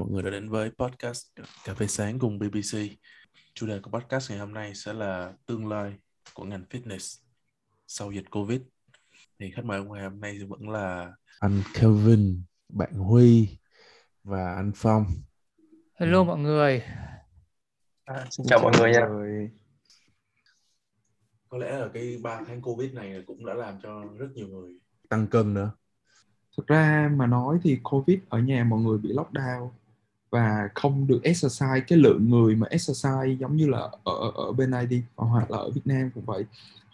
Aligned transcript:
mọi 0.00 0.08
người 0.10 0.22
đã 0.22 0.30
đến 0.30 0.48
với 0.48 0.70
podcast 0.78 1.26
Cà 1.64 1.74
phê 1.74 1.86
sáng 1.86 2.18
cùng 2.18 2.38
BBC. 2.38 2.78
Chủ 3.54 3.66
đề 3.66 3.80
của 3.82 3.90
podcast 3.90 4.30
ngày 4.30 4.38
hôm 4.38 4.54
nay 4.54 4.74
sẽ 4.74 4.92
là 4.92 5.32
tương 5.46 5.68
lai 5.68 5.94
của 6.34 6.44
ngành 6.44 6.64
fitness 6.70 7.20
sau 7.86 8.12
dịch 8.12 8.30
Covid. 8.30 8.60
Thì 9.38 9.50
khách 9.50 9.64
mời 9.64 9.84
ngày 9.84 10.04
hôm 10.04 10.20
nay 10.20 10.38
vẫn 10.48 10.68
là 10.68 11.12
anh 11.40 11.62
Kelvin, 11.74 12.42
bạn 12.68 12.92
Huy 12.92 13.48
và 14.24 14.54
anh 14.54 14.72
Phong. 14.74 15.06
Hello 15.94 16.18
ừ. 16.18 16.24
mọi 16.24 16.38
người. 16.38 16.82
À, 18.04 18.26
xin 18.30 18.46
chào, 18.46 18.58
chào 18.58 18.70
mọi 18.70 18.72
người 18.78 18.92
nha. 18.92 19.06
Có 21.48 21.58
lẽ 21.58 21.78
là 21.78 21.88
cái 21.94 22.16
ba 22.22 22.40
tháng 22.46 22.62
Covid 22.62 22.92
này 22.92 23.22
cũng 23.26 23.46
đã 23.46 23.54
làm 23.54 23.78
cho 23.82 24.04
rất 24.18 24.28
nhiều 24.34 24.48
người 24.48 24.72
tăng 25.08 25.26
cân 25.26 25.54
nữa 25.54 25.72
thực 26.56 26.66
ra 26.66 27.10
mà 27.16 27.26
nói 27.26 27.58
thì 27.62 27.80
covid 27.82 28.18
ở 28.28 28.38
nhà 28.38 28.64
mọi 28.64 28.80
người 28.80 28.98
bị 28.98 29.12
lockdown 29.12 29.70
và 30.30 30.68
không 30.74 31.06
được 31.06 31.20
exercise 31.22 31.80
cái 31.88 31.98
lượng 31.98 32.30
người 32.30 32.56
mà 32.56 32.66
exercise 32.70 33.36
giống 33.40 33.56
như 33.56 33.68
là 33.68 33.78
ở 34.04 34.32
ở 34.34 34.52
bên 34.52 34.70
đi 34.90 35.02
hoặc 35.16 35.50
là 35.50 35.58
ở 35.58 35.70
Việt 35.70 35.86
Nam 35.86 36.10
cũng 36.14 36.24
vậy 36.24 36.44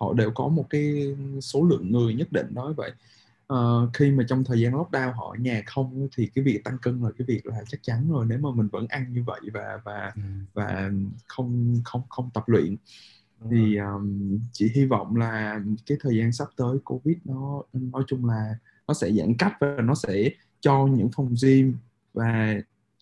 họ 0.00 0.12
đều 0.12 0.30
có 0.30 0.48
một 0.48 0.66
cái 0.70 1.16
số 1.40 1.64
lượng 1.64 1.92
người 1.92 2.14
nhất 2.14 2.32
định 2.32 2.46
nói 2.54 2.74
vậy 2.74 2.92
uh, 3.52 3.90
khi 3.94 4.10
mà 4.10 4.24
trong 4.28 4.44
thời 4.44 4.60
gian 4.60 4.72
lockdown 4.72 5.12
họ 5.12 5.34
ở 5.36 5.40
nhà 5.40 5.62
không 5.66 6.08
thì 6.16 6.26
cái 6.34 6.44
việc 6.44 6.64
tăng 6.64 6.78
cân 6.78 7.02
là 7.02 7.10
cái 7.18 7.26
việc 7.26 7.46
là 7.46 7.62
chắc 7.68 7.82
chắn 7.82 8.10
rồi 8.10 8.26
nếu 8.28 8.38
mà 8.38 8.50
mình 8.54 8.68
vẫn 8.72 8.86
ăn 8.88 9.12
như 9.12 9.22
vậy 9.26 9.40
và 9.52 9.80
và 9.84 10.12
ừ. 10.14 10.22
và 10.54 10.90
không 11.26 11.76
không 11.84 12.02
không 12.08 12.30
tập 12.34 12.44
luyện 12.46 12.76
thì 13.50 13.76
um, 13.76 14.38
chỉ 14.52 14.70
hy 14.74 14.84
vọng 14.84 15.16
là 15.16 15.60
cái 15.86 15.98
thời 16.00 16.16
gian 16.16 16.32
sắp 16.32 16.48
tới 16.56 16.76
covid 16.84 17.16
nó 17.24 17.62
nói 17.72 18.02
chung 18.06 18.24
là 18.24 18.54
nó 18.88 18.94
sẽ 18.94 19.12
giãn 19.12 19.36
cách 19.38 19.52
và 19.60 19.76
nó 19.82 19.94
sẽ 19.94 20.30
cho 20.60 20.86
những 20.86 21.10
phòng 21.16 21.34
gym 21.42 21.76
và 22.14 22.54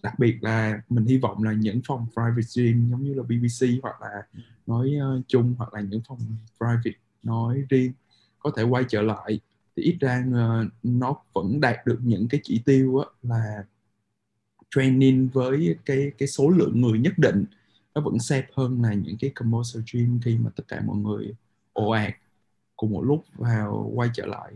đặc 0.05 0.19
biệt 0.19 0.39
là 0.41 0.81
mình 0.89 1.05
hy 1.05 1.19
vọng 1.19 1.43
là 1.43 1.53
những 1.53 1.81
phòng 1.87 2.07
private 2.13 2.49
gym 2.57 2.91
giống 2.91 3.03
như 3.03 3.15
là 3.15 3.23
BBC 3.23 3.83
hoặc 3.83 4.03
là 4.03 4.23
nói 4.67 4.95
uh, 5.19 5.25
chung 5.29 5.55
hoặc 5.59 5.75
là 5.75 5.81
những 5.81 6.01
phòng 6.09 6.19
private 6.59 6.99
nói 7.23 7.65
riêng 7.69 7.93
có 8.39 8.51
thể 8.57 8.63
quay 8.63 8.85
trở 8.89 9.03
lại 9.03 9.41
thì 9.77 9.83
ít 9.83 9.97
ra 10.01 10.25
uh, 10.29 10.73
nó 10.83 11.17
vẫn 11.33 11.61
đạt 11.61 11.87
được 11.87 11.99
những 12.03 12.29
cái 12.29 12.41
chỉ 12.45 12.63
tiêu 12.65 12.99
á, 12.99 13.07
là 13.23 13.65
training 14.71 15.29
với 15.29 15.77
cái 15.85 16.13
cái 16.19 16.29
số 16.29 16.49
lượng 16.49 16.81
người 16.81 16.99
nhất 16.99 17.13
định. 17.17 17.45
Nó 17.95 18.01
vẫn 18.01 18.15
safe 18.15 18.43
hơn 18.57 18.83
là 18.83 18.95
những 18.95 19.17
cái 19.21 19.31
commercial 19.31 19.83
gym 19.93 20.21
khi 20.25 20.39
mà 20.39 20.51
tất 20.57 20.65
cả 20.69 20.81
mọi 20.85 20.97
người 20.97 21.35
ồ 21.73 21.91
ạt 21.91 22.15
cùng 22.77 22.91
một 22.91 23.03
lúc 23.03 23.25
vào 23.35 23.91
quay 23.95 24.11
trở 24.15 24.27
lại. 24.27 24.53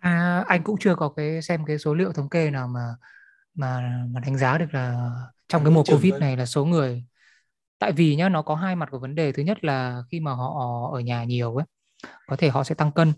À, 0.00 0.44
anh 0.46 0.62
cũng 0.62 0.76
chưa 0.80 0.94
có 0.94 1.08
cái 1.08 1.42
xem 1.42 1.64
cái 1.66 1.78
số 1.78 1.94
liệu 1.94 2.12
thống 2.12 2.28
kê 2.28 2.50
nào 2.50 2.68
mà 2.68 2.94
mà 3.56 4.04
mà 4.10 4.20
đánh 4.20 4.38
giá 4.38 4.58
được 4.58 4.74
là 4.74 5.10
trong 5.48 5.64
cái 5.64 5.72
mùa 5.72 5.84
Covid 5.84 6.14
này 6.14 6.36
là 6.36 6.46
số 6.46 6.64
người. 6.64 7.04
Tại 7.78 7.92
vì 7.92 8.16
nhá 8.16 8.28
nó 8.28 8.42
có 8.42 8.54
hai 8.54 8.76
mặt 8.76 8.88
của 8.90 8.98
vấn 8.98 9.14
đề. 9.14 9.32
Thứ 9.32 9.42
nhất 9.42 9.64
là 9.64 10.02
khi 10.10 10.20
mà 10.20 10.32
họ 10.32 10.90
ở 10.94 11.00
nhà 11.00 11.24
nhiều 11.24 11.56
ấy 11.56 11.66
có 12.26 12.36
thể 12.36 12.48
họ 12.48 12.64
sẽ 12.64 12.74
tăng 12.74 12.92
cân. 12.92 13.12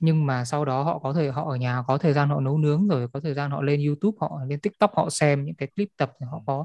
Nhưng 0.00 0.26
mà 0.26 0.44
sau 0.44 0.64
đó 0.64 0.82
họ 0.82 0.98
có 0.98 1.12
thể 1.12 1.30
họ 1.30 1.50
ở 1.50 1.56
nhà 1.56 1.82
có 1.86 1.98
thời 1.98 2.12
gian 2.12 2.28
họ 2.28 2.40
nấu 2.40 2.58
nướng 2.58 2.88
rồi 2.88 3.08
có 3.12 3.20
thời 3.20 3.34
gian 3.34 3.50
họ 3.50 3.62
lên 3.62 3.86
YouTube 3.86 4.16
họ 4.20 4.40
lên 4.46 4.60
TikTok 4.60 4.96
họ 4.96 5.10
xem 5.10 5.44
những 5.44 5.54
cái 5.54 5.68
clip 5.76 5.88
tập 5.96 6.12
họ 6.30 6.42
có 6.46 6.64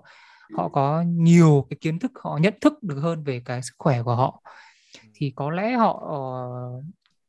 họ 0.57 0.69
có 0.69 1.01
nhiều 1.01 1.67
cái 1.69 1.77
kiến 1.81 1.99
thức 1.99 2.11
họ 2.23 2.37
nhận 2.37 2.53
thức 2.61 2.83
được 2.83 2.99
hơn 2.99 3.23
về 3.23 3.41
cái 3.45 3.61
sức 3.61 3.73
khỏe 3.77 4.03
của 4.03 4.15
họ. 4.15 4.41
Thì 5.13 5.33
có 5.35 5.51
lẽ 5.51 5.71
họ 5.73 6.03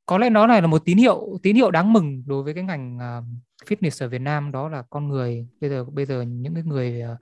có 0.06 0.19
lẽ 0.19 0.30
nó 0.30 0.47
này 0.47 0.60
là 0.60 0.66
một 0.66 0.84
tín 0.84 0.98
hiệu 0.98 1.38
tín 1.42 1.56
hiệu 1.56 1.70
đáng 1.70 1.92
mừng 1.92 2.22
đối 2.27 2.42
với 2.42 2.55
cái 2.55 2.64
ngành 2.64 2.96
uh, 2.96 3.24
fitness 3.68 4.05
ở 4.05 4.08
Việt 4.08 4.20
Nam 4.20 4.52
đó 4.52 4.68
là 4.68 4.83
con 4.90 5.08
người 5.08 5.48
bây 5.61 5.70
giờ 5.70 5.84
bây 5.84 6.06
giờ 6.06 6.23
những 6.23 6.55
cái 6.55 6.62
người 6.62 7.02
uh, 7.12 7.18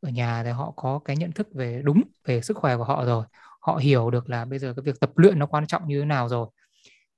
ở 0.00 0.10
nhà 0.10 0.42
thì 0.44 0.50
họ 0.50 0.72
có 0.76 1.00
cái 1.04 1.16
nhận 1.16 1.32
thức 1.32 1.48
về 1.54 1.82
đúng 1.84 2.02
về 2.24 2.40
sức 2.40 2.56
khỏe 2.56 2.76
của 2.76 2.84
họ 2.84 3.04
rồi. 3.04 3.24
Họ 3.60 3.76
hiểu 3.76 4.10
được 4.10 4.30
là 4.30 4.44
bây 4.44 4.58
giờ 4.58 4.74
cái 4.76 4.82
việc 4.82 5.00
tập 5.00 5.18
luyện 5.18 5.38
nó 5.38 5.46
quan 5.46 5.66
trọng 5.66 5.88
như 5.88 6.00
thế 6.00 6.06
nào 6.06 6.28
rồi. 6.28 6.48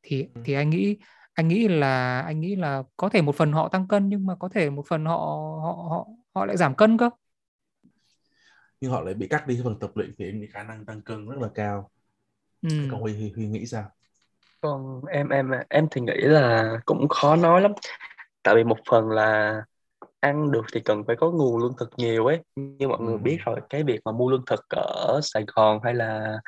Thì 0.03 0.29
ừ. 0.35 0.41
thì 0.45 0.53
anh 0.53 0.71
nghĩ 0.71 0.97
anh 1.35 1.49
nghĩ 1.49 1.69
là 1.69 2.21
anh 2.21 2.41
nghĩ 2.41 2.57
là 2.57 2.83
có 2.97 3.09
thể 3.09 3.23
một 3.23 3.37
phần 3.37 3.53
họ 3.53 3.69
tăng 3.69 3.89
cân 3.89 4.09
nhưng 4.09 4.27
mà 4.27 4.35
có 4.35 4.49
thể 4.49 4.71
một 4.71 4.85
phần 4.89 5.05
họ 5.05 5.17
họ 5.63 5.87
họ 5.91 6.07
họ 6.35 6.47
lại 6.47 6.57
giảm 6.57 6.75
cân 6.75 6.99
cơ. 6.99 7.11
Nhưng 8.81 8.91
họ 8.91 9.01
lại 9.01 9.15
bị 9.15 9.29
cắt 9.29 9.47
đi 9.47 9.55
cái 9.55 9.65
phần 9.65 9.79
tập 9.79 9.91
luyện 9.95 10.15
thì 10.19 10.25
em 10.25 10.47
khả 10.51 10.63
năng 10.63 10.85
tăng 10.85 11.01
cân 11.01 11.29
rất 11.29 11.39
là 11.41 11.49
cao. 11.55 11.91
Ừ. 12.63 12.69
còn 12.91 13.01
huy, 13.01 13.13
huy 13.13 13.31
huy 13.31 13.47
nghĩ 13.47 13.67
sao 13.67 13.91
còn 14.63 15.03
em 15.11 15.29
em 15.29 15.51
em 15.69 15.87
thì 15.91 16.01
nghĩ 16.01 16.17
là 16.17 16.73
cũng 16.85 17.09
khó 17.09 17.37
nói 17.37 17.61
lắm. 17.61 17.73
Tại 18.43 18.55
vì 18.55 18.65
một 18.65 18.79
phần 18.91 19.11
là 19.11 19.63
ăn 20.21 20.53
được 20.53 20.65
thì 20.73 20.81
cần 20.81 21.05
phải 21.07 21.17
có 21.17 21.31
nguồn 21.31 21.63
lương 21.63 21.75
thực 21.79 21.91
nhiều 21.97 22.27
ấy. 22.27 22.39
Như 22.57 22.89
mọi 22.89 23.01
người 23.01 23.19
biết 23.19 23.39
rồi 23.45 23.61
cái 23.71 23.83
việc 23.83 24.01
mà 24.05 24.13
mua 24.13 24.31
lương 24.31 24.45
thực 24.47 24.65
ở 24.69 25.21
Sài 25.23 25.45
Gòn 25.55 25.81
hay 25.85 25.95
là 25.95 26.39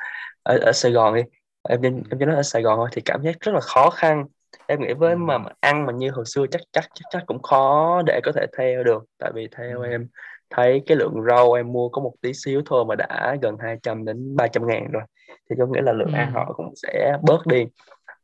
ở, 0.43 0.57
ở 0.57 0.71
Sài 0.71 0.91
Gòn 0.91 1.15
đi 1.15 1.21
em 1.69 1.81
em 1.81 2.03
cho 2.19 2.25
nói 2.25 2.35
ở 2.35 2.43
Sài 2.43 2.61
Gòn 2.61 2.77
thôi 2.77 2.89
thì 2.91 3.01
cảm 3.01 3.21
giác 3.21 3.39
rất 3.39 3.51
là 3.51 3.61
khó 3.61 3.89
khăn. 3.89 4.25
Em 4.67 4.81
nghĩ 4.81 4.93
với 4.93 5.15
mà, 5.15 5.37
mà 5.37 5.51
ăn 5.59 5.85
mà 5.85 5.93
như 5.93 6.11
hồi 6.11 6.25
xưa 6.25 6.45
chắc 6.51 6.61
chắc 6.71 6.85
chắc 6.93 7.05
chắc 7.09 7.23
cũng 7.25 7.41
khó 7.41 8.01
để 8.05 8.19
có 8.23 8.31
thể 8.35 8.45
theo 8.57 8.83
được. 8.83 9.03
Tại 9.19 9.31
vì 9.35 9.47
theo 9.57 9.81
em 9.81 10.07
thấy 10.49 10.83
cái 10.85 10.97
lượng 10.97 11.23
rau 11.29 11.53
em 11.53 11.71
mua 11.71 11.89
có 11.89 12.01
một 12.01 12.13
tí 12.21 12.33
xíu 12.33 12.61
thôi 12.65 12.85
mà 12.85 12.95
đã 12.95 13.35
gần 13.41 13.57
200 13.59 14.05
đến 14.05 14.35
300 14.35 14.67
ngàn 14.67 14.91
rồi. 14.91 15.03
Thì 15.49 15.55
có 15.59 15.65
nghĩa 15.65 15.81
là 15.81 15.91
lượng 15.91 16.13
ừ. 16.13 16.17
ăn 16.17 16.31
họ 16.31 16.53
cũng 16.57 16.73
sẽ 16.75 17.17
bớt 17.23 17.47
đi 17.47 17.65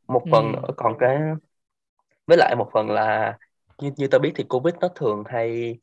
một 0.08 0.22
phần 0.30 0.52
ừ. 0.52 0.56
nữa 0.56 0.74
còn 0.76 0.96
cái 0.98 1.18
với 2.26 2.36
lại 2.36 2.56
một 2.56 2.70
phần 2.72 2.90
là 2.90 3.38
như 3.82 3.90
như 3.96 4.06
ta 4.06 4.18
biết 4.18 4.32
thì 4.34 4.44
covid 4.44 4.74
nó 4.80 4.88
thường 4.88 5.24
hay 5.26 5.78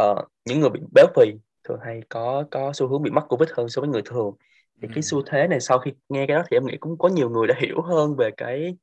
uh, 0.00 0.18
những 0.44 0.60
người 0.60 0.70
bị 0.70 0.80
béo 0.94 1.06
phì 1.16 1.32
thường 1.64 1.78
hay 1.84 2.00
có 2.08 2.44
có 2.50 2.72
xu 2.72 2.88
hướng 2.88 3.02
bị 3.02 3.10
mắc 3.10 3.24
covid 3.28 3.50
hơn 3.56 3.68
so 3.68 3.80
với 3.80 3.90
người 3.90 4.02
thường 4.04 4.34
thì 4.82 4.88
ừ. 4.88 4.92
cái 4.94 5.02
xu 5.02 5.22
thế 5.26 5.48
này 5.48 5.60
sau 5.60 5.78
khi 5.78 5.92
nghe 6.08 6.26
cái 6.26 6.36
đó 6.36 6.42
thì 6.50 6.56
em 6.56 6.66
nghĩ 6.66 6.76
cũng 6.76 6.98
có 6.98 7.08
nhiều 7.08 7.30
người 7.30 7.46
đã 7.46 7.54
hiểu 7.58 7.82
hơn 7.82 8.16
về 8.16 8.30
cái 8.36 8.76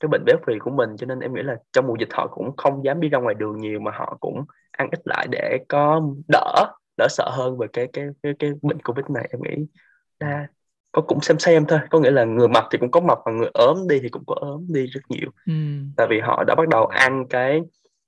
cái 0.00 0.08
bệnh 0.08 0.24
béo 0.24 0.36
phì 0.46 0.58
của 0.58 0.70
mình 0.70 0.96
cho 0.96 1.06
nên 1.06 1.20
em 1.20 1.34
nghĩ 1.34 1.42
là 1.42 1.56
trong 1.72 1.86
mùa 1.86 1.96
dịch 2.00 2.12
họ 2.12 2.26
cũng 2.26 2.56
không 2.56 2.84
dám 2.84 3.00
đi 3.00 3.08
ra 3.08 3.18
ngoài 3.18 3.34
đường 3.34 3.58
nhiều 3.58 3.80
mà 3.80 3.90
họ 3.94 4.16
cũng 4.20 4.44
ăn 4.70 4.88
ít 4.92 5.00
lại 5.04 5.26
để 5.30 5.58
có 5.68 6.02
đỡ 6.28 6.74
đỡ 6.96 7.06
sợ 7.10 7.30
hơn 7.32 7.58
về 7.58 7.66
cái 7.72 7.88
cái 7.92 8.06
cái, 8.22 8.32
cái 8.38 8.50
bệnh 8.62 8.82
covid 8.82 9.06
này 9.08 9.28
em 9.30 9.40
nghĩ 9.42 9.66
đa 10.18 10.48
có 10.96 11.02
cũng 11.02 11.20
xem 11.20 11.38
xem 11.38 11.64
thôi 11.68 11.78
có 11.90 12.00
nghĩa 12.00 12.10
là 12.10 12.24
người 12.24 12.48
mập 12.48 12.64
thì 12.70 12.78
cũng 12.78 12.90
có 12.90 13.00
mập 13.00 13.18
và 13.24 13.32
người 13.32 13.50
ốm 13.54 13.88
đi 13.88 13.98
thì 14.02 14.08
cũng 14.08 14.22
có 14.26 14.34
ốm 14.40 14.66
đi 14.68 14.86
rất 14.86 15.00
nhiều. 15.08 15.30
Ừ. 15.46 15.52
tại 15.96 16.06
vì 16.10 16.20
họ 16.20 16.44
đã 16.46 16.54
bắt 16.54 16.68
đầu 16.68 16.86
ăn 16.86 17.26
cái 17.30 17.60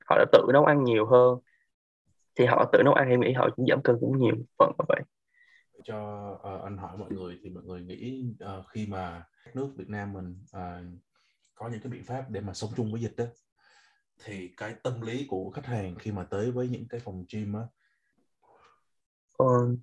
họ 0.06 0.18
đã 0.18 0.24
tự 0.32 0.46
nấu 0.52 0.64
ăn 0.64 0.84
nhiều 0.84 1.06
hơn. 1.06 1.38
Thì 2.36 2.46
họ 2.46 2.70
tự 2.72 2.82
nấu 2.84 2.94
ăn 2.94 3.08
em 3.08 3.20
nghĩ 3.20 3.32
họ 3.32 3.48
cũng 3.56 3.66
giảm 3.68 3.82
cân 3.82 3.96
cũng 4.00 4.18
nhiều 4.18 4.34
phần 4.58 4.72
như 4.78 4.84
vậy. 4.88 5.00
Cho 5.84 6.30
uh, 6.32 6.62
anh 6.64 6.76
hỏi 6.76 6.96
mọi 6.98 7.10
người 7.10 7.38
thì 7.42 7.50
mọi 7.50 7.62
người 7.64 7.80
nghĩ 7.80 8.24
uh, 8.58 8.66
khi 8.68 8.86
mà 8.86 9.22
nước 9.54 9.68
Việt 9.76 9.88
Nam 9.88 10.12
mình 10.12 10.44
uh, 10.56 11.00
có 11.54 11.68
những 11.68 11.80
cái 11.80 11.92
biện 11.92 12.04
pháp 12.04 12.30
để 12.30 12.40
mà 12.40 12.54
sống 12.54 12.70
chung 12.76 12.92
với 12.92 13.00
dịch 13.00 13.14
đó 13.16 13.24
thì 14.24 14.50
cái 14.56 14.74
tâm 14.82 15.00
lý 15.00 15.26
của 15.28 15.50
khách 15.50 15.66
hàng 15.66 15.94
khi 15.98 16.12
mà 16.12 16.24
tới 16.24 16.50
với 16.50 16.68
những 16.68 16.88
cái 16.88 17.00
phòng 17.00 17.24
gym 17.32 17.54
á? 17.54 17.62
Uh, 19.42 19.78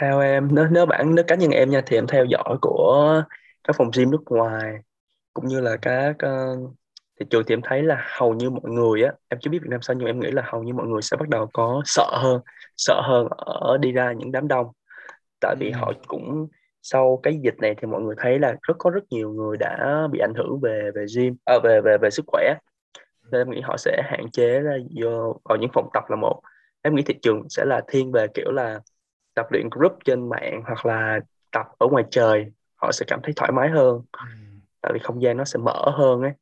theo 0.00 0.20
em. 0.20 0.48
Nếu 0.54 0.66
nếu 0.70 0.86
bản 0.86 1.14
nếu 1.14 1.24
cá 1.28 1.34
nhân 1.34 1.50
em 1.50 1.70
nha 1.70 1.80
thì 1.86 1.96
em 1.96 2.06
theo 2.06 2.24
dõi 2.24 2.56
của 2.60 3.22
các 3.64 3.76
phòng 3.76 3.90
gym 3.96 4.10
nước 4.10 4.22
ngoài 4.30 4.74
cũng 5.34 5.46
như 5.46 5.60
là 5.60 5.76
các 5.82 6.16
uh, 6.26 6.70
thị 7.20 7.26
trường 7.30 7.42
thì 7.46 7.54
em 7.54 7.60
thấy 7.64 7.82
là 7.82 8.04
hầu 8.18 8.34
như 8.34 8.50
mọi 8.50 8.70
người 8.70 9.02
á 9.02 9.12
em 9.28 9.40
chưa 9.40 9.50
biết 9.50 9.58
Việt 9.62 9.68
Nam 9.70 9.82
sao 9.82 9.96
nhưng 9.96 10.06
em 10.06 10.20
nghĩ 10.20 10.30
là 10.30 10.42
hầu 10.46 10.62
như 10.62 10.74
mọi 10.74 10.86
người 10.86 11.02
sẽ 11.02 11.16
bắt 11.16 11.28
đầu 11.28 11.48
có 11.52 11.82
sợ 11.84 12.18
hơn 12.22 12.40
sợ 12.76 13.00
hơn 13.04 13.28
ở 13.36 13.78
đi 13.78 13.92
ra 13.92 14.12
những 14.12 14.32
đám 14.32 14.48
đông. 14.48 14.66
Tại 15.40 15.56
vì 15.60 15.70
ừ. 15.70 15.76
họ 15.76 15.92
cũng 16.06 16.48
sau 16.82 17.20
cái 17.22 17.38
dịch 17.42 17.54
này 17.58 17.74
thì 17.78 17.86
mọi 17.86 18.02
người 18.02 18.14
thấy 18.18 18.38
là 18.38 18.56
rất 18.62 18.74
có 18.78 18.90
rất 18.90 19.04
nhiều 19.10 19.32
người 19.32 19.56
đã 19.56 20.08
bị 20.12 20.18
ảnh 20.18 20.34
hưởng 20.36 20.60
về 20.60 20.90
về 20.94 21.04
gym 21.16 21.36
à, 21.44 21.54
về 21.64 21.80
về 21.80 21.98
về 21.98 22.10
sức 22.10 22.24
khỏe. 22.26 22.54
Nên 23.32 23.40
em 23.40 23.50
nghĩ 23.50 23.60
họ 23.60 23.76
sẽ 23.76 24.02
hạn 24.04 24.30
chế 24.32 24.60
ra 24.60 24.76
vô 25.02 25.40
vào 25.44 25.58
những 25.58 25.70
phòng 25.74 25.88
tập 25.94 26.04
là 26.08 26.16
một. 26.16 26.40
Em 26.82 26.94
nghĩ 26.94 27.02
thị 27.02 27.14
trường 27.22 27.48
sẽ 27.48 27.64
là 27.64 27.80
thiên 27.88 28.12
về 28.12 28.26
kiểu 28.34 28.52
là 28.52 28.80
tập 29.36 29.46
luyện 29.50 29.68
group 29.70 29.98
trên 30.04 30.28
mạng 30.28 30.62
hoặc 30.66 30.86
là 30.86 31.20
tập 31.52 31.66
ở 31.78 31.86
ngoài 31.86 32.04
trời 32.10 32.52
họ 32.74 32.92
sẽ 32.92 33.04
cảm 33.08 33.20
thấy 33.22 33.32
thoải 33.36 33.52
mái 33.52 33.68
hơn. 33.68 34.02
Ừ. 34.12 34.24
tại 34.80 34.92
vì 34.92 35.00
không 35.02 35.22
gian 35.22 35.36
nó 35.36 35.44
sẽ 35.44 35.58
mở 35.58 35.90
hơn 35.94 36.22
ấy. 36.22 36.32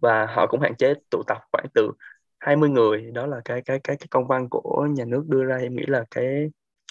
Và 0.00 0.26
họ 0.26 0.46
cũng 0.46 0.60
hạn 0.60 0.76
chế 0.76 0.94
tụ 1.10 1.22
tập 1.26 1.38
khoảng 1.52 1.66
từ 1.74 1.90
20 2.38 2.68
người. 2.68 3.10
Đó 3.10 3.26
là 3.26 3.40
cái 3.44 3.62
cái 3.62 3.80
cái 3.84 3.96
cái 3.96 4.06
công 4.10 4.26
văn 4.26 4.48
của 4.50 4.86
nhà 4.90 5.04
nước 5.04 5.24
đưa 5.28 5.44
ra. 5.44 5.56
Em 5.56 5.76
nghĩ 5.76 5.84
là 5.86 6.04
cái 6.10 6.50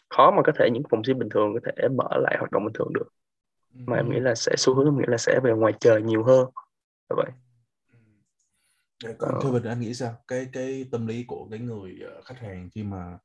khó 0.09 0.31
mà 0.31 0.41
có 0.45 0.51
thể 0.59 0.69
những 0.73 0.83
phòng 0.89 1.01
gym 1.07 1.19
bình 1.19 1.29
thường 1.29 1.53
có 1.53 1.59
thể 1.65 1.87
mở 1.87 2.17
lại 2.17 2.35
hoạt 2.39 2.51
động 2.51 2.65
bình 2.65 2.73
thường 2.73 2.93
được. 2.93 3.07
Mà 3.73 3.97
em 3.97 4.09
nghĩ 4.09 4.19
là 4.19 4.35
sẽ 4.35 4.51
xu 4.57 4.75
hướng 4.75 4.85
em 4.85 4.97
nghĩ 4.97 5.05
là 5.07 5.17
sẽ 5.17 5.39
về 5.43 5.51
ngoài 5.51 5.73
trời 5.79 6.01
nhiều 6.01 6.23
hơn. 6.23 6.47
Như 7.09 7.15
vậy. 7.15 7.31
Còn 9.17 9.33
ờ. 9.33 9.39
Kevin 9.43 9.63
anh 9.63 9.79
nghĩ 9.79 9.93
sao? 9.93 10.15
Cái 10.27 10.47
cái 10.53 10.85
tâm 10.91 11.07
lý 11.07 11.23
của 11.27 11.47
cái 11.51 11.59
người 11.59 11.99
uh, 12.19 12.25
khách 12.25 12.39
hàng 12.39 12.69
khi 12.75 12.83
mà 12.83 13.17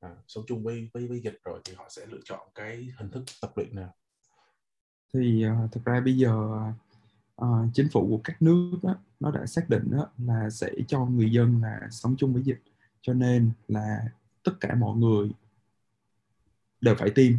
à, 0.00 0.10
sống 0.26 0.44
chung 0.46 0.62
với 0.62 0.90
với 0.94 1.06
với 1.06 1.20
dịch 1.20 1.38
rồi 1.44 1.60
thì 1.64 1.74
họ 1.76 1.86
sẽ 1.90 2.06
lựa 2.06 2.20
chọn 2.24 2.48
cái 2.54 2.88
hình 2.98 3.10
thức 3.10 3.24
tập 3.40 3.52
luyện 3.56 3.74
nào? 3.74 3.94
Thì 5.14 5.44
uh, 5.46 5.72
thực 5.72 5.84
ra 5.84 6.00
bây 6.00 6.16
giờ 6.16 6.32
uh, 7.42 7.48
chính 7.74 7.88
phủ 7.92 8.06
của 8.08 8.20
các 8.24 8.42
nước 8.42 8.78
đó, 8.82 8.96
nó 9.20 9.30
đã 9.30 9.46
xác 9.46 9.70
định 9.70 9.90
đó, 9.90 10.06
là 10.18 10.50
sẽ 10.50 10.70
cho 10.88 11.04
người 11.04 11.30
dân 11.30 11.62
là 11.62 11.80
sống 11.90 12.14
chung 12.18 12.34
với 12.34 12.42
dịch 12.42 12.60
cho 13.00 13.14
nên 13.14 13.50
là 13.68 14.04
tất 14.42 14.52
cả 14.60 14.74
mọi 14.74 14.96
người 14.96 15.30
đều 16.80 16.94
phải 16.94 17.10
tiêm. 17.10 17.32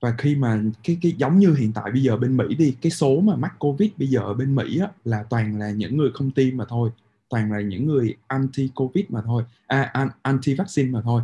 Và 0.00 0.14
khi 0.18 0.36
mà 0.36 0.62
cái 0.82 0.98
cái 1.02 1.12
giống 1.18 1.38
như 1.38 1.54
hiện 1.54 1.72
tại 1.72 1.92
bây 1.92 2.02
giờ 2.02 2.16
bên 2.16 2.36
Mỹ 2.36 2.54
đi 2.54 2.76
cái 2.80 2.92
số 2.92 3.20
mà 3.20 3.36
mắc 3.36 3.56
covid 3.58 3.90
bây 3.96 4.08
giờ 4.08 4.20
ở 4.20 4.34
bên 4.34 4.54
Mỹ 4.54 4.78
á, 4.78 4.90
là 5.04 5.22
toàn 5.30 5.58
là 5.58 5.70
những 5.70 5.96
người 5.96 6.10
không 6.14 6.30
tiêm 6.30 6.56
mà 6.56 6.64
thôi 6.68 6.90
toàn 7.28 7.52
là 7.52 7.60
những 7.60 7.86
người 7.86 8.16
anti 8.26 8.68
covid 8.74 9.04
mà 9.08 9.20
thôi 9.24 9.42
à, 9.66 10.08
anti 10.22 10.54
vaccine 10.54 10.90
mà 10.90 11.00
thôi. 11.04 11.22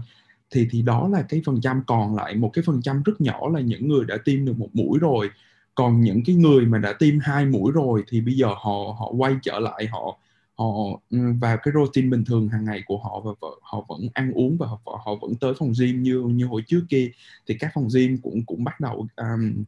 Thì 0.50 0.68
thì 0.70 0.82
đó 0.82 1.08
là 1.08 1.22
cái 1.28 1.42
phần 1.46 1.60
trăm 1.60 1.82
còn 1.86 2.14
lại 2.16 2.34
một 2.36 2.50
cái 2.52 2.64
phần 2.66 2.80
trăm 2.82 3.02
rất 3.02 3.20
nhỏ 3.20 3.48
là 3.54 3.60
những 3.60 3.88
người 3.88 4.04
đã 4.04 4.16
tiêm 4.24 4.44
được 4.44 4.58
một 4.58 4.68
mũi 4.72 4.98
rồi. 4.98 5.30
Còn 5.74 6.00
những 6.00 6.20
cái 6.26 6.36
người 6.36 6.66
mà 6.66 6.78
đã 6.78 6.92
tiêm 6.98 7.18
hai 7.22 7.46
mũi 7.46 7.72
rồi 7.72 8.04
thì 8.08 8.20
bây 8.20 8.34
giờ 8.34 8.46
họ 8.46 8.96
họ 8.98 9.12
quay 9.18 9.36
trở 9.42 9.58
lại 9.58 9.86
họ 9.86 10.18
họ 10.58 10.66
ừ, 11.10 11.18
vào 11.40 11.56
cái 11.62 11.74
routine 11.74 12.08
bình 12.08 12.24
thường 12.24 12.48
hàng 12.48 12.64
ngày 12.64 12.82
của 12.86 12.98
họ 12.98 13.20
và 13.20 13.48
họ 13.62 13.84
vẫn 13.88 14.00
ăn 14.14 14.32
uống 14.32 14.56
và 14.58 14.66
họ, 14.66 14.80
họ 15.04 15.14
vẫn 15.22 15.34
tới 15.40 15.52
phòng 15.58 15.72
gym 15.80 16.02
như 16.02 16.22
như 16.22 16.46
hồi 16.46 16.62
trước 16.66 16.84
kia. 16.88 17.10
Thì 17.46 17.56
các 17.60 17.70
phòng 17.74 17.88
gym 17.94 18.18
cũng 18.22 18.44
cũng 18.46 18.64
bắt 18.64 18.80
đầu 18.80 19.06
um, 19.16 19.64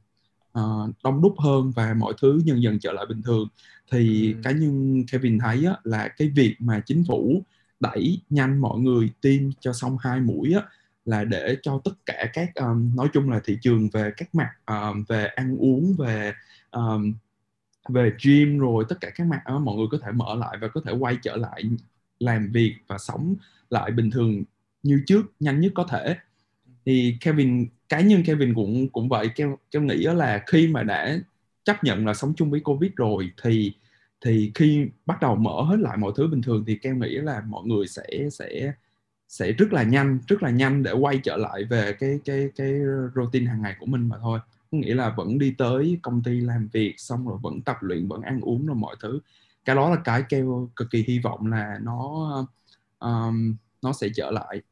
uh, 0.60 0.90
đông 1.04 1.22
đúc 1.22 1.34
hơn 1.38 1.72
và 1.76 1.94
mọi 1.94 2.14
thứ 2.20 2.40
dần 2.44 2.62
dần 2.62 2.78
trở 2.78 2.92
lại 2.92 3.06
bình 3.08 3.22
thường 3.22 3.48
thì 3.92 4.32
ừ. 4.32 4.40
cá 4.44 4.50
nhân 4.50 5.04
Kevin 5.12 5.38
thấy 5.38 5.64
á, 5.66 5.76
là 5.84 6.08
cái 6.08 6.28
việc 6.28 6.56
mà 6.58 6.80
chính 6.86 7.04
phủ 7.08 7.42
đẩy 7.80 8.20
nhanh 8.30 8.60
mọi 8.60 8.78
người 8.78 9.10
tiêm 9.20 9.42
cho 9.60 9.72
xong 9.72 9.96
hai 10.00 10.20
mũi 10.20 10.52
á, 10.54 10.62
là 11.04 11.24
để 11.24 11.56
cho 11.62 11.80
tất 11.84 11.92
cả 12.06 12.30
các 12.32 12.54
um, 12.54 12.96
nói 12.96 13.08
chung 13.12 13.30
là 13.30 13.40
thị 13.44 13.58
trường 13.62 13.88
về 13.92 14.10
các 14.16 14.34
mặt 14.34 14.50
um, 14.66 15.04
về 15.08 15.26
ăn 15.26 15.56
uống 15.58 15.94
về 15.98 16.32
um, 16.70 17.14
về 17.88 18.12
gym 18.24 18.58
rồi 18.58 18.84
tất 18.88 18.96
cả 19.00 19.10
các 19.14 19.26
mặt 19.26 19.42
đó, 19.46 19.58
mọi 19.58 19.76
người 19.76 19.86
có 19.90 19.98
thể 20.02 20.12
mở 20.12 20.34
lại 20.34 20.58
và 20.60 20.68
có 20.68 20.80
thể 20.84 20.92
quay 20.92 21.16
trở 21.22 21.36
lại 21.36 21.62
làm 22.18 22.50
việc 22.52 22.74
và 22.86 22.98
sống 22.98 23.34
lại 23.70 23.90
bình 23.90 24.10
thường 24.10 24.44
như 24.82 25.02
trước 25.06 25.22
nhanh 25.40 25.60
nhất 25.60 25.72
có 25.74 25.84
thể 25.84 26.16
thì 26.86 27.16
Kevin 27.20 27.66
cá 27.88 28.00
nhân 28.00 28.22
Kevin 28.26 28.54
cũng 28.54 28.88
cũng 28.88 29.08
vậy. 29.08 29.28
Kevin, 29.36 29.56
Kevin 29.70 29.88
nghĩ 29.88 30.04
đó 30.04 30.12
là 30.12 30.44
khi 30.46 30.68
mà 30.68 30.82
đã 30.82 31.18
chấp 31.64 31.84
nhận 31.84 32.06
là 32.06 32.14
sống 32.14 32.32
chung 32.36 32.50
với 32.50 32.60
Covid 32.60 32.90
rồi 32.96 33.30
thì 33.42 33.72
thì 34.24 34.52
khi 34.54 34.86
bắt 35.06 35.20
đầu 35.20 35.36
mở 35.36 35.62
hết 35.62 35.76
lại 35.80 35.96
mọi 35.96 36.12
thứ 36.16 36.26
bình 36.28 36.42
thường 36.42 36.64
thì 36.66 36.76
Kevin 36.78 37.00
nghĩ 37.00 37.14
là 37.14 37.42
mọi 37.46 37.66
người 37.66 37.86
sẽ 37.86 38.06
sẽ 38.32 38.72
sẽ 39.28 39.52
rất 39.52 39.72
là 39.72 39.82
nhanh 39.82 40.18
rất 40.28 40.42
là 40.42 40.50
nhanh 40.50 40.82
để 40.82 40.92
quay 40.92 41.20
trở 41.24 41.36
lại 41.36 41.64
về 41.64 41.92
cái 42.00 42.20
cái 42.24 42.48
cái 42.56 42.72
routine 43.14 43.46
hàng 43.46 43.62
ngày 43.62 43.76
của 43.80 43.86
mình 43.86 44.08
mà 44.08 44.16
thôi. 44.20 44.40
Có 44.72 44.78
nghĩa 44.78 44.94
là 44.94 45.14
vẫn 45.16 45.38
đi 45.38 45.54
tới 45.58 45.98
công 46.02 46.22
ty 46.22 46.40
làm 46.40 46.68
việc 46.72 46.94
xong 46.98 47.28
rồi 47.28 47.38
vẫn 47.42 47.62
tập 47.62 47.76
luyện 47.80 48.08
vẫn 48.08 48.22
ăn 48.22 48.40
uống 48.40 48.66
rồi 48.66 48.76
mọi 48.76 48.96
thứ. 49.02 49.20
Cái 49.64 49.76
đó 49.76 49.90
là 49.90 49.96
cái 50.04 50.22
kêu 50.28 50.70
cực 50.76 50.90
kỳ 50.90 51.04
hy 51.08 51.18
vọng 51.18 51.46
là 51.46 51.78
nó 51.82 52.30
um, 52.98 53.56
nó 53.82 53.92
sẽ 53.92 54.08
trở 54.14 54.30
lại 54.30 54.62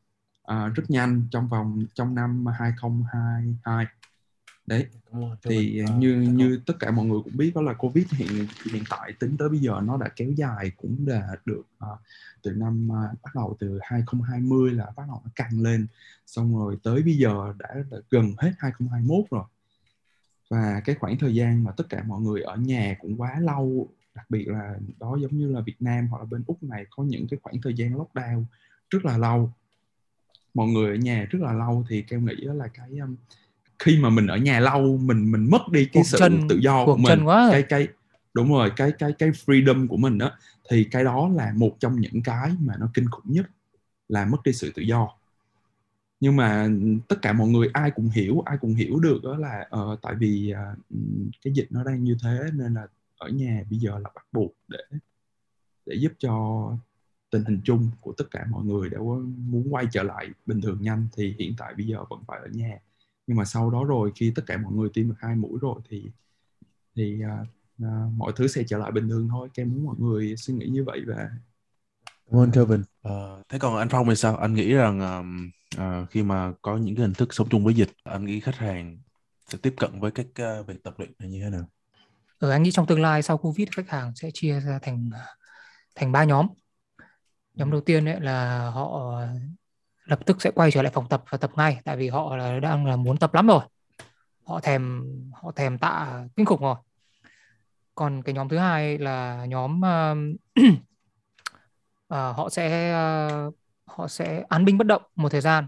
uh, 0.52 0.74
rất 0.74 0.84
nhanh 0.88 1.22
trong 1.30 1.48
vòng 1.48 1.86
trong 1.94 2.14
năm 2.14 2.46
2022 2.46 3.86
đấy 4.66 4.86
thì 5.42 5.82
uh, 5.82 5.98
như 5.98 6.14
như 6.20 6.60
tất 6.66 6.74
cả 6.80 6.90
mọi 6.90 7.06
người 7.06 7.20
cũng 7.24 7.36
biết 7.36 7.52
đó 7.54 7.62
là 7.62 7.72
covid 7.72 8.06
hiện 8.10 8.46
hiện 8.72 8.82
tại 8.90 9.12
tính 9.20 9.36
tới 9.38 9.48
bây 9.48 9.58
giờ 9.58 9.80
nó 9.84 9.96
đã 9.96 10.08
kéo 10.16 10.30
dài 10.30 10.70
cũng 10.76 11.06
đã 11.06 11.36
được 11.44 11.62
uh, 11.84 11.98
từ 12.44 12.52
năm 12.52 12.88
uh, 12.90 13.22
bắt 13.22 13.34
đầu 13.34 13.56
từ 13.60 13.78
2020 13.82 14.72
là 14.72 14.86
bắt 14.96 15.04
đầu 15.08 15.20
nó 15.24 15.30
căng 15.34 15.60
lên. 15.60 15.86
Xong 16.26 16.58
rồi 16.58 16.78
tới 16.82 17.02
bây 17.02 17.14
giờ 17.14 17.54
đã, 17.58 17.68
đã 17.90 17.98
gần 18.10 18.34
hết 18.38 18.52
2021 18.58 19.24
rồi. 19.30 19.44
Và 20.50 20.80
cái 20.84 20.96
khoảng 21.00 21.18
thời 21.18 21.34
gian 21.34 21.64
mà 21.64 21.72
tất 21.76 21.88
cả 21.88 22.02
mọi 22.06 22.20
người 22.20 22.42
ở 22.42 22.56
nhà 22.56 22.96
cũng 23.00 23.20
quá 23.20 23.40
lâu 23.40 23.88
đặc 24.14 24.30
biệt 24.30 24.48
là 24.48 24.76
đó 25.00 25.16
giống 25.20 25.38
như 25.38 25.52
là 25.52 25.60
Việt 25.60 25.76
Nam 25.80 26.08
hoặc 26.08 26.18
là 26.18 26.24
bên 26.24 26.44
Úc 26.46 26.62
này 26.62 26.86
có 26.90 27.02
những 27.02 27.26
cái 27.30 27.38
khoảng 27.42 27.60
thời 27.62 27.74
gian 27.74 27.94
lockdown 27.94 28.44
rất 28.90 29.04
là 29.04 29.18
lâu 29.18 29.52
mọi 30.54 30.68
người 30.68 30.90
ở 30.90 30.96
nhà 30.96 31.26
rất 31.30 31.38
là 31.42 31.52
lâu 31.52 31.84
thì 31.88 32.02
kêu 32.02 32.20
nghĩ 32.20 32.34
là 32.36 32.68
cái 32.68 32.98
um, 32.98 33.16
khi 33.78 33.98
mà 33.98 34.10
mình 34.10 34.26
ở 34.26 34.36
nhà 34.36 34.60
lâu 34.60 34.96
mình 34.96 35.32
mình 35.32 35.50
mất 35.50 35.68
đi 35.70 35.84
cái 35.84 35.90
cuộc 35.94 36.06
sự 36.06 36.18
chân, 36.18 36.48
tự 36.48 36.58
do 36.62 36.86
của 36.86 36.96
mình 36.96 37.24
quá 37.24 37.48
cái 37.52 37.62
cái 37.62 37.88
đúng 38.34 38.52
rồi 38.52 38.72
cái 38.76 38.92
cái 38.98 39.12
cái 39.18 39.30
freedom 39.30 39.88
của 39.88 39.96
mình 39.96 40.18
đó 40.18 40.30
thì 40.70 40.84
cái 40.84 41.04
đó 41.04 41.30
là 41.34 41.52
một 41.56 41.76
trong 41.80 42.00
những 42.00 42.22
cái 42.24 42.50
mà 42.60 42.74
nó 42.78 42.90
kinh 42.94 43.10
khủng 43.10 43.32
nhất 43.32 43.46
là 44.08 44.26
mất 44.26 44.38
đi 44.44 44.52
sự 44.52 44.72
tự 44.74 44.82
do. 44.82 45.08
Nhưng 46.20 46.36
mà 46.36 46.68
tất 47.08 47.16
cả 47.22 47.32
mọi 47.32 47.48
người 47.48 47.68
ai 47.72 47.90
cũng 47.90 48.10
hiểu 48.10 48.42
ai 48.46 48.56
cũng 48.60 48.74
hiểu 48.74 48.98
được 49.00 49.20
đó 49.22 49.36
là 49.36 49.68
uh, 49.76 49.98
tại 50.02 50.14
vì 50.14 50.54
uh, 50.54 50.78
cái 51.44 51.52
dịch 51.52 51.66
nó 51.70 51.84
đang 51.84 52.04
như 52.04 52.16
thế 52.22 52.38
nên 52.52 52.74
là 52.74 52.86
ở 53.18 53.28
nhà 53.28 53.64
bây 53.70 53.78
giờ 53.78 53.98
là 53.98 54.10
bắt 54.14 54.26
buộc 54.32 54.52
để 54.68 54.78
để 55.86 55.94
giúp 55.94 56.12
cho 56.18 56.68
tình 57.34 57.44
hình 57.44 57.60
chung 57.64 57.90
của 58.00 58.12
tất 58.12 58.24
cả 58.30 58.46
mọi 58.50 58.64
người 58.64 58.88
để 58.88 58.98
muốn 58.98 59.66
quay 59.70 59.86
trở 59.92 60.02
lại 60.02 60.28
bình 60.46 60.60
thường 60.60 60.78
nhanh 60.80 61.06
thì 61.16 61.34
hiện 61.38 61.54
tại 61.58 61.74
bây 61.74 61.86
giờ 61.86 62.04
vẫn 62.10 62.24
phải 62.26 62.38
ở 62.38 62.48
nhà. 62.52 62.78
Nhưng 63.26 63.36
mà 63.36 63.44
sau 63.44 63.70
đó 63.70 63.84
rồi 63.84 64.12
khi 64.14 64.32
tất 64.34 64.42
cả 64.46 64.56
mọi 64.56 64.72
người 64.72 64.88
tiêm 64.94 65.08
được 65.08 65.14
hai 65.18 65.36
mũi 65.36 65.58
rồi 65.60 65.80
thì 65.88 66.10
thì 66.96 67.22
uh, 67.24 67.48
uh, 67.82 68.12
mọi 68.16 68.32
thứ 68.36 68.46
sẽ 68.46 68.62
trở 68.66 68.78
lại 68.78 68.90
bình 68.90 69.08
thường 69.08 69.28
thôi. 69.30 69.48
Em 69.56 69.72
muốn 69.72 69.84
mọi 69.84 69.96
người 69.98 70.36
suy 70.36 70.54
nghĩ 70.54 70.66
như 70.66 70.84
vậy 70.84 71.00
và 71.06 71.30
cảm 72.30 72.40
ơn 72.40 72.50
Kevin. 72.50 72.80
Uh, 72.80 73.48
thế 73.48 73.58
còn 73.58 73.76
anh 73.76 73.88
Phong 73.88 74.08
thì 74.08 74.16
sao? 74.16 74.36
Anh 74.36 74.54
nghĩ 74.54 74.72
rằng 74.72 75.00
um, 75.00 75.50
uh, 75.76 76.10
khi 76.10 76.22
mà 76.22 76.52
có 76.62 76.76
những 76.76 76.96
cái 76.96 77.02
hình 77.02 77.14
thức 77.14 77.34
sống 77.34 77.48
chung 77.48 77.64
với 77.64 77.74
dịch 77.74 77.90
anh 78.04 78.24
nghĩ 78.24 78.40
khách 78.40 78.56
hàng 78.56 78.98
sẽ 79.48 79.58
tiếp 79.62 79.74
cận 79.76 80.00
với 80.00 80.10
các 80.10 80.26
uh, 80.26 80.66
việc 80.66 80.82
tập 80.82 80.94
luyện 80.98 81.12
này 81.18 81.28
như 81.28 81.42
thế 81.42 81.50
nào? 81.50 81.68
Ừ, 82.38 82.50
anh 82.50 82.62
nghĩ 82.62 82.70
trong 82.70 82.86
tương 82.86 83.02
lai 83.02 83.22
sau 83.22 83.38
covid 83.38 83.68
khách 83.76 83.88
hàng 83.88 84.12
sẽ 84.14 84.30
chia 84.34 84.60
ra 84.60 84.78
thành 84.82 85.10
thành 85.94 86.12
ba 86.12 86.24
nhóm 86.24 86.46
nhóm 87.54 87.70
đầu 87.70 87.80
tiên 87.80 88.08
ấy 88.08 88.20
là 88.20 88.70
họ 88.70 89.20
lập 90.04 90.20
tức 90.26 90.42
sẽ 90.42 90.50
quay 90.50 90.70
trở 90.70 90.82
lại 90.82 90.92
phòng 90.94 91.08
tập 91.08 91.24
và 91.30 91.38
tập 91.38 91.50
ngay 91.56 91.80
tại 91.84 91.96
vì 91.96 92.08
họ 92.08 92.36
là 92.36 92.60
đang 92.60 92.86
là 92.86 92.96
muốn 92.96 93.16
tập 93.16 93.34
lắm 93.34 93.46
rồi. 93.46 93.60
Họ 94.44 94.60
thèm 94.60 95.04
họ 95.32 95.52
thèm 95.52 95.78
tạ 95.78 96.24
kinh 96.36 96.46
khủng 96.46 96.60
rồi. 96.60 96.76
Còn 97.94 98.22
cái 98.22 98.34
nhóm 98.34 98.48
thứ 98.48 98.58
hai 98.58 98.98
là 98.98 99.44
nhóm 99.44 99.80
uh, 99.80 100.64
uh, 102.14 102.36
họ 102.36 102.48
sẽ 102.50 102.94
uh, 103.46 103.54
họ 103.84 104.08
sẽ 104.08 104.44
án 104.48 104.64
binh 104.64 104.78
bất 104.78 104.86
động 104.86 105.02
một 105.16 105.28
thời 105.28 105.40
gian 105.40 105.66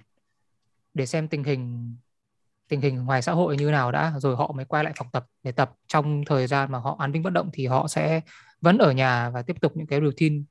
để 0.94 1.06
xem 1.06 1.28
tình 1.28 1.44
hình 1.44 1.94
tình 2.68 2.80
hình 2.80 3.04
ngoài 3.04 3.22
xã 3.22 3.32
hội 3.32 3.56
như 3.56 3.70
nào 3.70 3.92
đã 3.92 4.12
rồi 4.18 4.36
họ 4.36 4.52
mới 4.52 4.64
quay 4.64 4.84
lại 4.84 4.92
phòng 4.96 5.08
tập 5.12 5.26
để 5.42 5.52
tập. 5.52 5.72
Trong 5.86 6.24
thời 6.26 6.46
gian 6.46 6.72
mà 6.72 6.78
họ 6.78 6.96
án 6.98 7.12
binh 7.12 7.22
bất 7.22 7.32
động 7.32 7.50
thì 7.52 7.66
họ 7.66 7.88
sẽ 7.88 8.20
vẫn 8.60 8.78
ở 8.78 8.92
nhà 8.92 9.30
và 9.30 9.42
tiếp 9.42 9.56
tục 9.60 9.72
những 9.76 9.86
cái 9.86 10.00
routine 10.00 10.42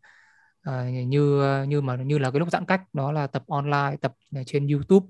uh, 0.70 1.08
như 1.08 1.64
như 1.68 1.82
mà 1.82 1.96
như 1.96 2.18
là 2.18 2.32
cái 2.32 2.40
lúc 2.40 2.52
giãn 2.52 2.66
cách 2.66 2.82
đó 2.94 3.12
là 3.12 3.28
tập 3.28 3.44
online 3.48 3.96
tập 4.02 4.14
à, 4.36 4.42
trên 4.46 4.68
YouTube 4.68 5.08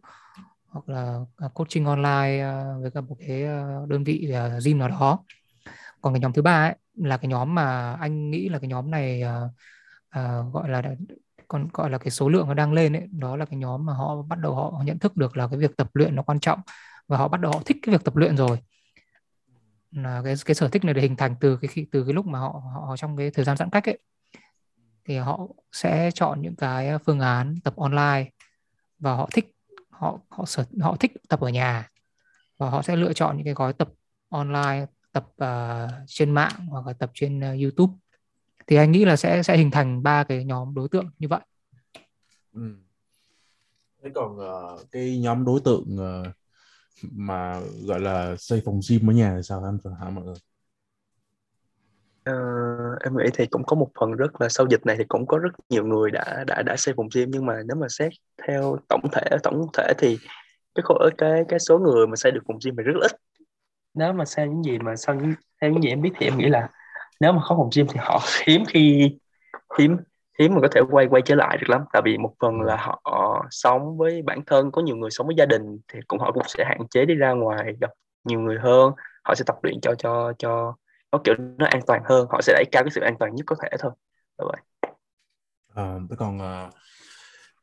hoặc 0.68 0.90
là 0.90 1.20
à, 1.38 1.48
coaching 1.54 1.86
online 1.86 2.48
uh, 2.48 2.82
với 2.82 2.92
cả 2.92 3.02
một 3.02 3.16
cái 3.20 3.42
đơn 3.88 4.04
vị 4.04 4.34
uh, 4.34 4.64
gym 4.64 4.80
nào 4.80 4.90
đó. 4.90 5.20
Còn 6.02 6.14
cái 6.14 6.20
nhóm 6.20 6.34
thứ 6.34 6.42
ba 6.42 6.68
ấy 6.68 6.76
là 6.96 7.18
cái 7.18 7.28
nhóm 7.28 7.56
mà 7.56 7.94
anh 7.94 8.32
nghĩ 8.32 8.50
là 8.50 8.60
cái 8.60 8.68
nhóm 8.68 8.92
này 8.92 9.24
uh, 9.24 9.52
uh, 10.20 10.54
gọi 10.54 10.70
là 10.70 10.84
còn 11.48 11.68
gọi 11.74 11.90
là 11.90 11.98
cái 11.98 12.12
số 12.12 12.30
lượng 12.30 12.48
nó 12.48 12.54
đang 12.54 12.74
lên 12.74 12.96
ấy 12.96 13.08
đó 13.12 13.36
là 13.36 13.46
cái 13.46 13.58
nhóm 13.58 13.86
mà 13.86 13.94
họ 13.94 14.22
bắt 14.22 14.40
đầu 14.40 14.56
họ 14.56 14.82
nhận 14.86 15.00
thức 15.00 15.18
được 15.18 15.38
là 15.38 15.48
cái 15.48 15.60
việc 15.60 15.78
tập 15.78 15.90
luyện 15.94 16.16
nó 16.16 16.22
quan 16.22 16.40
trọng 16.40 16.60
và 17.08 17.18
họ 17.18 17.28
bắt 17.28 17.42
đầu 17.42 17.52
họ 17.52 17.62
thích 17.66 17.78
cái 17.82 17.94
việc 17.96 18.04
tập 18.04 18.16
luyện 18.16 18.38
rồi. 18.38 18.60
Là 19.92 20.22
cái 20.26 20.36
cái 20.46 20.56
sở 20.56 20.68
thích 20.68 20.84
này 20.86 20.94
được 20.94 21.02
hình 21.02 21.16
thành 21.16 21.36
từ 21.40 21.58
cái 21.58 21.68
khi 21.68 21.88
từ 21.92 22.04
cái 22.04 22.14
lúc 22.14 22.26
mà 22.26 22.40
họ 22.40 22.62
họ 22.74 22.98
trong 22.98 23.18
cái 23.18 23.32
thời 23.32 23.46
gian 23.46 23.58
giãn 23.58 23.70
cách 23.70 23.90
ấy 23.90 24.00
thì 25.06 25.18
họ 25.18 25.48
sẽ 25.72 26.12
chọn 26.14 26.42
những 26.42 26.56
cái 26.56 26.98
phương 27.06 27.20
án 27.20 27.56
tập 27.64 27.74
online 27.78 28.32
và 29.00 29.14
họ 29.14 29.30
thích 29.34 29.56
họ 29.90 30.20
họ 30.30 30.46
sở 30.46 30.66
họ 30.82 30.96
thích 31.00 31.12
tập 31.30 31.40
ở 31.40 31.50
nhà 31.50 31.90
và 32.58 32.70
họ 32.70 32.82
sẽ 32.82 32.96
lựa 32.96 33.14
chọn 33.14 33.38
những 33.38 33.46
cái 33.46 33.54
gói 33.54 33.74
tập 33.74 33.90
online 34.30 34.86
tập 35.12 35.26
uh, 35.44 35.92
trên 36.08 36.32
mạng 36.32 36.68
hoặc 36.68 36.88
là 36.88 36.94
tập 36.94 37.12
trên 37.14 37.40
uh, 37.40 37.62
YouTube 37.62 37.94
thì 38.68 38.76
anh 38.76 38.92
nghĩ 38.92 39.06
là 39.06 39.16
sẽ 39.16 39.44
sẽ 39.44 39.58
hình 39.58 39.72
thành 39.72 40.04
ba 40.04 40.24
cái 40.24 40.46
nhóm 40.46 40.74
đối 40.74 40.90
tượng 40.90 41.10
như 41.20 41.28
vậy. 41.28 41.42
Ừ. 42.54 42.76
Thế 44.04 44.10
còn 44.16 44.38
uh, 44.38 44.92
cái 44.92 45.20
nhóm 45.20 45.46
đối 45.46 45.60
tượng 45.60 45.98
uh, 46.00 46.28
mà 47.02 47.62
gọi 47.86 48.00
là 48.00 48.36
xây 48.40 48.62
phòng 48.66 48.80
gym 48.90 49.10
ở 49.10 49.14
nhà 49.14 49.34
thì 49.36 49.44
sao 49.44 49.64
anh 49.64 49.78
hả 50.00 50.10
mọi 50.10 50.26
người? 50.26 50.36
Uh, 52.30 53.04
em 53.04 53.18
nghĩ 53.18 53.24
thì 53.34 53.46
cũng 53.46 53.64
có 53.64 53.76
một 53.76 53.90
phần 54.00 54.12
rất 54.12 54.42
là 54.42 54.50
sau 54.50 54.66
dịch 54.70 54.86
này 54.86 54.96
thì 54.98 55.04
cũng 55.08 55.28
có 55.28 55.38
rất 55.38 55.50
nhiều 55.70 55.86
người 55.86 56.12
đã 56.12 56.44
đã 56.48 56.62
đã 56.62 56.76
xây 56.78 56.94
phòng 56.98 57.08
gym. 57.16 57.32
Nhưng 57.32 57.46
mà 57.46 57.54
nếu 57.66 57.78
mà 57.78 57.88
xét 57.90 58.12
theo 58.48 58.78
tổng 58.90 59.02
thể 59.12 59.22
tổng 59.44 59.68
thể 59.74 59.94
thì 59.98 60.18
cái 60.76 60.84
khối 60.84 61.12
cái 61.18 61.44
cái 61.50 61.60
số 61.60 61.80
người 61.80 62.08
mà 62.08 62.16
xây 62.16 62.32
được 62.32 62.42
phòng 62.48 62.58
gym 62.66 62.76
thì 62.78 62.84
rất 62.84 62.94
là 62.96 63.08
ít. 63.08 63.12
Nếu 63.94 64.14
mà 64.14 64.26
xem 64.26 64.50
những 64.50 64.64
gì 64.64 64.80
mà 64.80 64.96
sau 64.96 65.16
những 65.16 65.34
theo 65.62 65.72
những 65.72 65.84
gì 65.84 65.90
em 65.90 66.02
biết 66.02 66.12
thì 66.20 66.28
em 66.28 66.38
nghĩ 66.38 66.46
là 66.46 66.70
nếu 67.20 67.32
mà 67.32 67.42
có 67.46 67.56
phòng 67.58 67.70
gym 67.76 67.88
thì 67.90 68.00
họ 68.04 68.20
hiếm 68.46 68.64
khi 68.68 69.12
hiếm 69.80 69.98
hiếm 70.40 70.54
mà 70.54 70.62
có 70.62 70.68
thể 70.72 70.82
quay 70.92 71.08
quay 71.08 71.22
trở 71.26 71.36
lại 71.36 71.58
được 71.58 71.70
lắm. 71.70 71.82
Tại 71.94 72.02
vì 72.06 72.18
một 72.18 72.34
phần 72.40 72.62
là 72.62 72.78
họ 72.78 73.46
sống 73.52 73.98
với 73.98 74.22
bản 74.22 74.46
thân 74.46 74.72
có 74.72 74.82
nhiều 74.82 74.96
người 74.96 75.12
sống 75.12 75.28
với 75.28 75.36
gia 75.36 75.46
đình 75.46 75.80
thì 75.94 76.00
cũng 76.08 76.20
họ 76.20 76.32
cũng 76.32 76.44
sẽ 76.48 76.66
hạn 76.66 76.88
chế 76.90 77.06
đi 77.06 77.16
ra 77.16 77.32
ngoài 77.32 77.74
gặp 77.82 77.92
nhiều 78.24 78.40
người 78.40 78.58
hơn. 78.60 78.94
Họ 79.24 79.36
sẽ 79.36 79.44
tập 79.48 79.56
luyện 79.64 79.82
cho 79.82 79.96
cho 79.96 80.34
cho 80.38 80.76
nó 81.16 81.22
kiểu 81.24 81.36
nó 81.58 81.66
an 81.66 81.82
toàn 81.88 82.02
hơn 82.06 82.28
họ 82.30 82.42
sẽ 82.42 82.54
đẩy 82.54 82.66
cao 82.72 82.84
cái 82.84 82.92
sự 82.92 83.02
an 83.02 83.16
toàn 83.20 83.36
nhất 83.36 83.44
có 83.48 83.56
thể 83.64 83.70
thôi. 83.80 83.92
Là 84.38 84.46
vậy 84.52 84.62
à, 85.76 86.00
còn 86.18 86.38
uh, 86.42 86.74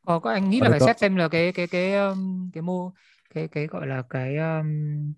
có 0.07 0.19
có 0.19 0.31
anh 0.31 0.51
nghĩ 0.51 0.61
là 0.61 0.71
phải 0.71 0.81
xét 0.81 0.99
xem 0.99 1.17
là 1.17 1.29
cái 1.29 1.53
cái 1.53 1.67
cái 1.67 1.95
um, 1.95 2.51
cái 2.53 2.63
mô 2.63 2.93
cái 3.35 3.49
cái 3.49 3.67
gọi 3.67 3.87
là 3.87 4.03
cái 4.11 4.37
um, 4.37 5.13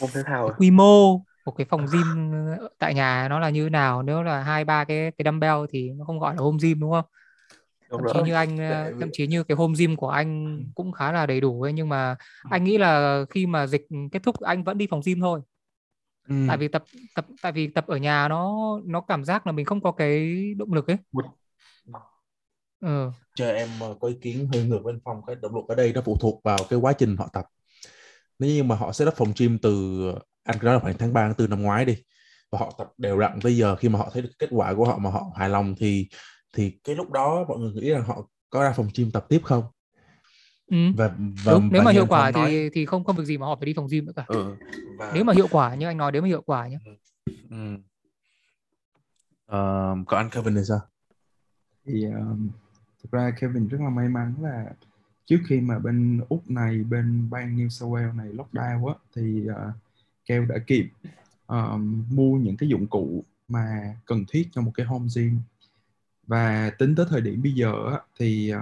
môn 0.00 0.10
thể 0.14 0.22
thao 0.26 0.48
à? 0.48 0.58
quy 0.58 0.70
mô 0.70 1.18
một 1.44 1.52
cái 1.56 1.66
phòng 1.70 1.86
gym 1.92 2.32
tại 2.78 2.94
nhà 2.94 3.28
nó 3.30 3.38
là 3.38 3.50
như 3.50 3.64
thế 3.64 3.70
nào? 3.70 4.02
Nếu 4.02 4.22
là 4.22 4.42
hai 4.42 4.64
ba 4.64 4.84
cái 4.84 5.12
cái 5.18 5.24
dumbbell 5.24 5.56
thì 5.70 5.90
nó 5.90 6.04
không 6.04 6.18
gọi 6.18 6.34
là 6.34 6.42
home 6.42 6.58
gym 6.62 6.80
đúng 6.80 6.90
không? 6.92 7.04
Đúng 7.90 8.02
thậm 8.02 8.06
chí 8.06 8.22
như 8.22 8.34
anh 8.34 8.56
Tại 8.68 8.92
thậm 9.00 9.10
vì- 9.10 9.12
chí 9.12 9.26
như 9.26 9.44
cái 9.44 9.56
home 9.56 9.74
gym 9.78 9.96
của 9.96 10.08
anh 10.08 10.64
cũng 10.74 10.92
khá 10.92 11.12
là 11.12 11.26
đầy 11.26 11.40
đủ 11.40 11.62
ấy 11.62 11.72
nhưng 11.72 11.88
mà 11.88 12.16
anh 12.50 12.64
nghĩ 12.64 12.78
là 12.78 13.20
khi 13.30 13.46
mà 13.46 13.66
dịch 13.66 13.82
kết 14.12 14.20
thúc 14.22 14.40
anh 14.40 14.64
vẫn 14.64 14.78
đi 14.78 14.86
phòng 14.90 15.00
gym 15.06 15.20
thôi 15.20 15.40
Ừ. 16.28 16.34
tại 16.48 16.56
vì 16.56 16.68
tập 16.68 16.84
tập 17.14 17.26
tại 17.42 17.52
vì 17.52 17.68
tập 17.68 17.86
ở 17.86 17.96
nhà 17.96 18.28
nó 18.28 18.56
nó 18.84 19.00
cảm 19.00 19.24
giác 19.24 19.46
là 19.46 19.52
mình 19.52 19.66
không 19.66 19.80
có 19.82 19.92
cái 19.92 20.34
động 20.54 20.72
lực 20.72 20.86
ấy 20.86 20.96
ừ. 22.80 23.10
cho 23.34 23.46
em 23.46 23.68
ờ, 23.80 23.96
có 24.00 24.08
ý 24.08 24.14
kiến 24.22 24.48
hơi 24.52 24.64
ngược 24.64 24.82
bên 24.84 25.00
phòng 25.04 25.20
cái 25.26 25.36
động 25.42 25.54
lực 25.54 25.64
ở 25.68 25.74
đây 25.74 25.92
nó 25.92 26.00
phụ 26.04 26.16
thuộc 26.20 26.40
vào 26.44 26.58
cái 26.70 26.78
quá 26.78 26.92
trình 26.92 27.16
họ 27.16 27.28
tập 27.32 27.44
nếu 28.38 28.50
như 28.50 28.64
mà 28.64 28.76
họ 28.76 28.92
set 28.92 29.08
up 29.08 29.14
phòng 29.16 29.32
gym 29.38 29.58
từ 29.62 30.00
anh 30.44 30.58
nói 30.62 30.74
là 30.74 30.80
khoảng 30.80 30.98
tháng 30.98 31.12
3 31.12 31.22
tháng 31.26 31.34
4 31.38 31.50
năm 31.50 31.62
ngoái 31.62 31.84
đi 31.84 31.96
và 32.50 32.58
họ 32.58 32.74
tập 32.78 32.88
đều 32.98 33.18
đặn 33.18 33.40
tới 33.42 33.56
giờ 33.56 33.76
khi 33.76 33.88
mà 33.88 33.98
họ 33.98 34.10
thấy 34.12 34.22
được 34.22 34.30
kết 34.38 34.48
quả 34.50 34.74
của 34.74 34.84
họ 34.84 34.98
mà 34.98 35.10
họ 35.10 35.26
hài 35.36 35.48
lòng 35.48 35.74
thì 35.78 36.08
thì 36.52 36.80
cái 36.84 36.96
lúc 36.96 37.10
đó 37.10 37.44
mọi 37.48 37.58
người 37.58 37.72
nghĩ 37.72 37.90
rằng 37.90 38.04
họ 38.04 38.28
có 38.50 38.62
ra 38.62 38.72
phòng 38.72 38.88
gym 38.94 39.10
tập 39.10 39.26
tiếp 39.28 39.40
không 39.44 39.64
Ừ. 40.72 40.92
và 40.96 41.08
và 41.44 41.52
Đúng, 41.52 41.68
nếu 41.72 41.80
và 41.80 41.84
mà 41.84 41.90
hiệu 41.92 42.06
quả 42.06 42.32
Phong 42.32 42.42
nói- 42.42 42.50
thì 42.50 42.70
thì 42.70 42.86
không 42.86 43.04
không 43.04 43.16
việc 43.16 43.24
gì 43.24 43.38
mà 43.38 43.46
họ 43.46 43.56
phải 43.56 43.66
đi 43.66 43.72
phòng 43.76 43.86
gym 43.90 44.06
nữa 44.06 44.12
cả 44.16 44.24
ừ, 44.28 44.56
và 44.98 45.10
nếu 45.14 45.24
mà 45.24 45.32
hiệu 45.32 45.48
quả 45.50 45.74
như 45.74 45.86
anh 45.86 45.96
nói 45.96 46.12
nếu 46.12 46.22
mà 46.22 46.28
hiệu 46.28 46.42
quả 46.46 46.68
nhé 46.68 46.78
ừ. 47.50 47.76
Ờ, 49.46 49.96
còn 50.06 50.18
anh 50.18 50.30
Kevin 50.30 50.54
thì 50.54 50.60
sao 50.68 50.80
thì 51.84 52.04
um, 52.04 52.48
thực 53.02 53.12
ra 53.12 53.30
Kevin 53.40 53.68
rất 53.68 53.78
là 53.80 53.88
may 53.90 54.08
mắn 54.08 54.34
là 54.40 54.72
trước 55.26 55.38
khi 55.48 55.60
mà 55.60 55.78
bên 55.78 56.20
úc 56.28 56.50
này 56.50 56.78
bên 56.78 57.30
bang 57.30 57.56
New 57.56 57.68
South 57.68 57.92
Wales 57.92 58.16
này 58.16 58.28
lockdown 58.28 58.86
á 58.88 58.94
thì 59.14 59.46
uh, 59.50 59.74
keo 60.26 60.44
đã 60.44 60.56
kịp 60.66 60.88
um, 61.46 62.04
mua 62.10 62.36
những 62.38 62.56
cái 62.56 62.68
dụng 62.68 62.86
cụ 62.86 63.24
mà 63.48 63.96
cần 64.06 64.24
thiết 64.28 64.48
cho 64.52 64.60
một 64.62 64.70
cái 64.74 64.86
home 64.86 65.06
gym 65.16 65.38
và 66.26 66.70
tính 66.78 66.94
tới 66.94 67.06
thời 67.08 67.20
điểm 67.20 67.42
bây 67.42 67.52
giờ 67.52 67.72
á, 67.92 67.98
thì 68.18 68.52
uh, 68.54 68.60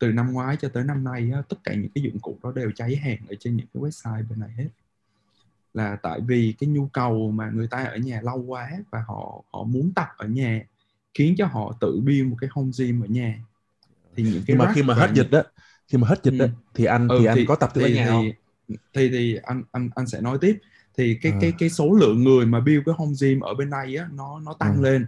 từ 0.00 0.12
năm 0.12 0.32
ngoái 0.32 0.56
cho 0.60 0.68
tới 0.68 0.84
năm 0.84 1.04
nay 1.04 1.30
á, 1.34 1.42
tất 1.48 1.56
cả 1.64 1.74
những 1.74 1.90
cái 1.94 2.04
dụng 2.04 2.20
cụ 2.22 2.38
đó 2.42 2.52
đều 2.56 2.70
cháy 2.76 2.96
hàng 2.96 3.18
ở 3.28 3.34
trên 3.40 3.56
những 3.56 3.66
cái 3.74 3.82
website 3.82 4.28
bên 4.30 4.40
này 4.40 4.50
hết 4.58 4.68
là 5.74 5.96
tại 6.02 6.20
vì 6.26 6.54
cái 6.58 6.68
nhu 6.70 6.86
cầu 6.88 7.30
mà 7.30 7.50
người 7.54 7.68
ta 7.70 7.84
ở 7.84 7.96
nhà 7.96 8.20
lâu 8.22 8.38
quá 8.48 8.70
và 8.90 9.04
họ 9.08 9.44
họ 9.52 9.64
muốn 9.64 9.92
tập 9.96 10.08
ở 10.16 10.26
nhà 10.28 10.62
khiến 11.14 11.34
cho 11.38 11.46
họ 11.46 11.76
tự 11.80 12.00
build 12.06 12.30
một 12.30 12.36
cái 12.40 12.50
home 12.52 12.70
gym 12.78 13.00
ở 13.04 13.06
nhà 13.06 13.38
thì 14.16 14.22
những 14.22 14.32
cái 14.34 14.44
nhưng 14.48 14.58
mà 14.58 14.72
khi 14.74 14.82
mà 14.82 14.94
hết 14.94 15.06
những- 15.06 15.16
dịch 15.16 15.30
đó 15.30 15.42
khi 15.88 15.98
mà 15.98 16.08
hết 16.08 16.24
dịch 16.24 16.34
đó 16.38 16.44
Ừ. 16.46 16.50
thì 16.74 16.84
anh 16.84 17.08
Ừ, 17.08 17.18
thì 17.20 17.26
anh 17.26 17.38
có 17.48 17.54
tập 17.56 17.70
ở 17.74 17.80
thì, 17.88 17.94
nhà 17.94 18.06
không 18.06 18.24
thì, 18.68 18.76
thì 18.94 19.10
thì 19.10 19.36
anh 19.42 19.62
anh 19.72 19.90
anh 19.96 20.06
sẽ 20.06 20.20
nói 20.20 20.38
tiếp 20.40 20.58
thì 20.96 21.18
cái 21.22 21.32
À. 21.32 21.38
cái 21.40 21.52
cái 21.58 21.70
số 21.70 21.92
lượng 21.94 22.24
người 22.24 22.46
mà 22.46 22.60
build 22.60 22.82
cái 22.86 22.94
home 22.98 23.12
gym 23.22 23.40
ở 23.40 23.54
bên 23.54 23.70
này 23.70 23.96
á 23.96 24.08
nó 24.14 24.40
nó 24.40 24.54
tăng 24.54 24.76
Ừ. 24.76 24.82
lên 24.82 25.06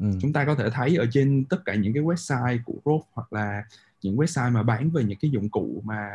ừ. 0.00 0.06
chúng 0.22 0.32
ta 0.32 0.44
có 0.44 0.54
thể 0.54 0.70
thấy 0.70 0.96
ở 0.96 1.06
trên 1.12 1.44
tất 1.50 1.58
cả 1.64 1.74
những 1.74 1.92
cái 1.94 2.02
website 2.02 2.58
của 2.64 2.74
Growth 2.84 3.02
hoặc 3.12 3.32
là 3.32 3.64
những 4.04 4.16
website 4.16 4.52
mà 4.52 4.62
bán 4.62 4.90
về 4.90 5.04
những 5.04 5.18
cái 5.18 5.30
dụng 5.30 5.48
cụ 5.48 5.82
mà 5.84 6.08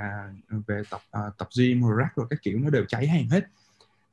ờ, 0.50 0.58
về 0.67 0.81
tập 0.89 1.01
uh, 1.17 1.38
tập 1.38 1.48
gym 1.58 1.81
rồi 1.81 1.98
rack 2.03 2.15
rồi 2.15 2.27
các 2.29 2.39
kiểu 2.41 2.60
nó 2.60 2.69
đều 2.69 2.86
cháy 2.86 3.08
hàng 3.08 3.29
hết. 3.29 3.48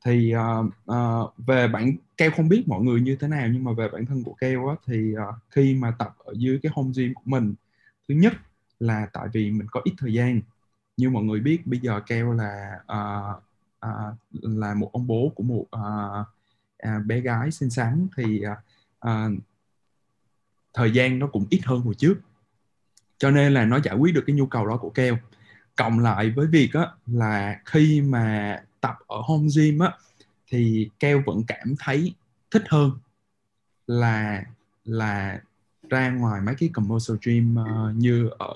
Thì 0.05 0.33
uh, 0.35 0.65
uh, 0.91 1.33
về 1.37 1.67
bản 1.67 1.95
keo 2.17 2.31
không 2.31 2.49
biết 2.49 2.67
mọi 2.67 2.81
người 2.81 3.01
như 3.01 3.15
thế 3.15 3.27
nào 3.27 3.47
nhưng 3.47 3.63
mà 3.63 3.71
về 3.71 3.89
bản 3.89 4.05
thân 4.05 4.23
của 4.23 4.33
keo 4.33 4.67
á 4.67 4.75
thì 4.85 5.13
uh, 5.15 5.35
khi 5.49 5.75
mà 5.75 5.91
tập 5.99 6.15
ở 6.17 6.33
dưới 6.37 6.59
cái 6.63 6.71
home 6.75 6.91
gym 6.95 7.13
của 7.13 7.21
mình 7.25 7.53
thứ 8.07 8.15
nhất 8.15 8.33
là 8.79 9.07
tại 9.13 9.27
vì 9.33 9.51
mình 9.51 9.67
có 9.71 9.81
ít 9.83 9.93
thời 9.97 10.13
gian. 10.13 10.41
Như 10.97 11.09
mọi 11.09 11.23
người 11.23 11.39
biết 11.39 11.67
bây 11.67 11.79
giờ 11.79 12.01
keo 12.07 12.33
là 12.33 12.79
uh, 12.81 13.43
uh, 13.85 14.17
là 14.43 14.73
một 14.73 14.89
ông 14.93 15.07
bố 15.07 15.31
của 15.35 15.43
một 15.43 15.65
uh, 15.75 16.27
uh, 16.87 17.05
bé 17.05 17.19
gái 17.19 17.51
xinh 17.51 17.69
xắn 17.69 18.07
thì 18.17 18.41
uh, 18.51 18.57
uh, 19.09 19.39
thời 20.73 20.91
gian 20.91 21.19
nó 21.19 21.27
cũng 21.27 21.45
ít 21.49 21.61
hơn 21.65 21.81
hồi 21.81 21.95
trước 21.95 22.15
cho 23.17 23.31
nên 23.31 23.53
là 23.53 23.65
nó 23.65 23.79
giải 23.83 23.95
quyết 23.95 24.13
được 24.13 24.23
cái 24.27 24.35
nhu 24.35 24.45
cầu 24.45 24.67
đó 24.67 24.77
của 24.77 24.89
keo. 24.89 25.17
Cộng 25.75 25.99
lại 25.99 26.29
với 26.29 26.47
việc 26.47 26.69
á, 26.73 26.87
là 27.07 27.59
khi 27.65 28.01
mà 28.01 28.59
tập 28.81 28.95
ở 29.07 29.21
home 29.21 29.47
gym 29.57 29.79
á, 29.79 29.91
thì 30.47 30.89
keo 30.99 31.23
vẫn 31.25 31.43
cảm 31.47 31.75
thấy 31.79 32.15
thích 32.51 32.63
hơn 32.69 32.91
là 33.87 34.43
là 34.85 35.39
ra 35.89 36.09
ngoài 36.09 36.41
mấy 36.41 36.55
cái 36.55 36.69
commercial 36.73 37.17
gym 37.25 37.57
uh, 37.61 37.95
như 37.95 38.29
ở 38.37 38.55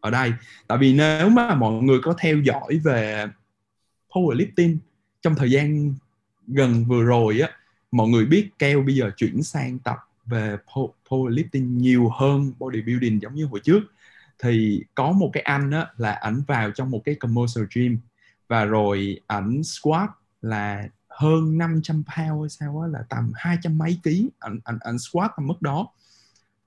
ở 0.00 0.10
đây. 0.10 0.32
Tại 0.66 0.78
vì 0.78 0.94
nếu 0.94 1.28
mà 1.28 1.54
mọi 1.54 1.82
người 1.82 1.98
có 2.02 2.14
theo 2.18 2.38
dõi 2.38 2.80
về 2.84 3.26
powerlifting 4.10 4.76
trong 5.22 5.34
thời 5.34 5.50
gian 5.50 5.94
gần 6.46 6.84
vừa 6.84 7.04
rồi 7.04 7.40
á 7.40 7.50
mọi 7.90 8.08
người 8.08 8.26
biết 8.26 8.50
keo 8.58 8.82
bây 8.82 8.94
giờ 8.94 9.10
chuyển 9.16 9.42
sang 9.42 9.78
tập 9.78 9.96
về 10.28 10.56
powerlifting 11.08 11.76
nhiều 11.76 12.08
hơn 12.08 12.52
bodybuilding 12.58 13.22
giống 13.22 13.34
như 13.34 13.46
hồi 13.46 13.60
trước 13.60 13.80
thì 14.38 14.84
có 14.94 15.12
một 15.12 15.30
cái 15.32 15.42
anh 15.42 15.70
á 15.70 15.86
là 15.96 16.12
ảnh 16.12 16.42
vào 16.46 16.70
trong 16.70 16.90
một 16.90 17.02
cái 17.04 17.14
commercial 17.14 17.64
gym 17.74 17.98
và 18.48 18.64
rồi 18.64 19.20
ảnh 19.26 19.62
squat 19.64 20.10
là 20.42 20.88
hơn 21.08 21.58
500 21.58 22.02
pound 22.16 22.40
hay 22.40 22.48
sao 22.48 22.80
á 22.80 22.88
là 22.88 23.04
tầm 23.08 23.32
hai 23.34 23.58
trăm 23.62 23.78
mấy 23.78 23.98
ký 24.02 24.28
ảnh 24.38 24.58
ảnh 24.64 24.78
ảnh 24.80 24.98
squat 24.98 25.30
tầm 25.36 25.46
mức 25.46 25.62
đó. 25.62 25.88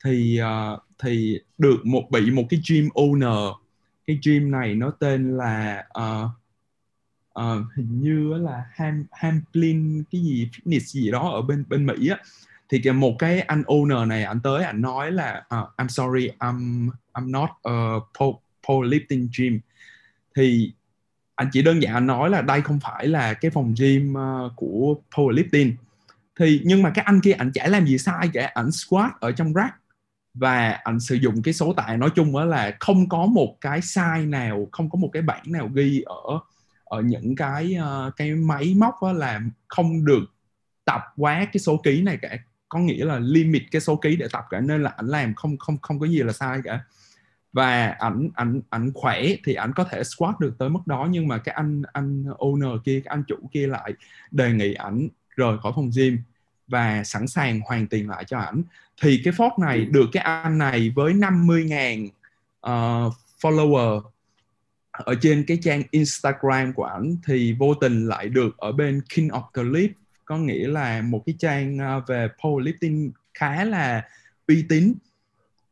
Thì 0.04 0.40
uh, 0.42 0.80
thì 1.00 1.40
được 1.58 1.86
một 1.86 2.04
bị 2.12 2.32
một 2.32 2.44
cái 2.50 2.62
gym 2.70 2.90
owner 2.94 3.54
cái 4.08 4.20
gym 4.26 4.52
này 4.52 4.76
nó 4.76 4.92
tên 4.92 5.38
là 5.38 5.86
uh, 6.00 6.30
uh, 7.40 7.66
hình 7.76 8.02
như 8.02 8.34
là 8.34 8.66
Ham 8.72 9.06
Hamplin 9.12 10.04
cái 10.12 10.22
gì 10.22 10.50
fitness 10.52 10.80
gì 10.80 11.12
đó 11.12 11.30
ở 11.30 11.42
bên 11.42 11.66
bên 11.70 11.86
Mỹ 11.86 12.08
á 12.10 12.18
thì 12.72 12.80
cái 12.84 12.94
một 12.94 13.16
cái 13.20 13.40
anh 13.42 13.62
owner 13.62 14.08
này 14.08 14.24
anh 14.24 14.40
tới 14.40 14.64
anh 14.64 14.82
nói 14.82 15.12
là 15.12 15.44
uh, 15.56 15.70
I'm 15.78 15.88
sorry 15.88 16.30
I'm 16.40 16.90
I'm 17.14 17.32
not 17.32 17.50
a 17.64 17.72
po- 18.20 18.40
powerlifting 18.68 19.28
gym 19.38 19.60
thì 20.36 20.74
anh 21.36 21.50
chỉ 21.52 21.62
đơn 21.62 21.82
giản 21.82 21.94
anh 21.94 22.08
nói 22.08 22.30
là 22.30 22.42
đây 22.42 22.62
không 22.62 22.80
phải 22.80 23.08
là 23.08 23.34
cái 23.34 23.52
phòng 23.52 23.74
gym 23.80 24.14
uh, 24.14 24.52
của 24.56 24.96
powerlifting 25.12 25.74
thì 26.40 26.62
nhưng 26.64 26.82
mà 26.82 26.92
cái 26.96 27.06
anh 27.06 27.22
kia 27.22 27.32
anh 27.32 27.52
chả 27.54 27.68
làm 27.68 27.86
gì 27.86 27.98
sai 27.98 28.30
cả 28.34 28.52
ảnh 28.54 28.72
squat 28.72 29.12
ở 29.20 29.32
trong 29.32 29.54
rack 29.54 29.76
và 30.34 30.70
anh 30.70 31.00
sử 31.00 31.16
dụng 31.16 31.42
cái 31.42 31.54
số 31.54 31.74
tạ 31.74 31.96
nói 31.98 32.10
chung 32.16 32.34
đó 32.34 32.46
là 32.46 32.78
không 32.80 33.10
có 33.10 33.26
một 33.26 33.58
cái 33.62 33.82
sai 33.82 34.26
nào 34.26 34.68
không 34.72 34.90
có 34.90 34.98
một 34.98 35.10
cái 35.14 35.22
bảng 35.22 35.44
nào 35.46 35.70
ghi 35.74 36.04
ở 36.06 36.40
ở 36.84 37.02
những 37.02 37.36
cái 37.36 37.76
uh, 37.80 38.16
cái 38.16 38.32
máy 38.32 38.74
móc 38.78 38.96
đó 39.02 39.14
là 39.14 39.42
không 39.68 40.06
được 40.06 40.24
tập 40.86 41.02
quá 41.18 41.46
cái 41.46 41.60
số 41.60 41.78
ký 41.78 42.02
này 42.02 42.18
cả 42.22 42.38
có 42.72 42.80
nghĩa 42.80 43.06
là 43.06 43.20
limit 43.20 43.64
cái 43.72 43.82
số 43.82 43.96
ký 43.96 44.16
để 44.16 44.28
tập 44.32 44.46
cả 44.50 44.60
nên 44.60 44.84
là 44.84 44.94
ảnh 44.98 45.08
làm 45.08 45.34
không 45.34 45.58
không 45.58 45.78
không 45.82 46.00
có 46.00 46.08
gì 46.08 46.20
là 46.20 46.34
sai 46.34 46.60
cả. 46.64 46.80
Và 47.54 47.88
ảnh 47.88 48.30
ảnh 48.36 48.62
ảnh 48.70 48.92
khỏe 48.94 49.24
thì 49.44 49.54
ảnh 49.54 49.72
có 49.76 49.84
thể 49.84 50.04
squat 50.04 50.40
được 50.40 50.56
tới 50.58 50.70
mức 50.70 50.80
đó 50.86 51.08
nhưng 51.12 51.28
mà 51.28 51.38
cái 51.38 51.56
anh 51.56 51.82
anh 51.94 52.24
owner 52.24 52.78
kia 52.78 53.02
cái 53.06 53.10
anh 53.10 53.24
chủ 53.28 53.36
kia 53.52 53.68
lại 53.68 53.94
đề 54.32 54.52
nghị 54.52 54.74
ảnh 54.74 55.08
rời 55.36 55.58
khỏi 55.58 55.72
phòng 55.76 55.90
gym 55.96 56.18
và 56.68 57.04
sẵn 57.04 57.28
sàng 57.28 57.62
hoàn 57.62 57.88
tiền 57.88 58.10
lại 58.10 58.24
cho 58.26 58.38
ảnh. 58.38 58.64
Thì 59.02 59.22
cái 59.24 59.34
phốt 59.38 59.52
này 59.60 59.86
được 59.86 60.10
cái 60.12 60.24
anh 60.24 60.58
này 60.58 60.92
với 60.96 61.14
50.000 61.14 62.06
uh, 62.68 63.14
follower 63.42 64.02
ở 64.92 65.16
trên 65.22 65.44
cái 65.48 65.60
trang 65.62 65.84
Instagram 65.92 66.74
của 66.74 66.84
ảnh 66.84 67.16
thì 67.26 67.54
vô 67.60 67.74
tình 67.74 68.08
lại 68.08 68.30
được 68.30 68.58
ở 68.58 68.72
bên 68.72 69.02
King 69.16 69.28
of 69.28 69.44
the 69.54 69.64
Leap 69.64 69.92
có 70.32 70.38
nghĩa 70.38 70.68
là 70.68 71.02
một 71.02 71.24
cái 71.26 71.36
trang 71.40 71.78
ờ, 71.78 72.02
về 72.08 72.28
powerlifting 72.40 73.12
khá 73.34 73.64
là 73.64 74.08
uy 74.48 74.66
tín. 74.70 74.94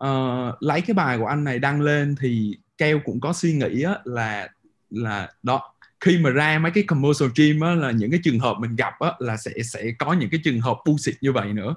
Uh, 0.04 0.56
lấy 0.60 0.82
cái 0.82 0.94
bài 0.94 1.18
của 1.18 1.26
anh 1.26 1.44
này 1.44 1.60
đăng 1.60 1.82
lên 1.82 2.16
thì 2.20 2.58
keo 2.78 3.00
cũng 3.06 3.20
có 3.20 3.34
suy 3.34 3.54
nghĩ 3.54 3.84
á, 3.84 3.96
là 4.04 4.50
là 4.90 5.34
đó 5.44 5.74
khi 6.00 6.18
mà 6.18 6.30
ra 6.30 6.60
mấy 6.60 6.72
cái 6.72 6.84
commercial 6.84 7.30
gym 7.36 7.60
á, 7.60 7.76
là 7.76 7.92
những 7.92 8.12
cái 8.12 8.20
trường 8.24 8.40
hợp 8.40 8.56
mình 8.60 8.76
gặp 8.76 8.94
á, 9.00 9.12
là 9.20 9.38
sẽ 9.38 9.52
sẽ 9.64 9.92
có 10.00 10.14
những 10.14 10.30
cái 10.30 10.42
trường 10.44 10.62
hợp 10.62 10.78
bullshit 10.86 11.16
như 11.22 11.32
vậy 11.32 11.54
nữa 11.54 11.76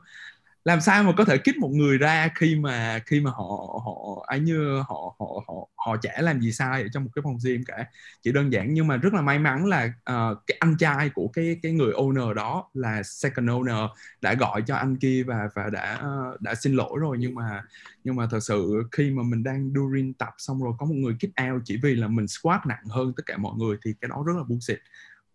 làm 0.64 0.80
sao 0.80 1.02
mà 1.02 1.12
có 1.16 1.24
thể 1.24 1.38
kích 1.38 1.58
một 1.58 1.68
người 1.68 1.98
ra 1.98 2.28
khi 2.34 2.56
mà 2.56 3.00
khi 3.06 3.20
mà 3.20 3.30
họ 3.30 3.80
họ 3.84 4.24
ấy 4.26 4.40
như 4.40 4.76
họ 4.88 5.14
họ 5.18 5.26
họ 5.48 5.68
họ 5.76 5.96
chả 6.02 6.20
làm 6.20 6.40
gì 6.40 6.52
sai 6.52 6.82
ở 6.82 6.88
trong 6.92 7.04
một 7.04 7.10
cái 7.14 7.22
phòng 7.22 7.38
gym 7.44 7.64
cả. 7.64 7.86
Chỉ 8.22 8.32
đơn 8.32 8.52
giản 8.52 8.74
nhưng 8.74 8.86
mà 8.86 8.96
rất 8.96 9.14
là 9.14 9.20
may 9.22 9.38
mắn 9.38 9.66
là 9.66 9.84
uh, 9.84 10.38
cái 10.46 10.56
anh 10.60 10.76
trai 10.78 11.10
của 11.10 11.28
cái 11.28 11.58
cái 11.62 11.72
người 11.72 11.92
owner 11.92 12.32
đó 12.32 12.70
là 12.74 13.02
second 13.02 13.48
owner 13.48 13.88
đã 14.20 14.34
gọi 14.34 14.62
cho 14.66 14.76
anh 14.76 14.96
kia 14.96 15.22
và 15.26 15.48
và 15.54 15.70
đã 15.70 16.02
uh, 16.02 16.40
đã 16.40 16.54
xin 16.54 16.74
lỗi 16.74 16.98
rồi. 17.00 17.16
Nhưng 17.20 17.34
mà 17.34 17.62
nhưng 18.04 18.16
mà 18.16 18.26
thật 18.30 18.40
sự 18.40 18.82
khi 18.92 19.10
mà 19.10 19.22
mình 19.22 19.42
đang 19.42 19.72
during 19.74 20.14
tập 20.14 20.34
xong 20.38 20.62
rồi 20.62 20.72
có 20.78 20.86
một 20.86 20.94
người 20.94 21.14
kick 21.20 21.32
out 21.42 21.62
chỉ 21.64 21.78
vì 21.82 21.94
là 21.94 22.08
mình 22.08 22.28
squat 22.28 22.66
nặng 22.66 22.84
hơn 22.90 23.12
tất 23.16 23.22
cả 23.26 23.36
mọi 23.36 23.54
người 23.56 23.76
thì 23.84 23.94
cái 24.00 24.08
đó 24.08 24.24
rất 24.26 24.36
là 24.36 24.42
bullshit. 24.42 24.78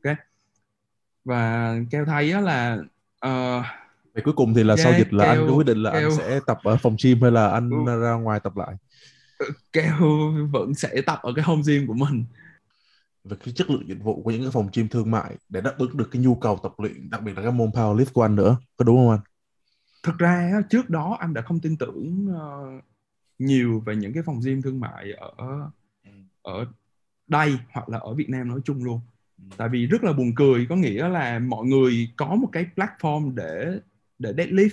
Ok? 0.03 0.17
Và 1.25 1.75
keo 1.91 2.05
thấy 2.05 2.33
là 2.41 2.77
uh, 3.25 3.65
Vậy 4.17 4.23
cuối 4.23 4.33
cùng 4.33 4.53
thì 4.53 4.63
là 4.63 4.75
sau 4.75 4.91
Yeah, 4.91 4.99
dịch 5.07 5.13
là 5.13 5.25
anh 5.25 5.37
kêu- 5.37 5.47
có 5.47 5.53
quyết 5.53 5.65
định 5.65 5.77
là 5.83 5.91
kêu- 5.91 6.09
anh 6.09 6.17
sẽ 6.17 6.39
tập 6.47 6.59
ở 6.63 6.77
phòng 6.77 6.95
gym 7.03 7.21
hay 7.21 7.31
là 7.31 7.47
anh 7.49 7.69
Ừ. 7.85 8.01
ra 8.01 8.13
ngoài 8.13 8.39
tập 8.39 8.57
lại 8.57 8.75
keo 9.73 9.93
vẫn 10.51 10.73
sẽ 10.73 11.01
tập 11.05 11.19
ở 11.21 11.33
cái 11.35 11.45
home 11.45 11.61
gym 11.67 11.87
của 11.87 11.93
mình 11.93 12.25
về 13.23 13.37
cái 13.45 13.53
chất 13.53 13.69
lượng 13.69 13.87
dịch 13.87 14.03
vụ 14.03 14.21
của 14.23 14.31
những 14.31 14.41
cái 14.41 14.51
phòng 14.51 14.69
gym 14.73 14.87
thương 14.87 15.11
mại 15.11 15.35
để 15.49 15.61
đáp 15.61 15.75
ứng 15.77 15.97
được 15.97 16.09
cái 16.11 16.21
nhu 16.21 16.35
cầu 16.35 16.59
tập 16.63 16.71
luyện 16.77 17.09
đặc 17.09 17.23
biệt 17.23 17.33
là 17.37 17.43
các 17.43 17.51
môn 17.51 17.69
powerlift 17.69 18.05
của 18.13 18.21
anh 18.21 18.35
nữa 18.35 18.57
có 18.77 18.85
đúng 18.85 18.97
không 18.97 19.09
anh? 19.09 19.19
Thực 20.03 20.17
ra 20.17 20.61
trước 20.69 20.89
đó 20.89 21.17
anh 21.19 21.33
đã 21.33 21.41
không 21.41 21.59
tin 21.59 21.77
tưởng 21.77 22.27
uh, 22.29 22.83
nhiều 23.39 23.79
về 23.85 23.95
những 23.95 24.13
cái 24.13 24.23
phòng 24.23 24.39
gym 24.45 24.61
thương 24.61 24.79
mại 24.79 25.11
ở 25.13 25.31
ừ. 26.03 26.11
ở 26.41 26.65
đây 27.27 27.53
hoặc 27.71 27.89
là 27.89 27.97
ở 27.97 28.13
Việt 28.13 28.29
Nam 28.29 28.47
nói 28.47 28.59
chung 28.65 28.83
luôn 28.83 28.99
ừ. 29.37 29.43
tại 29.57 29.69
vì 29.69 29.85
rất 29.85 30.03
là 30.03 30.13
buồn 30.13 30.31
cười 30.35 30.65
có 30.69 30.75
nghĩa 30.75 31.07
là 31.07 31.39
mọi 31.39 31.65
người 31.65 32.09
có 32.17 32.35
một 32.35 32.49
cái 32.51 32.65
platform 32.75 33.35
để 33.35 33.79
để 34.19 34.33
deadlift 34.33 34.69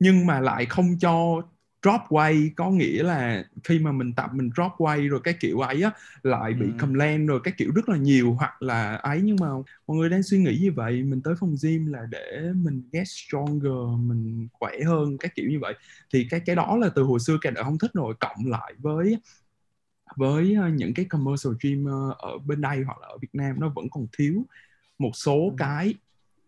nhưng 0.00 0.26
mà 0.26 0.40
lại 0.40 0.66
không 0.66 0.98
cho 1.00 1.42
drop 1.82 2.00
weight 2.10 2.50
có 2.56 2.70
nghĩa 2.70 3.02
là 3.02 3.44
khi 3.64 3.78
mà 3.78 3.92
mình 3.92 4.12
tập 4.14 4.30
mình 4.34 4.50
drop 4.56 4.72
weight 4.78 5.08
rồi 5.08 5.20
cái 5.24 5.34
kiểu 5.40 5.60
ấy 5.60 5.82
á 5.82 5.90
lại 6.22 6.54
bị 6.54 6.66
ừ. 6.66 6.78
complain 6.78 7.26
rồi 7.26 7.40
cái 7.44 7.54
kiểu 7.58 7.70
rất 7.74 7.88
là 7.88 7.96
nhiều 7.96 8.34
hoặc 8.34 8.62
là 8.62 8.94
ấy 8.96 9.20
nhưng 9.24 9.36
mà 9.40 9.48
mọi 9.86 9.96
người 9.96 10.08
đang 10.08 10.22
suy 10.22 10.38
nghĩ 10.38 10.58
như 10.62 10.72
vậy 10.72 11.02
mình 11.02 11.22
tới 11.24 11.34
phòng 11.40 11.56
gym 11.62 11.86
là 11.86 12.06
để 12.10 12.52
mình 12.56 12.82
get 12.92 13.08
stronger 13.08 13.72
mình 13.98 14.48
khỏe 14.52 14.72
hơn 14.86 15.18
cái 15.18 15.30
kiểu 15.34 15.46
như 15.50 15.58
vậy 15.60 15.74
thì 16.14 16.26
cái 16.30 16.40
cái 16.46 16.56
đó 16.56 16.76
là 16.76 16.88
từ 16.94 17.02
hồi 17.02 17.20
xưa 17.20 17.38
cái 17.40 17.52
đã 17.52 17.62
không 17.62 17.78
thích 17.78 17.90
rồi 17.94 18.14
cộng 18.20 18.46
lại 18.46 18.74
với 18.78 19.16
với 20.16 20.54
ờ, 20.54 20.68
những 20.68 20.94
cái 20.94 21.04
commercial 21.04 21.52
gym 21.62 21.84
ờ, 21.84 22.14
ở 22.18 22.38
bên 22.38 22.60
đây 22.60 22.82
hoặc 22.86 22.98
là 23.00 23.06
ở 23.08 23.18
Việt 23.18 23.28
Nam 23.34 23.60
nó 23.60 23.68
vẫn 23.76 23.86
còn 23.90 24.06
thiếu 24.18 24.44
một 24.98 25.10
số 25.14 25.54
ừ. 25.54 25.54
cái 25.56 25.94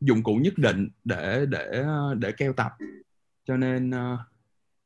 dụng 0.00 0.23
cụ 0.23 0.37
nhất 0.37 0.55
định 0.57 0.88
để 1.05 1.47
để 1.49 1.69
ờ, 1.71 2.14
để 2.14 2.33
keo 2.33 2.52
tập. 2.52 2.73
Cho 3.45 3.57
nên 3.57 3.90
uh, 3.90 4.19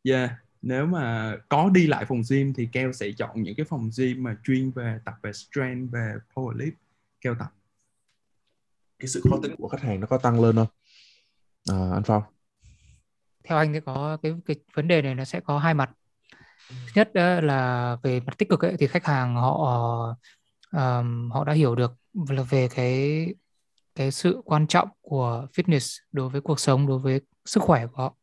yeah 0.02 0.30
nếu 0.62 0.86
mà 0.86 1.36
có 1.48 1.70
đi 1.74 1.86
lại 1.86 2.04
phòng 2.04 2.22
gym 2.30 2.52
thì 2.54 2.68
keo 2.72 2.92
sẽ 2.92 3.12
chọn 3.16 3.42
những 3.42 3.54
cái 3.56 3.66
phòng 3.68 3.90
gym 3.98 4.22
mà 4.22 4.36
chuyên 4.44 4.70
về 4.70 4.98
tập 5.04 5.14
về 5.22 5.32
strength 5.32 5.92
về 5.92 6.14
powerlift 6.34 6.72
keo 7.20 7.34
tập. 7.34 7.52
Cái 8.98 9.08
sự 9.08 9.22
khó 9.30 9.38
tính 9.42 9.56
của 9.56 9.68
khách 9.68 9.80
hàng 9.80 10.00
nó 10.00 10.06
có 10.06 10.18
tăng 10.18 10.42
lên 10.42 10.56
không? 10.56 10.66
À, 11.70 11.90
anh 11.92 12.02
phong. 12.04 12.22
Theo 13.44 13.58
anh 13.58 13.72
thì 13.72 13.80
có 13.86 14.16
cái 14.22 14.34
cái 14.46 14.56
vấn 14.74 14.88
đề 14.88 15.02
này 15.02 15.14
nó 15.14 15.24
sẽ 15.24 15.40
có 15.40 15.58
hai 15.58 15.74
mặt. 15.74 15.90
Thứ 16.68 16.92
nhất 16.94 17.10
là 17.42 17.96
về 18.02 18.20
mặt 18.20 18.38
tích 18.38 18.48
cực 18.48 18.60
ấy, 18.60 18.76
thì 18.78 18.86
khách 18.86 19.04
hàng 19.04 19.34
họ 19.34 19.56
um, 20.72 21.30
họ 21.30 21.44
đã 21.44 21.52
hiểu 21.52 21.74
được 21.74 21.92
là 22.28 22.42
về 22.42 22.68
cái 22.74 23.26
cái 23.94 24.10
sự 24.10 24.42
quan 24.44 24.66
trọng 24.66 24.88
của 25.00 25.46
fitness 25.54 25.98
đối 26.12 26.28
với 26.28 26.40
cuộc 26.40 26.60
sống 26.60 26.86
đối 26.86 26.98
với 26.98 27.20
sức 27.44 27.62
khỏe 27.62 27.86
của 27.86 27.96
họ. 27.96 28.16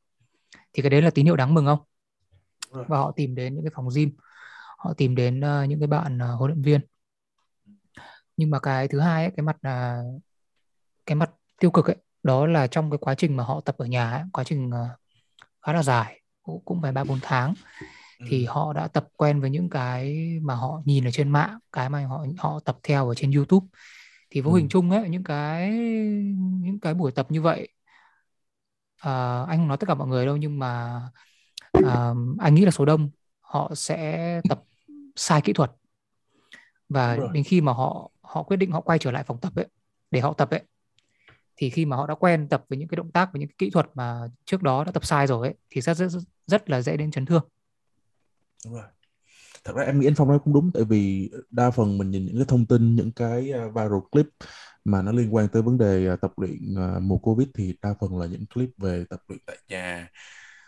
Thì 0.73 0.81
cái 0.81 0.89
đấy 0.89 1.01
là 1.01 1.09
tín 1.09 1.25
hiệu 1.25 1.35
đáng 1.35 1.53
mừng 1.53 1.65
không? 1.65 1.79
Và 2.71 2.97
họ 2.97 3.11
tìm 3.15 3.35
đến 3.35 3.55
những 3.55 3.63
cái 3.63 3.71
phòng 3.75 3.87
gym 3.95 4.11
họ 4.77 4.93
tìm 4.93 5.15
đến 5.15 5.39
uh, 5.39 5.69
những 5.69 5.79
cái 5.79 5.87
bạn 5.87 6.17
uh, 6.17 6.39
huấn 6.39 6.51
luyện 6.51 6.61
viên. 6.61 6.81
Nhưng 8.37 8.49
mà 8.49 8.59
cái 8.59 8.87
thứ 8.87 8.99
hai 8.99 9.23
ấy, 9.23 9.33
cái 9.37 9.43
mặt 9.43 9.57
là 9.61 10.01
uh, 10.15 10.21
cái 11.05 11.15
mặt 11.15 11.31
tiêu 11.59 11.71
cực 11.71 11.85
ấy 11.85 11.95
đó 12.23 12.45
là 12.47 12.67
trong 12.67 12.91
cái 12.91 12.97
quá 12.97 13.15
trình 13.15 13.37
mà 13.37 13.43
họ 13.43 13.61
tập 13.61 13.75
ở 13.77 13.85
nhà 13.85 14.11
ấy, 14.11 14.23
quá 14.33 14.43
trình 14.43 14.67
uh, 14.67 14.99
khá 15.61 15.73
là 15.73 15.83
dài 15.83 16.21
cũng 16.65 16.81
phải 16.81 16.91
ba 16.91 17.03
bốn 17.03 17.19
tháng 17.21 17.53
thì 18.27 18.45
ừ. 18.45 18.51
họ 18.51 18.73
đã 18.73 18.87
tập 18.87 19.07
quen 19.15 19.41
với 19.41 19.49
những 19.49 19.69
cái 19.69 20.29
mà 20.41 20.55
họ 20.55 20.81
nhìn 20.85 21.07
ở 21.07 21.11
trên 21.11 21.29
mạng 21.29 21.59
cái 21.71 21.89
mà 21.89 22.05
họ 22.05 22.25
họ 22.37 22.59
tập 22.65 22.77
theo 22.83 23.07
ở 23.07 23.15
trên 23.15 23.31
YouTube 23.31 23.67
thì 24.29 24.41
vô 24.41 24.51
ừ. 24.51 24.57
hình 24.57 24.69
chung 24.69 24.91
ấy 24.91 25.09
những 25.09 25.23
cái 25.23 25.71
những 26.61 26.79
cái 26.81 26.93
buổi 26.93 27.11
tập 27.11 27.31
như 27.31 27.41
vậy 27.41 27.67
uh, 29.05 29.49
anh 29.49 29.57
không 29.57 29.67
nói 29.67 29.77
tất 29.77 29.87
cả 29.87 29.93
mọi 29.93 30.07
người 30.07 30.25
đâu 30.25 30.37
nhưng 30.37 30.59
mà 30.59 31.01
uh, 31.77 32.17
anh 32.39 32.55
nghĩ 32.55 32.65
là 32.65 32.71
số 32.71 32.85
đông 32.85 33.09
họ 33.41 33.71
sẽ 33.75 34.41
tập 34.49 34.63
sai 35.15 35.41
kỹ 35.41 35.53
thuật. 35.53 35.71
Và 36.89 37.17
đến 37.33 37.43
khi 37.43 37.61
mà 37.61 37.73
họ 37.73 38.11
họ 38.21 38.43
quyết 38.43 38.57
định 38.57 38.71
họ 38.71 38.81
quay 38.81 38.99
trở 38.99 39.11
lại 39.11 39.23
phòng 39.23 39.39
tập 39.39 39.55
ấy 39.55 39.65
để 40.11 40.19
họ 40.19 40.33
tập 40.33 40.49
ấy 40.49 40.61
thì 41.55 41.69
khi 41.69 41.85
mà 41.85 41.97
họ 41.97 42.07
đã 42.07 42.15
quen 42.15 42.47
tập 42.49 42.65
với 42.69 42.79
những 42.79 42.87
cái 42.87 42.95
động 42.95 43.11
tác 43.11 43.33
với 43.33 43.39
những 43.39 43.49
cái 43.49 43.55
kỹ 43.57 43.69
thuật 43.69 43.89
mà 43.93 44.21
trước 44.45 44.63
đó 44.63 44.83
đã 44.83 44.91
tập 44.91 45.05
sai 45.05 45.27
rồi 45.27 45.47
ấy 45.47 45.55
thì 45.69 45.81
rất 45.81 45.97
rất 45.97 46.09
rất 46.47 46.69
là 46.69 46.81
dễ 46.81 46.97
đến 46.97 47.11
chấn 47.11 47.25
thương. 47.25 47.43
Đúng 48.65 48.73
rồi 48.73 48.83
thật 49.63 49.73
ra 49.75 49.83
em 49.83 49.99
nghĩ 49.99 50.07
anh 50.07 50.15
phong 50.15 50.27
nói 50.27 50.39
cũng 50.43 50.53
đúng 50.53 50.71
tại 50.73 50.83
vì 50.83 51.31
đa 51.49 51.71
phần 51.71 51.97
mình 51.97 52.11
nhìn 52.11 52.25
những 52.25 52.35
cái 52.35 52.45
thông 52.47 52.65
tin 52.65 52.95
những 52.95 53.11
cái 53.11 53.51
à, 53.51 53.67
viral 53.67 53.99
clip 54.11 54.25
mà 54.85 55.01
nó 55.01 55.11
liên 55.11 55.35
quan 55.35 55.47
tới 55.47 55.61
vấn 55.61 55.77
đề 55.77 56.07
à, 56.07 56.15
tập 56.15 56.31
luyện 56.37 56.75
à, 56.77 56.99
mùa 57.01 57.17
covid 57.17 57.47
thì 57.53 57.75
đa 57.81 57.93
phần 58.01 58.19
là 58.19 58.25
những 58.25 58.45
clip 58.45 58.69
về 58.77 59.05
tập 59.09 59.21
luyện 59.27 59.39
tại 59.45 59.57
nhà. 59.67 60.09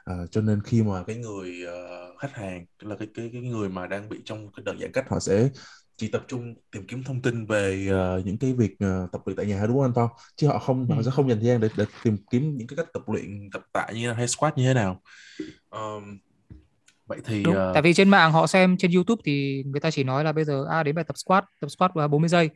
À, 0.05 0.15
cho 0.31 0.41
nên 0.41 0.61
khi 0.61 0.83
mà 0.83 1.03
cái 1.03 1.15
người 1.15 1.51
uh, 1.67 2.19
khách 2.19 2.35
hàng 2.35 2.65
là 2.79 2.95
cái 2.95 3.07
cái 3.15 3.29
cái 3.33 3.41
người 3.41 3.69
mà 3.69 3.87
đang 3.87 4.09
bị 4.09 4.17
trong 4.25 4.51
cái 4.51 4.63
đợt 4.65 4.73
giãn 4.81 4.91
cách 4.91 5.09
họ 5.09 5.19
sẽ 5.19 5.49
chỉ 5.97 6.07
tập 6.07 6.23
trung 6.27 6.55
tìm 6.71 6.87
kiếm 6.87 7.03
thông 7.03 7.21
tin 7.21 7.45
về 7.45 7.87
uh, 7.89 8.25
những 8.25 8.37
cái 8.37 8.53
việc 8.53 8.71
uh, 8.71 9.11
tập 9.11 9.21
luyện 9.25 9.37
tại 9.37 9.45
nhà 9.45 9.65
đúng 9.67 9.75
không 9.77 9.81
anh 9.81 9.93
Phong? 9.95 10.09
Chứ 10.35 10.47
họ 10.47 10.59
không 10.59 10.87
ừ. 10.89 10.95
họ 10.95 11.03
sẽ 11.03 11.11
không 11.11 11.29
dành 11.29 11.37
thời 11.37 11.47
gian 11.47 11.61
để 11.61 11.69
để 11.77 11.85
tìm 12.03 12.17
kiếm 12.31 12.57
những 12.57 12.67
cái 12.67 12.77
cách 12.77 12.87
tập 12.93 13.03
luyện 13.07 13.49
tập 13.53 13.61
tạ 13.73 13.87
như 13.93 14.11
hay 14.11 14.27
squat 14.27 14.57
như 14.57 14.63
thế 14.67 14.73
nào. 14.73 15.01
Um, 15.69 16.17
vậy 17.11 17.21
thì 17.25 17.43
Đúng. 17.43 17.55
Uh... 17.55 17.73
tại 17.73 17.81
vì 17.81 17.93
trên 17.93 18.09
mạng 18.09 18.31
họ 18.31 18.47
xem 18.47 18.77
trên 18.77 18.91
YouTube 18.91 19.21
thì 19.25 19.63
người 19.65 19.79
ta 19.79 19.91
chỉ 19.91 20.03
nói 20.03 20.23
là 20.23 20.31
bây 20.31 20.43
giờ 20.43 20.65
a 20.69 20.79
à, 20.79 20.83
đến 20.83 20.95
bài 20.95 21.05
tập 21.05 21.17
squat 21.17 21.45
tập 21.59 21.67
squat 21.67 21.93
vào 21.93 22.07
40 22.07 22.29
giây 22.29 22.49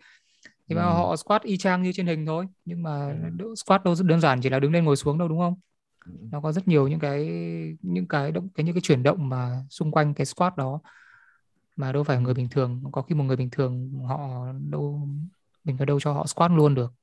thì 0.69 0.75
ừ. 0.75 0.79
mà 0.79 0.83
họ 0.83 1.15
squat 1.15 1.43
y 1.43 1.57
chang 1.57 1.83
như 1.83 1.91
trên 1.93 2.07
hình 2.07 2.25
thôi 2.25 2.45
nhưng 2.65 2.83
mà 2.83 3.15
ừ. 3.39 3.53
squat 3.55 3.83
đâu 3.83 3.95
rất 3.95 4.05
đơn 4.05 4.21
giản 4.21 4.41
chỉ 4.41 4.49
là 4.49 4.59
đứng 4.59 4.71
lên 4.71 4.85
ngồi 4.85 4.95
xuống 4.95 5.17
đâu 5.17 5.27
đúng 5.27 5.39
không 5.39 5.55
ừ. 6.05 6.11
nó 6.31 6.41
có 6.41 6.51
rất 6.51 6.67
nhiều 6.67 6.87
những 6.87 6.99
cái 6.99 7.27
những 7.81 8.07
cái 8.07 8.31
động 8.31 8.49
cái 8.55 8.63
những 8.63 8.75
cái 8.75 8.81
chuyển 8.81 9.03
động 9.03 9.29
mà 9.29 9.63
xung 9.69 9.91
quanh 9.91 10.13
cái 10.13 10.25
squat 10.25 10.57
đó 10.57 10.79
mà 11.75 11.91
đâu 11.91 12.03
phải 12.03 12.21
người 12.21 12.33
bình 12.33 12.49
thường 12.49 12.83
có 12.91 13.01
khi 13.01 13.15
một 13.15 13.23
người 13.23 13.37
bình 13.37 13.49
thường 13.49 13.91
họ 14.07 14.47
đâu 14.69 15.07
mình 15.63 15.77
có 15.77 15.85
đâu 15.85 15.99
cho 15.99 16.13
họ 16.13 16.25
squat 16.25 16.51
luôn 16.51 16.75
được 16.75 16.93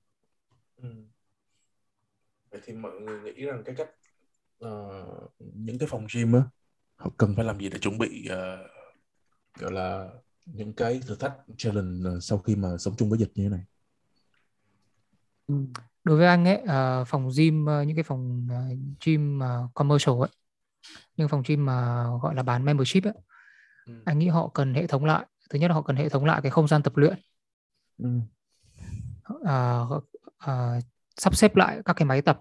ừ. 0.83 0.89
vậy 2.51 2.61
thì 2.65 2.73
mọi 2.73 2.93
người 3.01 3.21
nghĩ 3.21 3.45
rằng 3.45 3.63
cái 3.65 3.75
cách 3.75 3.91
uh, 4.65 5.33
những 5.39 5.79
cái 5.79 5.89
phòng 5.89 6.07
gym 6.15 6.33
á 6.33 6.43
họ 7.03 7.11
cần 7.17 7.37
phải 7.37 7.45
làm 7.45 7.59
gì 7.59 7.69
để 7.69 7.79
chuẩn 7.79 7.99
bị 7.99 8.29
uh, 8.33 8.71
gọi 9.59 9.73
là 9.73 10.09
những 10.47 10.73
cái 10.73 11.01
thử 11.07 11.15
thách 11.15 11.33
challenge 11.57 12.11
uh, 12.11 12.23
sau 12.23 12.39
khi 12.39 12.57
mà 12.57 12.69
sống 12.79 12.95
chung 12.97 13.11
với 13.11 13.19
dịch 13.19 13.33
như 13.35 13.45
thế 13.45 13.49
này 13.49 13.65
ừ. 15.47 15.55
đối 16.05 16.19
với 16.19 16.27
anh 16.27 16.45
ấy 16.45 16.63
uh, 16.63 17.09
phòng 17.09 17.31
gym 17.37 17.65
uh, 17.65 17.87
những 17.87 17.97
cái 17.97 18.03
phòng 18.03 18.49
uh, 18.51 18.79
gym 19.05 19.39
uh, 19.39 19.75
commercial 19.75 20.15
ấy 20.21 20.29
nhưng 21.17 21.29
phòng 21.29 21.43
gym 21.47 21.67
mà 21.67 22.07
gọi 22.23 22.35
là 22.35 22.43
bán 22.43 22.65
membership 22.65 23.05
ấy 23.05 23.15
ừ. 23.87 24.03
anh 24.05 24.19
nghĩ 24.19 24.29
họ 24.29 24.49
cần 24.49 24.75
hệ 24.75 24.87
thống 24.87 25.05
lại 25.05 25.27
thứ 25.51 25.59
nhất 25.59 25.69
là 25.69 25.75
họ 25.75 25.83
cần 25.83 25.97
hệ 25.97 26.09
thống 26.09 26.25
lại 26.25 26.41
cái 26.43 26.51
không 26.51 26.69
gian 26.69 26.83
tập 26.83 26.97
luyện 26.97 27.19
ừ. 27.99 28.09
uh, 29.35 30.05
uh, 30.51 30.85
sắp 31.17 31.37
xếp 31.37 31.57
lại 31.57 31.81
các 31.85 31.93
cái 31.93 32.07
máy 32.07 32.23
tập 32.23 32.41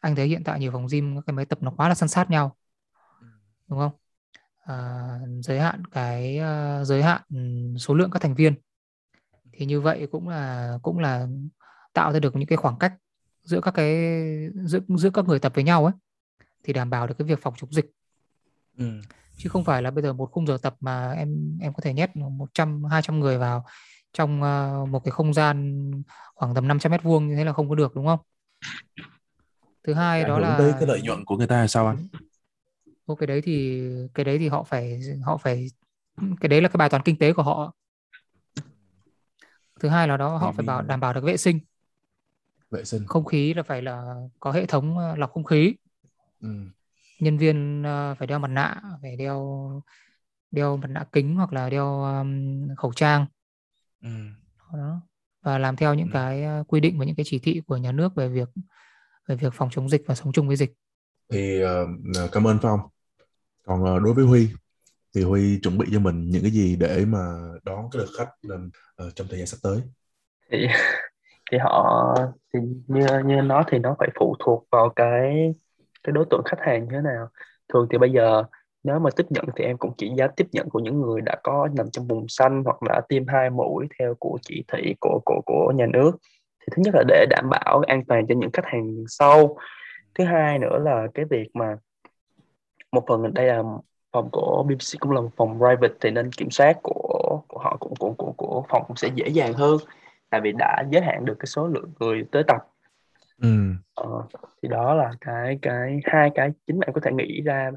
anh 0.00 0.16
thấy 0.16 0.28
hiện 0.28 0.44
tại 0.44 0.60
nhiều 0.60 0.72
phòng 0.72 0.86
gym 0.90 1.16
các 1.16 1.22
cái 1.26 1.34
máy 1.34 1.44
tập 1.44 1.58
nó 1.62 1.70
quá 1.76 1.88
là 1.88 1.94
san 1.94 2.08
sát 2.08 2.30
nhau 2.30 2.56
đúng 3.68 3.78
không? 3.78 3.92
À, 4.64 5.08
giới 5.42 5.60
hạn 5.60 5.84
cái 5.84 6.40
uh, 6.40 6.86
giới 6.86 7.02
hạn 7.02 7.22
số 7.78 7.94
lượng 7.94 8.10
các 8.10 8.22
thành 8.22 8.34
viên. 8.34 8.54
Thì 9.52 9.66
như 9.66 9.80
vậy 9.80 10.08
cũng 10.12 10.28
là 10.28 10.78
cũng 10.82 10.98
là 10.98 11.26
tạo 11.92 12.12
ra 12.12 12.18
được 12.18 12.36
những 12.36 12.48
cái 12.48 12.56
khoảng 12.56 12.78
cách 12.78 12.94
giữa 13.42 13.60
các 13.60 13.70
cái 13.70 13.94
giữa 14.64 14.80
giữa 14.96 15.10
các 15.10 15.24
người 15.24 15.38
tập 15.38 15.52
với 15.54 15.64
nhau 15.64 15.84
ấy 15.84 15.94
thì 16.64 16.72
đảm 16.72 16.90
bảo 16.90 17.06
được 17.06 17.14
cái 17.18 17.28
việc 17.28 17.38
phòng 17.42 17.54
chống 17.56 17.72
dịch. 17.72 17.90
Ừ. 18.78 19.00
chứ 19.36 19.48
không 19.48 19.64
phải 19.64 19.82
là 19.82 19.90
bây 19.90 20.02
giờ 20.02 20.12
một 20.12 20.30
khung 20.32 20.46
giờ 20.46 20.58
tập 20.62 20.76
mà 20.80 21.12
em 21.12 21.58
em 21.60 21.72
có 21.72 21.80
thể 21.82 21.94
nhét 21.94 22.16
100 22.16 22.84
200 22.84 23.20
người 23.20 23.38
vào 23.38 23.64
trong 24.12 24.42
uh, 24.42 24.88
một 24.88 25.04
cái 25.04 25.12
không 25.12 25.34
gian 25.34 25.90
khoảng 26.34 26.54
tầm 26.54 26.68
500 26.68 26.92
mét 26.92 27.02
vuông 27.02 27.28
như 27.28 27.36
thế 27.36 27.44
là 27.44 27.52
không 27.52 27.68
có 27.68 27.74
được 27.74 27.94
đúng 27.94 28.06
không? 28.06 28.20
Thứ 29.84 29.94
hai 29.94 30.24
đó 30.24 30.38
là 30.38 30.58
tới 30.58 30.72
cái 30.72 30.86
lợi 30.86 31.02
nhuận 31.02 31.24
của 31.24 31.36
người 31.36 31.46
ta 31.46 31.60
là 31.60 31.66
sao 31.66 31.86
anh 31.86 31.96
Ô, 33.08 33.14
cái 33.14 33.26
đấy 33.26 33.40
thì 33.42 33.82
cái 34.14 34.24
đấy 34.24 34.38
thì 34.38 34.48
họ 34.48 34.62
phải 34.62 35.00
họ 35.22 35.36
phải 35.36 35.66
cái 36.40 36.48
đấy 36.48 36.60
là 36.62 36.68
cái 36.68 36.78
bài 36.78 36.88
toán 36.88 37.02
kinh 37.02 37.18
tế 37.18 37.32
của 37.32 37.42
họ 37.42 37.74
thứ 39.80 39.88
hai 39.88 40.08
là 40.08 40.16
đó 40.16 40.36
họ 40.36 40.52
phải 40.52 40.66
bảo 40.66 40.82
đảm 40.82 41.00
bảo 41.00 41.12
được 41.12 41.24
vệ 41.24 41.36
sinh 41.36 41.60
vệ 42.70 42.84
sinh 42.84 43.06
không 43.06 43.24
khí 43.24 43.54
là 43.54 43.62
phải 43.62 43.82
là 43.82 44.14
có 44.40 44.52
hệ 44.52 44.66
thống 44.66 44.98
ờ, 44.98 45.16
lọc 45.16 45.32
không 45.32 45.44
khí 45.44 45.74
ừ. 46.40 46.48
nhân 47.20 47.38
viên 47.38 47.82
ờ, 47.82 48.14
phải 48.18 48.26
đeo 48.26 48.38
mặt 48.38 48.48
nạ 48.48 48.82
phải 49.02 49.16
đeo 49.16 49.82
đeo 50.50 50.76
mặt 50.76 50.90
nạ 50.90 51.04
kính 51.12 51.36
hoặc 51.36 51.52
là 51.52 51.70
đeo 51.70 52.02
um, 52.02 52.68
khẩu 52.76 52.92
trang 52.92 53.26
ừ. 54.02 54.10
đó. 54.72 55.00
và 55.42 55.58
làm 55.58 55.76
theo 55.76 55.94
những 55.94 56.08
ừ. 56.08 56.12
cái 56.12 56.44
ờ, 56.44 56.64
quy 56.68 56.80
định 56.80 56.98
và 56.98 57.04
những 57.04 57.16
cái 57.16 57.24
chỉ 57.28 57.38
thị 57.38 57.62
của 57.66 57.76
nhà 57.76 57.92
nước 57.92 58.14
về 58.14 58.28
việc 58.28 58.48
về 59.28 59.36
việc 59.36 59.52
phòng 59.54 59.68
chống 59.72 59.88
dịch 59.88 60.02
và 60.06 60.14
sống 60.14 60.32
chung 60.32 60.48
với 60.48 60.56
dịch 60.56 60.72
thì 61.32 61.64
uh, 61.64 62.32
cảm 62.32 62.46
ơn 62.46 62.58
phong 62.62 62.80
còn 63.68 63.84
ờ, 63.84 63.98
đối 63.98 64.14
với 64.14 64.24
Huy 64.24 64.48
thì 65.14 65.22
Huy 65.22 65.60
chuẩn 65.62 65.78
bị 65.78 65.86
cho 65.92 66.00
mình 66.00 66.30
những 66.30 66.42
cái 66.42 66.50
gì 66.50 66.76
để 66.76 67.04
mà 67.08 67.18
đón 67.64 67.88
cái 67.92 68.02
lượt 68.02 68.08
khách 68.18 68.30
lên 68.42 68.70
uh, 69.06 69.14
trong 69.14 69.26
thời 69.30 69.38
gian 69.38 69.46
sắp 69.46 69.56
tới? 69.62 69.78
Thì 70.50 70.66
thì 71.52 71.58
họ 71.58 72.14
thì 72.54 72.60
như 72.86 73.06
như 73.24 73.34
nó 73.42 73.62
thì 73.70 73.78
nó 73.78 73.96
phải 73.98 74.08
phụ 74.18 74.36
thuộc 74.44 74.66
vào 74.70 74.88
cái 74.96 75.54
cái 76.04 76.12
đối 76.12 76.24
tượng 76.30 76.42
khách 76.44 76.60
hàng 76.60 76.84
như 76.84 76.90
thế 76.90 77.00
nào. 77.00 77.28
Thường 77.72 77.86
thì 77.90 77.98
bây 77.98 78.10
giờ 78.10 78.42
nếu 78.84 78.98
mà 78.98 79.10
tiếp 79.16 79.26
nhận 79.30 79.44
thì 79.56 79.64
em 79.64 79.76
cũng 79.78 79.92
chỉ 79.96 80.10
dám 80.16 80.30
tiếp 80.36 80.46
nhận 80.52 80.68
của 80.68 80.78
những 80.78 81.00
người 81.00 81.20
đã 81.20 81.36
có 81.42 81.68
nằm 81.76 81.90
trong 81.90 82.06
vùng 82.06 82.28
xanh 82.28 82.62
hoặc 82.64 82.82
là 82.82 83.00
tiêm 83.08 83.26
hai 83.26 83.50
mũi 83.50 83.86
theo 83.98 84.14
của 84.14 84.38
chỉ 84.42 84.64
thị 84.72 84.94
của 85.00 85.20
của 85.24 85.40
của 85.46 85.72
nhà 85.76 85.86
nước. 85.86 86.12
Thì 86.60 86.66
thứ 86.76 86.82
nhất 86.82 86.94
là 86.94 87.02
để 87.08 87.26
đảm 87.30 87.50
bảo 87.50 87.82
an 87.86 88.04
toàn 88.04 88.26
cho 88.26 88.34
những 88.34 88.50
khách 88.52 88.66
hàng 88.66 89.04
sau. 89.08 89.56
Thứ 90.14 90.24
hai 90.24 90.58
nữa 90.58 90.78
là 90.78 91.06
cái 91.14 91.24
việc 91.30 91.48
mà 91.54 91.76
một 92.92 93.04
phần 93.08 93.34
đây 93.34 93.46
là 93.46 93.62
phòng 94.12 94.28
của 94.32 94.62
BBC 94.62 95.00
cũng 95.00 95.12
là 95.12 95.20
một 95.20 95.30
phòng 95.36 95.58
private 95.58 95.94
thì 96.00 96.10
nên 96.10 96.32
kiểm 96.32 96.50
soát 96.50 96.76
của 96.82 97.42
của 97.48 97.58
họ 97.58 97.76
cũng 97.80 97.94
của 97.98 98.12
của 98.12 98.32
của 98.36 98.64
phòng 98.68 98.84
cũng 98.88 98.96
sẽ 98.96 99.08
dễ 99.14 99.28
dàng 99.28 99.52
hơn 99.52 99.76
tại 100.30 100.40
vì 100.40 100.52
đã 100.58 100.84
giới 100.90 101.02
hạn 101.02 101.24
được 101.24 101.36
cái 101.38 101.46
số 101.46 101.66
lượng 101.66 101.92
người 102.00 102.24
tới 102.32 102.42
tập 102.42 102.66
ừ. 103.42 103.48
ờ, 103.94 104.22
thì 104.62 104.68
đó 104.68 104.94
là 104.94 105.12
cái 105.20 105.58
cái 105.62 106.00
hai 106.04 106.30
cái 106.34 106.50
chính 106.66 106.78
bạn 106.78 106.90
có 106.94 107.00
thể 107.04 107.12
nghĩ 107.12 107.40
ra 107.42 107.70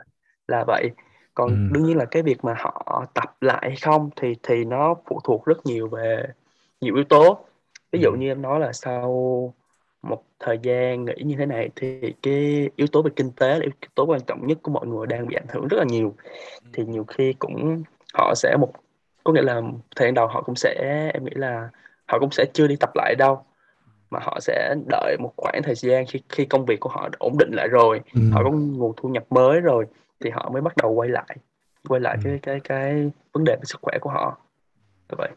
là 0.48 0.64
vậy 0.68 0.90
còn 1.34 1.50
ừ. 1.50 1.56
đương 1.72 1.84
nhiên 1.84 1.98
là 1.98 2.06
cái 2.06 2.24
việc 2.24 2.44
mà 2.44 2.56
họ 2.58 3.06
tập 3.14 3.36
lại 3.42 3.60
hay 3.62 3.76
không 3.82 4.10
thì 4.16 4.36
thì 4.44 4.66
nó 4.66 4.96
phụ 5.06 5.20
thuộc 5.24 5.46
rất 5.46 5.66
nhiều 5.66 5.88
về 5.88 6.24
nhiều 6.82 6.96
yếu 6.96 7.04
tố 7.04 7.46
ví 7.92 8.00
dụ 8.00 8.12
ừ. 8.12 8.18
như 8.18 8.28
em 8.28 8.42
nói 8.42 8.60
là 8.60 8.74
sau 8.74 9.54
một 10.02 10.24
thời 10.40 10.60
gian 10.64 11.06
nghỉ 11.06 11.14
như 11.24 11.36
thế 11.38 11.46
này 11.46 11.70
thì 11.76 12.14
cái 12.24 12.70
yếu 12.76 12.88
tố 12.88 13.02
về 13.02 13.12
kinh 13.16 13.32
tế 13.32 13.50
là 13.50 13.62
yếu 13.62 13.72
tố 13.96 14.06
quan 14.06 14.22
trọng 14.28 14.48
nhất 14.48 14.58
của 14.62 14.72
mọi 14.72 14.88
người 14.88 15.08
đang 15.08 15.28
bị 15.28 15.36
ảnh 15.36 15.48
hưởng 15.50 15.68
rất 15.68 15.78
là 15.78 15.84
nhiều. 15.84 16.16
Thì 16.74 16.86
nhiều 16.86 17.04
khi 17.04 17.34
cũng 17.40 17.84
họ 18.14 18.34
sẽ 18.36 18.58
một 18.60 18.74
có 19.24 19.34
nghĩa 19.34 19.42
là 19.42 19.62
thời 19.96 20.08
gian 20.08 20.14
đầu 20.14 20.28
họ 20.28 20.42
cũng 20.42 20.56
sẽ 20.56 21.10
em 21.14 21.26
nghĩ 21.26 21.32
là 21.36 21.70
họ 22.06 22.20
cũng 22.20 22.32
sẽ 22.32 22.46
chưa 22.54 22.68
đi 22.68 22.76
tập 22.76 22.90
lại 22.96 23.16
đâu 23.18 23.44
mà 24.10 24.20
họ 24.22 24.40
sẽ 24.42 24.76
đợi 24.90 25.18
một 25.20 25.34
khoảng 25.38 25.62
thời 25.64 25.76
gian 25.76 26.06
khi 26.06 26.22
khi 26.30 26.46
công 26.46 26.66
việc 26.66 26.80
của 26.80 26.90
họ 26.90 27.10
ổn 27.20 27.38
định 27.38 27.52
lại 27.52 27.68
rồi 27.68 28.02
ừ. 28.14 28.22
họ 28.32 28.44
có 28.44 28.52
nguồn 28.52 28.94
thu 28.98 29.10
nhập 29.10 29.24
mới 29.30 29.62
rồi 29.62 29.86
thì 30.20 30.30
họ 30.30 30.50
mới 30.54 30.62
bắt 30.62 30.78
đầu 30.78 30.92
quay 30.92 31.10
lại 31.10 31.38
quay 31.88 32.02
lại 32.02 32.18
ừ. 32.18 32.22
cái 32.24 32.40
cái 32.42 32.60
cái 32.64 33.12
vấn 33.34 33.44
đề 33.44 33.56
về 33.56 33.64
sức 33.64 33.80
khỏe 33.82 33.98
của 34.02 34.10
họ. 34.10 34.38
Như 35.10 35.16
vậy. 35.18 35.30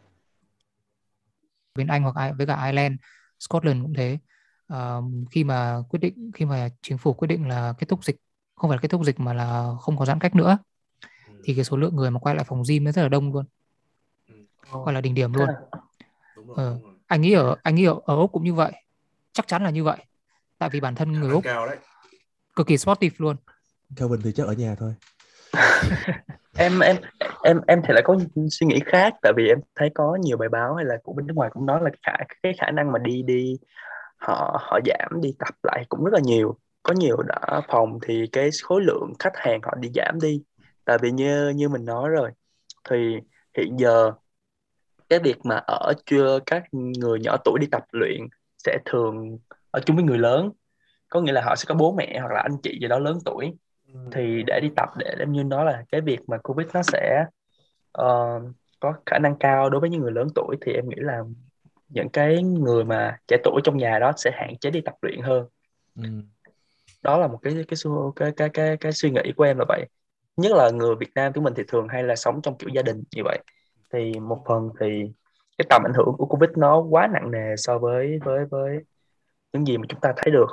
Bên 1.75 1.87
Anh 1.87 2.03
hoặc 2.03 2.33
với 2.37 2.47
cả 2.47 2.65
Ireland 2.65 2.95
Scotland 3.39 3.81
cũng 3.81 3.93
thế 3.93 4.17
uh, 4.73 5.03
khi 5.31 5.43
mà 5.43 5.77
quyết 5.89 5.99
định 5.99 6.31
khi 6.33 6.45
mà 6.45 6.69
chính 6.81 6.97
phủ 6.97 7.13
quyết 7.13 7.27
định 7.27 7.47
là 7.47 7.73
kết 7.77 7.89
thúc 7.89 8.05
dịch 8.05 8.15
không 8.55 8.69
phải 8.69 8.77
là 8.77 8.81
kết 8.81 8.87
thúc 8.87 9.05
dịch 9.05 9.19
mà 9.19 9.33
là 9.33 9.71
không 9.81 9.97
có 9.97 10.05
giãn 10.05 10.19
cách 10.19 10.35
nữa 10.35 10.57
ừ. 11.27 11.41
thì 11.43 11.55
cái 11.55 11.63
số 11.63 11.77
lượng 11.77 11.95
người 11.95 12.11
mà 12.11 12.19
quay 12.19 12.35
lại 12.35 12.45
phòng 12.47 12.63
gym 12.69 12.83
nó 12.83 12.91
rất 12.91 13.01
là 13.01 13.09
đông 13.09 13.33
luôn. 13.33 13.45
Ừ. 14.27 14.35
gọi 14.71 14.93
là 14.93 15.01
đỉnh 15.01 15.13
điểm 15.13 15.33
luôn. 15.33 15.47
Đúng 16.35 16.47
rồi, 16.47 16.55
ờ, 16.57 16.79
anh 17.07 17.21
nghĩ 17.21 17.33
ở 17.33 17.55
anh 17.63 17.75
nghĩ 17.75 17.85
ở, 17.85 17.99
ở 18.05 18.15
úc 18.15 18.31
cũng 18.31 18.43
như 18.43 18.53
vậy. 18.53 18.71
Chắc 19.33 19.47
chắn 19.47 19.63
là 19.63 19.69
như 19.69 19.83
vậy. 19.83 19.97
Tại 20.57 20.69
vì 20.69 20.79
bản 20.79 20.95
thân 20.95 21.11
người 21.11 21.31
úc 21.31 21.43
cực 22.55 22.67
kỳ 22.67 22.77
sportive 22.77 23.15
luôn. 23.19 23.35
Calvin 23.95 24.21
thì 24.21 24.31
chắc 24.31 24.47
ở 24.47 24.53
nhà 24.53 24.75
thôi. 24.75 24.93
Em 26.57 26.79
em 26.79 26.97
em 27.43 27.61
em 27.67 27.81
thì 27.87 27.93
lại 27.93 28.01
có 28.05 28.17
suy 28.51 28.67
nghĩ 28.67 28.79
khác. 28.85 29.13
Tại 29.21 29.33
vì 29.37 29.47
em 29.47 29.59
thấy 29.75 29.89
có 29.95 30.17
nhiều 30.21 30.37
bài 30.37 30.49
báo 30.49 30.75
hay 30.75 30.85
là 30.85 30.95
của 31.03 31.13
bên 31.13 31.27
nước 31.27 31.33
ngoài 31.33 31.49
cũng 31.53 31.65
nói 31.65 31.79
là 31.83 31.89
khả 32.03 32.13
cái 32.43 32.53
khả 32.59 32.71
năng 32.71 32.91
mà 32.91 32.99
đi 32.99 33.23
đi 33.23 33.57
họ 34.17 34.57
họ 34.61 34.79
giảm 34.85 35.21
đi 35.21 35.33
tập 35.39 35.55
lại 35.63 35.85
cũng 35.89 36.03
rất 36.03 36.13
là 36.13 36.19
nhiều. 36.23 36.57
Có 36.83 36.93
nhiều 36.93 37.17
đã 37.21 37.61
phòng 37.67 37.99
thì 38.01 38.27
cái 38.31 38.49
khối 38.63 38.81
lượng 38.81 39.13
khách 39.19 39.33
hàng 39.35 39.59
họ 39.63 39.73
đi 39.79 39.89
giảm 39.95 40.19
đi. 40.21 40.41
Tại 40.85 40.97
vì 41.01 41.11
như 41.11 41.49
như 41.49 41.69
mình 41.69 41.85
nói 41.85 42.09
rồi 42.09 42.31
thì 42.89 43.17
hiện 43.57 43.79
giờ 43.79 44.11
cái 45.09 45.19
việc 45.19 45.37
mà 45.45 45.55
ở 45.55 45.93
chưa 46.05 46.39
các 46.45 46.63
người 46.71 47.19
nhỏ 47.19 47.37
tuổi 47.45 47.59
đi 47.59 47.67
tập 47.71 47.83
luyện 47.91 48.21
sẽ 48.57 48.77
thường 48.85 49.37
ở 49.71 49.79
chung 49.85 49.95
với 49.95 50.05
người 50.05 50.17
lớn. 50.17 50.51
Có 51.09 51.21
nghĩa 51.21 51.31
là 51.31 51.41
họ 51.45 51.55
sẽ 51.55 51.65
có 51.67 51.75
bố 51.75 51.95
mẹ 51.97 52.19
hoặc 52.19 52.31
là 52.31 52.41
anh 52.41 52.57
chị 52.63 52.77
gì 52.81 52.87
đó 52.87 52.99
lớn 52.99 53.17
tuổi. 53.25 53.53
Ừ. 53.93 53.99
thì 54.11 54.43
để 54.47 54.59
đi 54.61 54.69
tập 54.75 54.89
để 54.97 55.15
em 55.19 55.31
như 55.31 55.43
đó 55.43 55.63
là 55.63 55.83
cái 55.91 56.01
việc 56.01 56.19
mà 56.27 56.37
covid 56.37 56.67
nó 56.73 56.81
sẽ 56.83 57.25
uh, 58.01 58.43
có 58.79 58.93
khả 59.05 59.19
năng 59.19 59.35
cao 59.39 59.69
đối 59.69 59.81
với 59.81 59.89
những 59.89 60.01
người 60.01 60.11
lớn 60.11 60.27
tuổi 60.35 60.55
thì 60.61 60.73
em 60.73 60.89
nghĩ 60.89 60.95
là 60.97 61.21
những 61.95 62.09
cái 62.09 62.43
người 62.43 62.83
mà 62.83 63.17
trẻ 63.27 63.37
tuổi 63.43 63.61
trong 63.63 63.77
nhà 63.77 63.99
đó 63.99 64.11
sẽ 64.17 64.31
hạn 64.33 64.57
chế 64.57 64.71
đi 64.71 64.81
tập 64.81 64.95
luyện 65.01 65.21
hơn. 65.21 65.47
Ừ. 65.95 66.03
đó 67.03 67.17
là 67.17 67.27
một 67.27 67.39
cái 67.41 67.53
cái 67.67 67.77
cái 68.15 68.31
cái 68.37 68.49
cái 68.53 68.77
cái 68.77 68.91
suy 68.91 69.11
nghĩ 69.11 69.21
của 69.37 69.43
em 69.43 69.57
là 69.57 69.65
vậy. 69.67 69.85
Nhất 70.37 70.51
là 70.51 70.69
người 70.69 70.95
Việt 70.95 71.11
Nam 71.15 71.33
của 71.33 71.41
mình 71.41 71.53
thì 71.57 71.63
thường 71.67 71.87
hay 71.87 72.03
là 72.03 72.15
sống 72.15 72.41
trong 72.41 72.57
kiểu 72.57 72.69
gia 72.73 72.81
đình 72.81 73.03
như 73.15 73.21
vậy. 73.25 73.39
Thì 73.93 74.19
một 74.19 74.43
phần 74.47 74.69
thì 74.79 75.11
cái 75.57 75.65
tầm 75.69 75.83
ảnh 75.85 75.93
hưởng 75.95 76.15
của 76.17 76.25
Covid 76.25 76.49
nó 76.57 76.79
quá 76.79 77.07
nặng 77.13 77.31
nề 77.31 77.55
so 77.57 77.77
với 77.79 78.19
với 78.25 78.45
với 78.45 78.79
những 79.53 79.67
gì 79.67 79.77
mà 79.77 79.85
chúng 79.89 79.99
ta 79.99 80.13
thấy 80.17 80.31
được. 80.31 80.47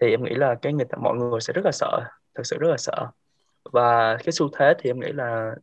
Thì 0.00 0.10
em 0.10 0.24
nghĩ 0.24 0.34
là 0.34 0.54
cái 0.62 0.72
người 0.72 0.86
mọi 1.02 1.16
người 1.16 1.40
sẽ 1.40 1.52
rất 1.52 1.64
là 1.64 1.72
sợ 1.72 2.00
thật 2.34 2.42
sự 2.44 2.58
rất 2.58 2.68
là 2.70 2.76
sợ. 2.76 3.06
Và 3.72 4.16
cái 4.16 4.32
xu 4.32 4.48
thế 4.58 4.74
thì 4.78 4.90
em 4.90 5.00
nghĩ 5.00 5.12
là 5.12 5.54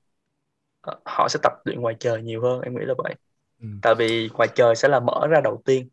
ờ, 0.82 1.00
họ 1.06 1.28
sẽ 1.30 1.40
tập 1.44 1.54
luyện 1.66 1.82
ngoài 1.82 1.96
trời 2.00 2.22
nhiều 2.22 2.42
hơn 2.42 2.62
em 2.62 2.76
nghĩ 2.76 2.86
là 2.86 2.94
vậy 2.98 3.16
ừ. 3.62 3.68
tại 3.82 3.96
vì 3.96 4.30
ngoài 4.34 4.50
trời 4.56 4.76
sẽ 4.76 4.88
là 4.88 5.00
mở 5.00 5.28
ra 5.30 5.41
đầu 5.41 5.62
tiên. 5.65 5.89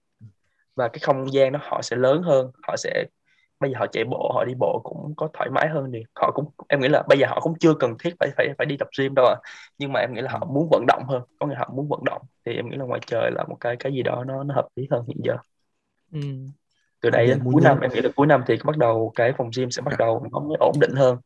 Và 0.75 0.89
cái 0.89 0.99
không 1.03 1.33
gian 1.33 1.53
đó 1.53 1.59
họ 1.63 1.83
sẽ 1.83 1.97
lớn 1.97 2.23
hơn 2.23 2.51
họ 2.63 2.77
sẽ 2.77 3.05
bây 3.61 3.71
giờ 3.71 3.79
họ 3.79 3.87
chạy 3.87 4.05
bộ 4.05 4.33
họ 4.35 4.45
đi 4.45 4.55
bộ 4.59 4.81
cũng 4.85 5.15
có 5.17 5.29
thoải 5.33 5.51
mái 5.51 5.69
hơn 5.69 5.91
thì 5.93 6.05
họ 6.15 6.31
cũng 6.35 6.45
em 6.69 6.81
nghĩ 6.81 6.89
là 6.89 7.03
bây 7.09 7.19
giờ 7.19 7.27
họ 7.27 7.41
cũng 7.41 7.55
chưa 7.61 7.75
cần 7.75 7.95
thiết 7.99 8.11
phải 8.21 8.29
phải 8.37 8.49
phải 8.59 8.67
đi 8.67 8.77
tập 8.77 8.89
gym 8.99 9.15
đâu 9.15 9.27
à 9.27 9.37
nhưng 9.79 9.93
mà 9.93 10.01
em 10.01 10.15
nghĩ 10.15 10.21
là 10.21 10.31
họ 10.33 10.39
ừ. 10.41 10.47
muốn 10.53 10.69
vận 10.71 10.85
động 10.87 11.03
hơn 11.09 11.23
có 11.39 11.47
nghĩa 11.47 11.55
họ 11.55 11.71
muốn 11.75 11.89
vận 11.89 12.05
động. 12.05 12.23
Thì 12.47 12.57
em 12.57 12.71
nghĩ 12.71 12.77
là 12.77 12.85
ngoài 12.85 13.01
trời 13.07 13.31
là 13.35 13.45
một 13.49 13.57
cái 13.61 13.77
cái 13.77 13.93
gì 13.93 14.03
đó 14.03 14.25
nó 14.27 14.45
nó 14.45 14.55
hợp 14.55 14.69
lý 14.77 14.87
hơn 14.91 15.05
hiện 15.07 15.21
giờ. 15.25 15.37
Ừ. 16.13 16.21
từ 17.01 17.11
đây 17.11 17.27
đến 17.27 17.41
cuối 17.45 17.63
năm 17.65 17.81
em 17.81 17.91
nghĩ 17.93 18.01
là 18.01 18.11
cuối 18.17 18.27
năm 18.27 18.45
thì 18.47 18.59
bắt 18.65 18.77
đầu 18.77 19.13
cái 19.15 19.33
phòng 19.39 19.51
gym 19.57 19.71
sẽ 19.71 19.83
bắt 19.83 19.95
đầu 19.99 20.27
nó 20.33 20.41
mới 20.41 20.57
ổn 20.61 20.73
định 20.81 20.95
hơn 20.97 21.19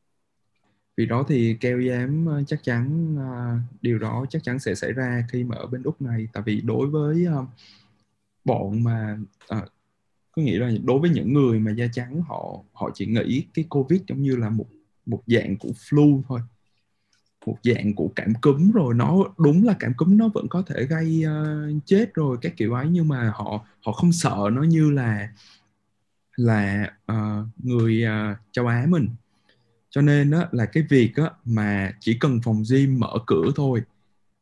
vì 0.97 1.07
đó 1.07 1.25
thì 1.29 1.57
keo 1.61 1.81
dám 1.81 2.27
ờ, 2.27 2.43
chắc 2.47 2.63
chắn 2.63 3.17
ờ, 3.19 3.57
điều 3.83 3.99
đó 3.99 4.27
chắc 4.31 4.45
chắn 4.45 4.59
sẽ 4.59 4.75
xảy 4.75 4.93
ra 4.93 5.27
khi 5.29 5.45
mà 5.45 5.57
ở 5.57 5.67
bên 5.67 5.83
úc 5.83 6.03
này. 6.03 6.29
Tại 6.33 6.43
vì 6.47 6.61
đối 6.61 6.87
với 6.87 7.25
ờ, 7.25 7.45
bọn 8.45 8.85
mà 8.85 9.19
à, 9.49 9.67
có 10.33 10.43
nghĩa 10.43 10.59
là 10.59 10.71
đối 10.85 11.01
với 11.01 11.11
những 11.11 11.33
người 11.33 11.59
mà 11.59 11.71
da 11.71 11.87
trắng 11.93 12.23
họ 12.29 12.63
họ 12.73 12.91
chỉ 12.95 13.07
nghĩ 13.07 13.45
cái 13.55 13.65
covid 13.69 14.01
giống 14.09 14.23
như 14.23 14.37
là 14.37 14.51
một 14.51 14.67
một 15.07 15.23
dạng 15.27 15.57
của 15.57 15.69
flu 15.69 16.23
thôi 16.29 16.41
một 17.47 17.59
dạng 17.63 17.95
của 17.95 18.11
cảm 18.17 18.33
cúm 18.41 18.71
rồi. 18.71 18.95
Nó 18.95 19.25
đúng 19.39 19.65
là 19.65 19.77
cảm 19.79 19.95
cúm 19.97 20.17
nó 20.17 20.29
vẫn 20.35 20.49
có 20.49 20.63
thể 20.67 20.85
gây 20.85 21.25
uh, 21.27 21.85
chết 21.87 22.15
rồi 22.15 22.39
các 22.43 22.53
kiểu 22.57 22.73
ấy. 22.73 22.87
Nhưng 22.91 23.09
mà 23.09 23.33
họ 23.35 23.67
họ 23.85 23.93
không 23.93 24.13
sợ 24.13 24.37
nó 24.53 24.63
như 24.63 24.91
là 24.91 25.29
là 26.37 26.91
uh, 27.13 27.47
người 27.57 28.05
uh, 28.05 28.39
châu 28.53 28.67
Á 28.67 28.87
mình 28.89 29.09
cho 29.91 30.01
nên 30.01 30.31
đó 30.31 30.45
là 30.53 30.67
cái 30.67 30.83
việc 30.91 31.13
á, 31.17 31.31
mà 31.45 31.93
chỉ 32.01 32.17
cần 32.21 32.41
phòng 32.45 32.63
gym 32.71 33.01
mở 33.01 33.13
cửa 33.27 33.51
thôi 33.57 33.83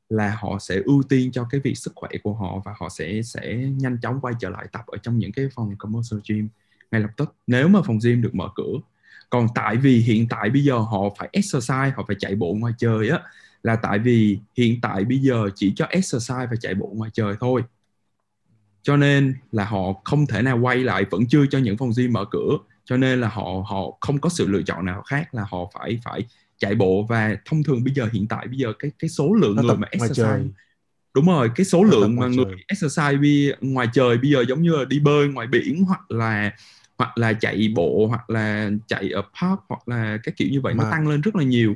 là 0.09 0.37
họ 0.41 0.59
sẽ 0.61 0.83
ưu 0.85 1.03
tiên 1.03 1.33
cho 1.33 1.47
cái 1.51 1.61
việc 1.65 1.75
sức 1.79 1.93
khỏe 1.97 2.11
của 2.23 2.35
họ 2.35 2.63
và 2.65 2.75
họ 2.81 2.89
sẽ 2.89 3.23
sẽ 3.23 3.57
nhanh 3.57 3.99
chóng 4.03 4.21
quay 4.21 4.35
trở 4.41 4.51
lại 4.51 4.67
tập 4.73 4.83
ở 4.87 4.99
trong 5.03 5.19
những 5.19 5.33
cái 5.33 5.49
phòng 5.55 5.77
commercial 5.79 6.21
gym 6.29 6.49
ngay 6.91 7.01
lập 7.01 7.11
tức 7.17 7.35
nếu 7.47 7.69
mà 7.69 7.83
phòng 7.87 7.99
gym 8.05 8.23
được 8.23 8.35
mở 8.35 8.49
cửa. 8.55 8.73
Còn 9.31 9.47
tại 9.55 9.77
vì 9.77 9.99
hiện 9.99 10.29
tại 10.29 10.51
bây 10.51 10.65
giờ 10.65 10.79
họ 10.79 11.01
phải 11.19 11.29
exercise 11.33 11.93
họ 11.97 12.05
phải 12.07 12.17
chạy 12.21 12.35
bộ 12.35 12.55
ngoài 12.55 12.73
trời 12.79 13.09
á 13.09 13.21
là 13.63 13.77
tại 13.77 13.99
vì 13.99 14.39
hiện 14.57 14.81
tại 14.81 15.05
bây 15.05 15.19
giờ 15.19 15.51
chỉ 15.55 15.73
cho 15.77 15.87
exercise 15.87 16.47
và 16.51 16.57
chạy 16.61 16.75
bộ 16.75 16.93
ngoài 16.95 17.11
trời 17.15 17.35
thôi. 17.41 17.63
Cho 18.83 18.97
nên 18.97 19.35
là 19.53 19.65
họ 19.65 19.93
không 20.05 20.27
thể 20.27 20.43
nào 20.43 20.59
quay 20.59 20.77
lại 20.77 21.05
vẫn 21.11 21.27
chưa 21.29 21.47
cho 21.51 21.59
những 21.59 21.77
phòng 21.77 21.91
gym 21.97 22.13
mở 22.13 22.25
cửa 22.31 22.59
cho 22.85 22.97
nên 22.97 23.21
là 23.21 23.29
họ 23.29 23.65
họ 23.67 23.99
không 24.01 24.19
có 24.21 24.29
sự 24.29 24.47
lựa 24.47 24.63
chọn 24.63 24.85
nào 24.85 25.03
khác 25.03 25.35
là 25.35 25.45
họ 25.51 25.71
phải 25.75 26.01
phải 26.05 26.21
chạy 26.59 26.75
bộ. 26.75 27.07
Và 27.09 27.37
thông 27.45 27.63
thường 27.63 27.85
bây 27.85 27.95
giờ 27.95 28.09
hiện 28.13 28.27
tại 28.29 28.47
bây 28.47 28.59
giờ 28.59 28.73
cái 28.79 28.91
cái 28.99 29.09
số 29.11 29.35
lượng 29.35 29.57
người 29.57 29.77
mà 29.77 29.89
exercise 29.91 30.45
đúng 31.15 31.27
rồi 31.27 31.51
cái 31.57 31.65
số 31.65 31.85
lượng 31.85 32.17
mà 32.17 32.29
người 32.29 32.45
exercise 32.69 33.17
bi, 33.17 33.53
ngoài 33.61 33.89
trời 33.93 34.19
bây 34.19 34.31
giờ 34.31 34.45
giống 34.49 34.63
như 34.63 34.71
là 34.71 34.85
đi 34.85 35.01
bơi 35.01 35.29
ngoài 35.29 35.47
biển 35.47 35.85
hoặc 35.85 36.11
là 36.11 36.57
hoặc 36.99 37.19
là 37.19 37.33
chạy 37.33 37.73
bộ 37.77 38.07
hoặc 38.07 38.31
là 38.31 38.71
chạy 38.87 39.11
ở 39.11 39.23
park 39.23 39.61
hoặc 39.69 39.89
là 39.89 40.19
các 40.23 40.37
kiểu 40.37 40.49
như 40.51 40.61
vậy 40.61 40.75
mà 40.75 40.85
nó 40.85 40.91
tăng 40.91 41.09
lên 41.09 41.21
rất 41.21 41.37
là 41.37 41.45
nhiều. 41.45 41.75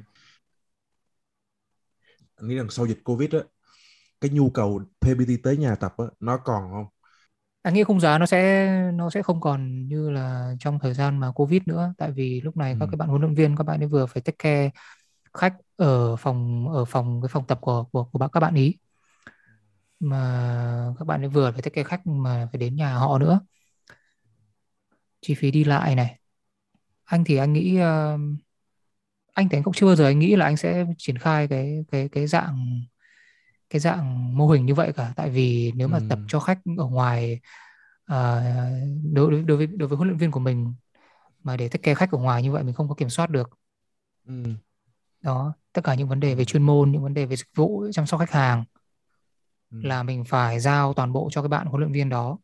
Nghĩ 2.41 2.55
rằng 2.55 2.71
sau 2.71 2.87
dịch 2.87 3.05
covid 3.05 3.35
á 3.35 3.41
cái 4.21 4.31
nhu 4.31 4.51
cầu 4.51 4.83
PPT 5.01 5.43
tới 5.43 5.57
nhà 5.57 5.75
tập 5.75 5.95
á 5.99 6.05
nó 6.21 6.37
còn 6.37 6.71
không 6.71 6.87
anh 7.69 7.75
nghĩ 7.75 7.85
khung 7.85 8.01
giá 8.01 8.19
nó 8.19 8.27
sẽ 8.27 8.71
nó 8.95 9.11
sẽ 9.11 9.23
không 9.23 9.41
còn 9.41 9.89
như 9.89 10.11
là 10.11 10.55
trong 10.61 10.79
thời 10.79 10.95
gian 10.95 11.19
mà 11.19 11.33
covid 11.33 11.63
nữa. 11.67 11.95
Tại 11.99 12.11
vì 12.11 12.41
lúc 12.41 12.57
này 12.57 12.73
ừ. 12.73 12.77
các 12.81 12.87
cái 12.91 12.97
bạn 12.97 13.09
huấn 13.09 13.23
luyện 13.23 13.35
viên 13.35 13.57
các 13.57 13.65
bạn 13.65 13.81
ấy 13.81 13.87
vừa 13.87 14.07
phải 14.07 14.23
take 14.23 14.37
care 14.39 14.71
khách 15.35 15.55
ở 15.77 16.17
phòng 16.17 16.69
ở 16.69 16.85
phòng 16.85 17.23
cái 17.23 17.29
phòng 17.29 17.47
tập 17.47 17.59
của 17.61 17.85
của 17.93 18.05
của 18.05 18.29
các 18.29 18.41
bạn 18.41 18.55
ý. 18.55 18.79
Mà 20.01 20.95
các 20.99 21.05
bạn 21.05 21.23
ấy 21.23 21.29
vừa 21.29 21.53
phải 21.53 21.63
take 21.63 21.75
care 21.75 21.89
khách 21.89 22.07
mà 22.07 22.49
phải 22.53 22.59
đến 22.59 22.77
nhà 22.77 22.95
họ 22.95 23.19
nữa. 23.19 23.41
Chi 25.21 25.35
phí 25.35 25.51
đi 25.51 25.65
lại 25.65 25.95
này. 25.95 26.19
Anh 27.05 27.25
thì 27.25 27.37
anh 27.37 27.53
nghĩ 27.53 27.79
uh, 27.81 28.21
anh 29.35 29.49
thì 29.49 29.59
anh 29.59 29.63
cũng 29.63 29.75
chưa 29.75 29.87
bao 29.87 29.97
giờ 29.97 30.05
anh 30.07 30.19
nghĩ 30.19 30.37
là 30.37 30.45
anh 30.45 30.57
sẽ 30.57 30.87
triển 30.99 31.19
khai 31.19 31.49
cái 31.49 31.85
cái 31.91 32.09
cái 32.13 32.27
dạng 32.27 32.81
cái 33.71 33.81
dạng 33.81 34.37
mô 34.37 34.49
hình 34.49 34.67
như 34.67 34.75
vậy 34.75 34.93
cả 34.93 35.13
tại 35.17 35.31
vì 35.31 35.73
nếu 35.77 35.89
mà 35.89 35.99
ừ. 35.99 36.05
tập 36.09 36.19
cho 36.29 36.41
khách 36.41 36.59
ở 36.79 36.85
ngoài 36.85 37.41
uh, 38.13 38.17
đối, 39.13 39.43
đối 39.43 39.57
với 39.57 39.67
đối 39.67 39.89
với 39.89 39.97
huấn 39.97 40.09
luyện 40.09 40.19
viên 40.19 40.31
của 40.31 40.41
mình 40.41 40.75
mà 41.43 41.57
để 41.57 41.69
take 41.69 41.83
care 41.83 41.95
khách 41.95 42.13
ở 42.13 42.19
ngoài 42.19 42.43
như 42.43 42.53
vậy 42.53 42.63
mình 42.63 42.75
không 42.75 42.89
có 42.89 42.95
kiểm 42.95 43.09
soát 43.11 43.31
được 43.31 43.51
ừ. 44.27 44.35
đó 45.21 45.55
tất 45.73 45.85
cả 45.85 45.95
những 45.95 46.09
vấn 46.09 46.21
đề 46.21 46.35
về 46.35 46.45
chuyên 46.45 46.63
môn 46.63 46.93
những 46.93 47.03
vấn 47.03 47.15
đề 47.15 47.27
về 47.27 47.37
dịch 47.37 47.49
vụ 47.55 47.87
chăm 47.93 48.07
sóc 48.07 48.21
khách 48.21 48.31
hàng 48.31 48.65
Ừ. 49.71 49.79
là 49.83 50.03
mình 50.03 50.25
phải 50.25 50.61
giao 50.61 50.95
toàn 50.95 51.13
bộ 51.13 51.29
cho 51.33 51.43
cái 51.43 51.49
bạn 51.49 51.67
huấn 51.67 51.81
luyện 51.81 51.93
viên 51.93 52.09
đó 52.09 52.39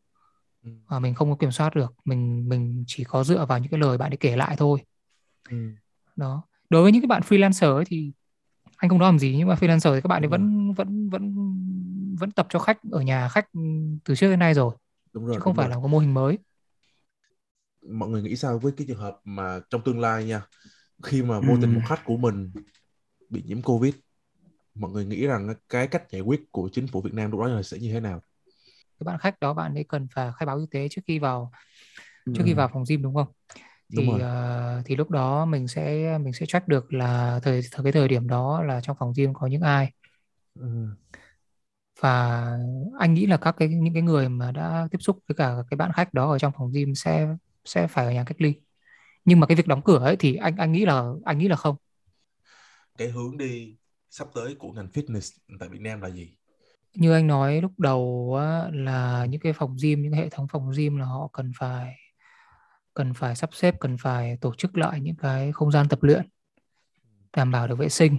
và 0.87 0.99
mình 0.99 1.15
không 1.15 1.31
có 1.31 1.37
kiểm 1.37 1.53
soát 1.53 1.75
được 1.75 1.95
mình 2.05 2.49
mình 2.49 2.85
chỉ 2.87 3.05
có 3.05 3.25
dựa 3.25 3.47
vào 3.47 3.59
những 3.59 3.71
cái 3.71 3.81
lời 3.81 3.99
bạn 3.99 4.13
ấy 4.13 4.17
kể 4.17 4.37
lại 4.37 4.57
thôi 4.59 4.85
Ừ. 5.51 5.57
đó 6.17 6.43
đối 6.71 6.83
với 6.83 6.93
những 6.93 7.03
cái 7.03 7.07
bạn 7.07 7.23
freelancer 7.23 7.75
ấy 7.77 7.85
thì 7.85 8.13
anh 8.85 8.89
không 8.89 8.99
nói 8.99 9.09
làm 9.09 9.19
gì 9.19 9.35
nhưng 9.39 9.49
mà 9.49 9.55
freelancer 9.55 9.95
thì 9.95 10.01
các 10.01 10.09
bạn 10.09 10.23
ấy 10.25 10.29
rồi. 10.29 10.29
vẫn 10.29 10.73
vẫn 10.75 11.11
vẫn 11.11 11.35
vẫn 12.21 12.31
tập 12.31 12.47
cho 12.51 12.59
khách 12.59 12.79
ở 12.93 13.01
nhà 13.01 13.29
khách 13.29 13.47
từ 14.05 14.15
trước 14.17 14.31
đến 14.31 14.39
nay 14.39 14.55
rồi 14.55 14.75
đúng 15.13 15.27
rồi 15.27 15.37
chứ 15.37 15.41
không 15.41 15.55
phải 15.55 15.69
rồi. 15.69 15.71
là 15.71 15.77
có 15.83 15.89
mô 15.89 15.99
hình 15.99 16.15
mới 16.15 16.39
mọi 17.83 18.09
người 18.09 18.23
nghĩ 18.23 18.37
sao 18.37 18.59
với 18.59 18.73
cái 18.77 18.87
trường 18.89 18.99
hợp 18.99 19.21
mà 19.25 19.61
trong 19.71 19.83
tương 19.85 20.01
lai 20.01 20.25
nha 20.25 20.43
khi 21.05 21.23
mà 21.23 21.41
vô 21.41 21.57
tình 21.57 21.71
Ừm. 21.71 21.75
một 21.75 21.83
khách 21.87 22.03
của 22.05 22.17
mình 22.17 22.53
bị 23.31 23.43
nhiễm 23.47 23.63
covid 23.63 23.95
mọi 24.75 24.93
người 24.93 25.07
nghĩ 25.07 25.27
rằng 25.29 25.55
cái 25.69 25.89
cách 25.89 26.05
giải 26.11 26.23
quyết 26.23 26.41
của 26.53 26.71
chính 26.73 26.87
phủ 26.89 27.03
Việt 27.03 27.15
Nam 27.15 27.31
lúc 27.31 27.41
đó 27.41 27.49
là 27.49 27.63
sẽ 27.63 27.79
như 27.79 27.93
thế 27.95 28.01
nào 28.01 28.23
cái 29.01 29.05
bạn 29.05 29.19
khách 29.19 29.41
đó 29.41 29.55
bạn 29.55 29.75
ấy 29.75 29.85
cần 29.89 30.07
phải 30.15 30.31
khai 30.37 30.47
báo 30.47 30.59
y 30.59 30.67
tế 30.71 30.89
trước 30.91 31.03
khi 31.07 31.19
vào 31.19 31.51
trước 32.33 32.45
khi 32.47 32.53
Ừ. 32.53 32.59
vào 32.59 32.69
phòng 32.73 32.85
gym 32.89 33.03
đúng 33.03 33.15
không 33.15 33.29
thì 33.97 34.19
ờ, 34.19 34.83
thì 34.87 34.97
lúc 34.97 35.11
đó 35.11 35.45
mình 35.45 35.69
sẽ 35.69 36.19
mình 36.19 36.33
sẽ 36.33 36.47
check 36.47 36.69
được 36.69 36.93
là 36.93 37.41
thời 37.43 37.61
thời 37.73 37.85
cái 37.85 37.93
thời 37.93 38.09
điểm 38.09 38.29
đó 38.29 38.63
là 38.63 38.81
trong 38.81 38.97
phòng 39.01 39.13
gym 39.17 39.35
có 39.35 39.47
những 39.47 39.63
ai. 39.63 39.93
Ừ. 40.55 40.97
và 42.01 42.41
anh 42.99 43.15
nghĩ 43.15 43.27
là 43.27 43.37
các 43.37 43.55
cái 43.59 43.69
những 43.69 43.95
cái 43.95 44.03
người 44.03 44.29
mà 44.29 44.53
đã 44.53 44.89
tiếp 44.91 44.99
xúc 45.01 45.19
với 45.29 45.35
cả 45.37 45.55
cái 45.71 45.77
bạn 45.77 45.91
khách 45.95 46.15
đó 46.15 46.31
ở 46.33 46.39
trong 46.39 46.53
phòng 46.59 46.71
gym 46.73 46.95
sẽ 46.95 47.29
sẽ 47.65 47.87
phải 47.87 48.05
ở 48.07 48.13
nhà 48.13 48.25
cách 48.27 48.41
ly. 48.41 48.55
Nhưng 49.25 49.41
mà 49.41 49.47
cái 49.47 49.57
việc 49.57 49.67
đóng 49.69 49.83
cửa 49.85 49.99
ấy 49.99 50.17
thì 50.21 50.37
anh 50.37 50.57
anh 50.57 50.73
nghĩ 50.73 50.87
là 50.87 51.05
anh 51.25 51.39
nghĩ 51.39 51.49
là 51.49 51.57
không. 51.57 51.77
Cái 52.99 53.09
hướng 53.09 53.37
đi 53.39 53.77
sắp 54.11 54.29
tới 54.35 54.55
của 54.59 54.73
ngành 54.73 54.89
fitness 54.89 55.39
tại 55.61 55.69
Việt 55.69 55.81
Nam 55.81 56.01
là 56.01 56.11
gì? 56.11 56.37
Như 56.95 57.13
anh 57.13 57.27
nói 57.27 57.61
lúc 57.61 57.73
đầu 57.79 58.35
á, 58.41 58.69
là 58.73 59.27
những 59.31 59.41
cái 59.41 59.53
phòng 59.53 59.77
gym 59.83 60.03
những 60.03 60.13
cái 60.13 60.21
hệ 60.21 60.29
thống 60.29 60.47
phòng 60.49 60.71
gym 60.77 60.97
là 60.97 61.05
họ 61.07 61.29
cần 61.33 61.53
phải 61.59 61.95
cần 62.95 63.15
phải 63.15 63.37
sắp 63.37 63.51
xếp 63.55 63.75
cần 63.81 63.97
phải 63.99 64.37
tổ 64.41 64.55
chức 64.55 64.77
lại 64.77 65.01
những 65.01 65.17
cái 65.17 65.53
không 65.53 65.71
gian 65.71 65.89
tập 65.89 66.03
luyện 66.03 66.29
đảm 67.37 67.51
bảo 67.51 67.69
được 67.69 67.79
vệ 67.79 67.89
sinh 67.89 68.19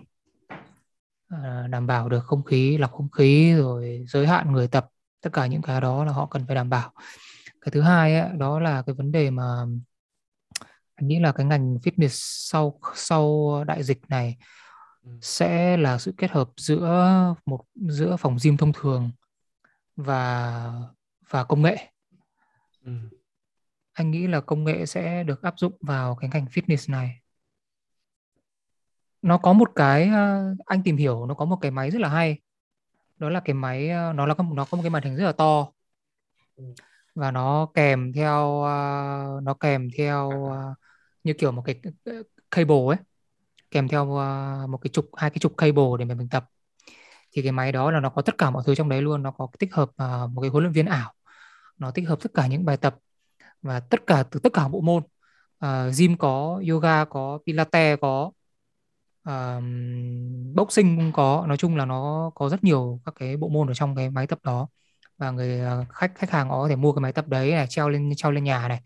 à, 1.28 1.68
đảm 1.70 1.88
bảo 1.88 2.10
được 2.10 2.24
không 2.24 2.44
khí 2.44 2.78
lọc 2.78 2.92
không 2.92 3.10
khí 3.12 3.54
rồi 3.54 4.06
giới 4.08 4.28
hạn 4.28 4.52
người 4.52 4.68
tập 4.68 4.88
tất 5.22 5.30
cả 5.34 5.48
những 5.48 5.62
cái 5.62 5.82
đó 5.82 6.06
là 6.06 6.12
họ 6.12 6.26
cần 6.26 6.46
phải 6.48 6.56
đảm 6.56 6.70
bảo 6.70 6.92
cái 7.62 7.72
thứ 7.72 7.82
hai 7.82 8.16
á, 8.16 8.30
đó 8.38 8.60
là 8.60 8.82
cái 8.82 8.96
vấn 8.96 9.12
đề 9.12 9.30
mà 9.30 9.66
anh 10.96 11.08
nghĩ 11.08 11.20
là 11.20 11.32
cái 11.32 11.46
ngành 11.46 11.76
fitness 11.76 12.10
sau 12.50 12.80
sau 12.96 13.54
đại 13.68 13.84
dịch 13.84 14.00
này 14.10 14.38
Ừ. 15.06 15.12
sẽ 15.22 15.78
là 15.78 15.98
sự 15.98 16.14
kết 16.18 16.32
hợp 16.32 16.50
giữa 16.58 17.36
một 17.46 17.66
giữa 17.76 18.16
phòng 18.20 18.38
gym 18.44 18.58
thông 18.58 18.74
thường 18.74 19.12
và 19.96 20.74
và 21.30 21.44
công 21.44 21.62
nghệ 21.62 21.92
ừ. 22.86 22.92
Anh 23.96 24.12
nghĩ 24.12 24.28
là 24.28 24.42
công 24.42 24.64
nghệ 24.64 24.86
sẽ 24.86 25.24
được 25.24 25.42
áp 25.42 25.54
dụng 25.60 25.78
vào 25.82 26.16
cái 26.16 26.30
ngành 26.34 26.46
fitness 26.46 26.92
này. 26.92 27.22
Nó 29.22 29.38
có 29.38 29.54
một 29.54 29.72
cái 29.76 30.10
ờ, 30.10 30.56
anh 30.66 30.84
tìm 30.84 30.98
hiểu 30.98 31.26
nó 31.26 31.34
có 31.34 31.46
một 31.46 31.58
cái 31.62 31.72
máy 31.72 31.92
rất 31.92 32.02
là 32.02 32.10
hay. 32.10 32.40
Đó 33.18 33.30
là 33.30 33.42
cái 33.46 33.54
máy 33.54 33.90
ờ, 33.90 34.14
nó 34.14 34.26
là 34.26 34.36
nó 34.56 34.66
có 34.66 34.78
một 34.78 34.84
cái 34.84 34.90
màn 34.90 35.04
hình 35.04 35.16
rất 35.16 35.26
là 35.26 35.32
to. 35.32 35.72
Ừ. 36.56 36.64
và 37.16 37.32
nó 37.32 37.68
kèm 37.74 38.14
theo 38.14 38.62
ờ, 38.64 39.40
nó 39.44 39.54
kèm 39.54 39.90
theo 39.98 40.32
như 41.24 41.34
kiểu 41.38 41.52
một 41.52 41.64
cái 41.66 41.82
cable 42.52 42.76
ấy. 42.90 42.98
Kèm 43.72 43.88
theo 43.88 44.06
một 44.70 44.78
cái 44.82 44.90
trục 44.94 45.10
hai 45.18 45.30
cái 45.30 45.40
trục 45.40 45.58
cable 45.58 45.84
để 46.00 46.06
mà 46.06 46.16
mình 46.16 46.30
tập. 46.30 46.46
Thì 47.34 47.42
cái 47.44 47.52
máy 47.52 47.72
đó 47.72 47.92
là 47.92 48.00
nó 48.00 48.10
có 48.10 48.22
tất 48.22 48.38
cả 48.38 48.52
mọi 48.52 48.64
thứ 48.68 48.76
trong 48.76 48.90
đấy 48.90 49.02
luôn. 49.02 49.24
Nó 49.24 49.32
có 49.32 49.48
tích 49.60 49.74
hợp 49.74 49.92
một 50.34 50.42
cái 50.42 50.50
huấn 50.50 50.64
luyện 50.64 50.74
viên 50.74 50.86
ảo. 50.86 51.14
Nó 51.78 51.92
tích 51.92 52.10
hợp 52.10 52.20
tất 52.24 52.32
cả 52.36 52.48
những 52.48 52.66
bài 52.66 52.78
tập 52.78 52.96
và 53.66 53.80
tất 53.80 54.08
cả 54.08 54.24
từ 54.32 54.40
tất 54.40 54.54
cả 54.54 54.68
bộ 54.68 54.82
môn 54.82 55.04
uh, 55.66 55.94
gym 55.98 56.18
có 56.18 56.62
yoga 56.70 57.06
có 57.06 57.40
pilates 57.46 58.00
có 58.02 58.32
uh, 59.30 59.64
boxing 60.56 60.98
cũng 60.98 61.12
có. 61.14 61.46
Nói 61.48 61.58
chung 61.58 61.76
là 61.76 61.86
nó 61.86 62.32
có 62.36 62.50
rất 62.50 62.64
nhiều 62.64 63.02
các 63.06 63.16
cái 63.20 63.38
bộ 63.38 63.50
môn 63.50 63.68
ở 63.68 63.74
trong 63.74 63.96
cái 63.96 64.10
máy 64.10 64.28
tập 64.28 64.40
đó. 64.44 64.68
Và 65.18 65.32
người 65.32 65.60
à, 65.62 65.86
khách 65.90 66.12
khách 66.16 66.32
hàng 66.32 66.50
họ 66.50 66.62
có 66.62 66.68
thể 66.70 66.76
mua 66.76 66.92
cái 66.94 67.02
máy 67.02 67.14
tập 67.14 67.28
đấy 67.28 67.52
này 67.52 67.68
treo 67.70 67.90
lên 67.90 68.12
treo 68.18 68.32
lên 68.32 68.44
nhà 68.44 68.68
này. 68.68 68.82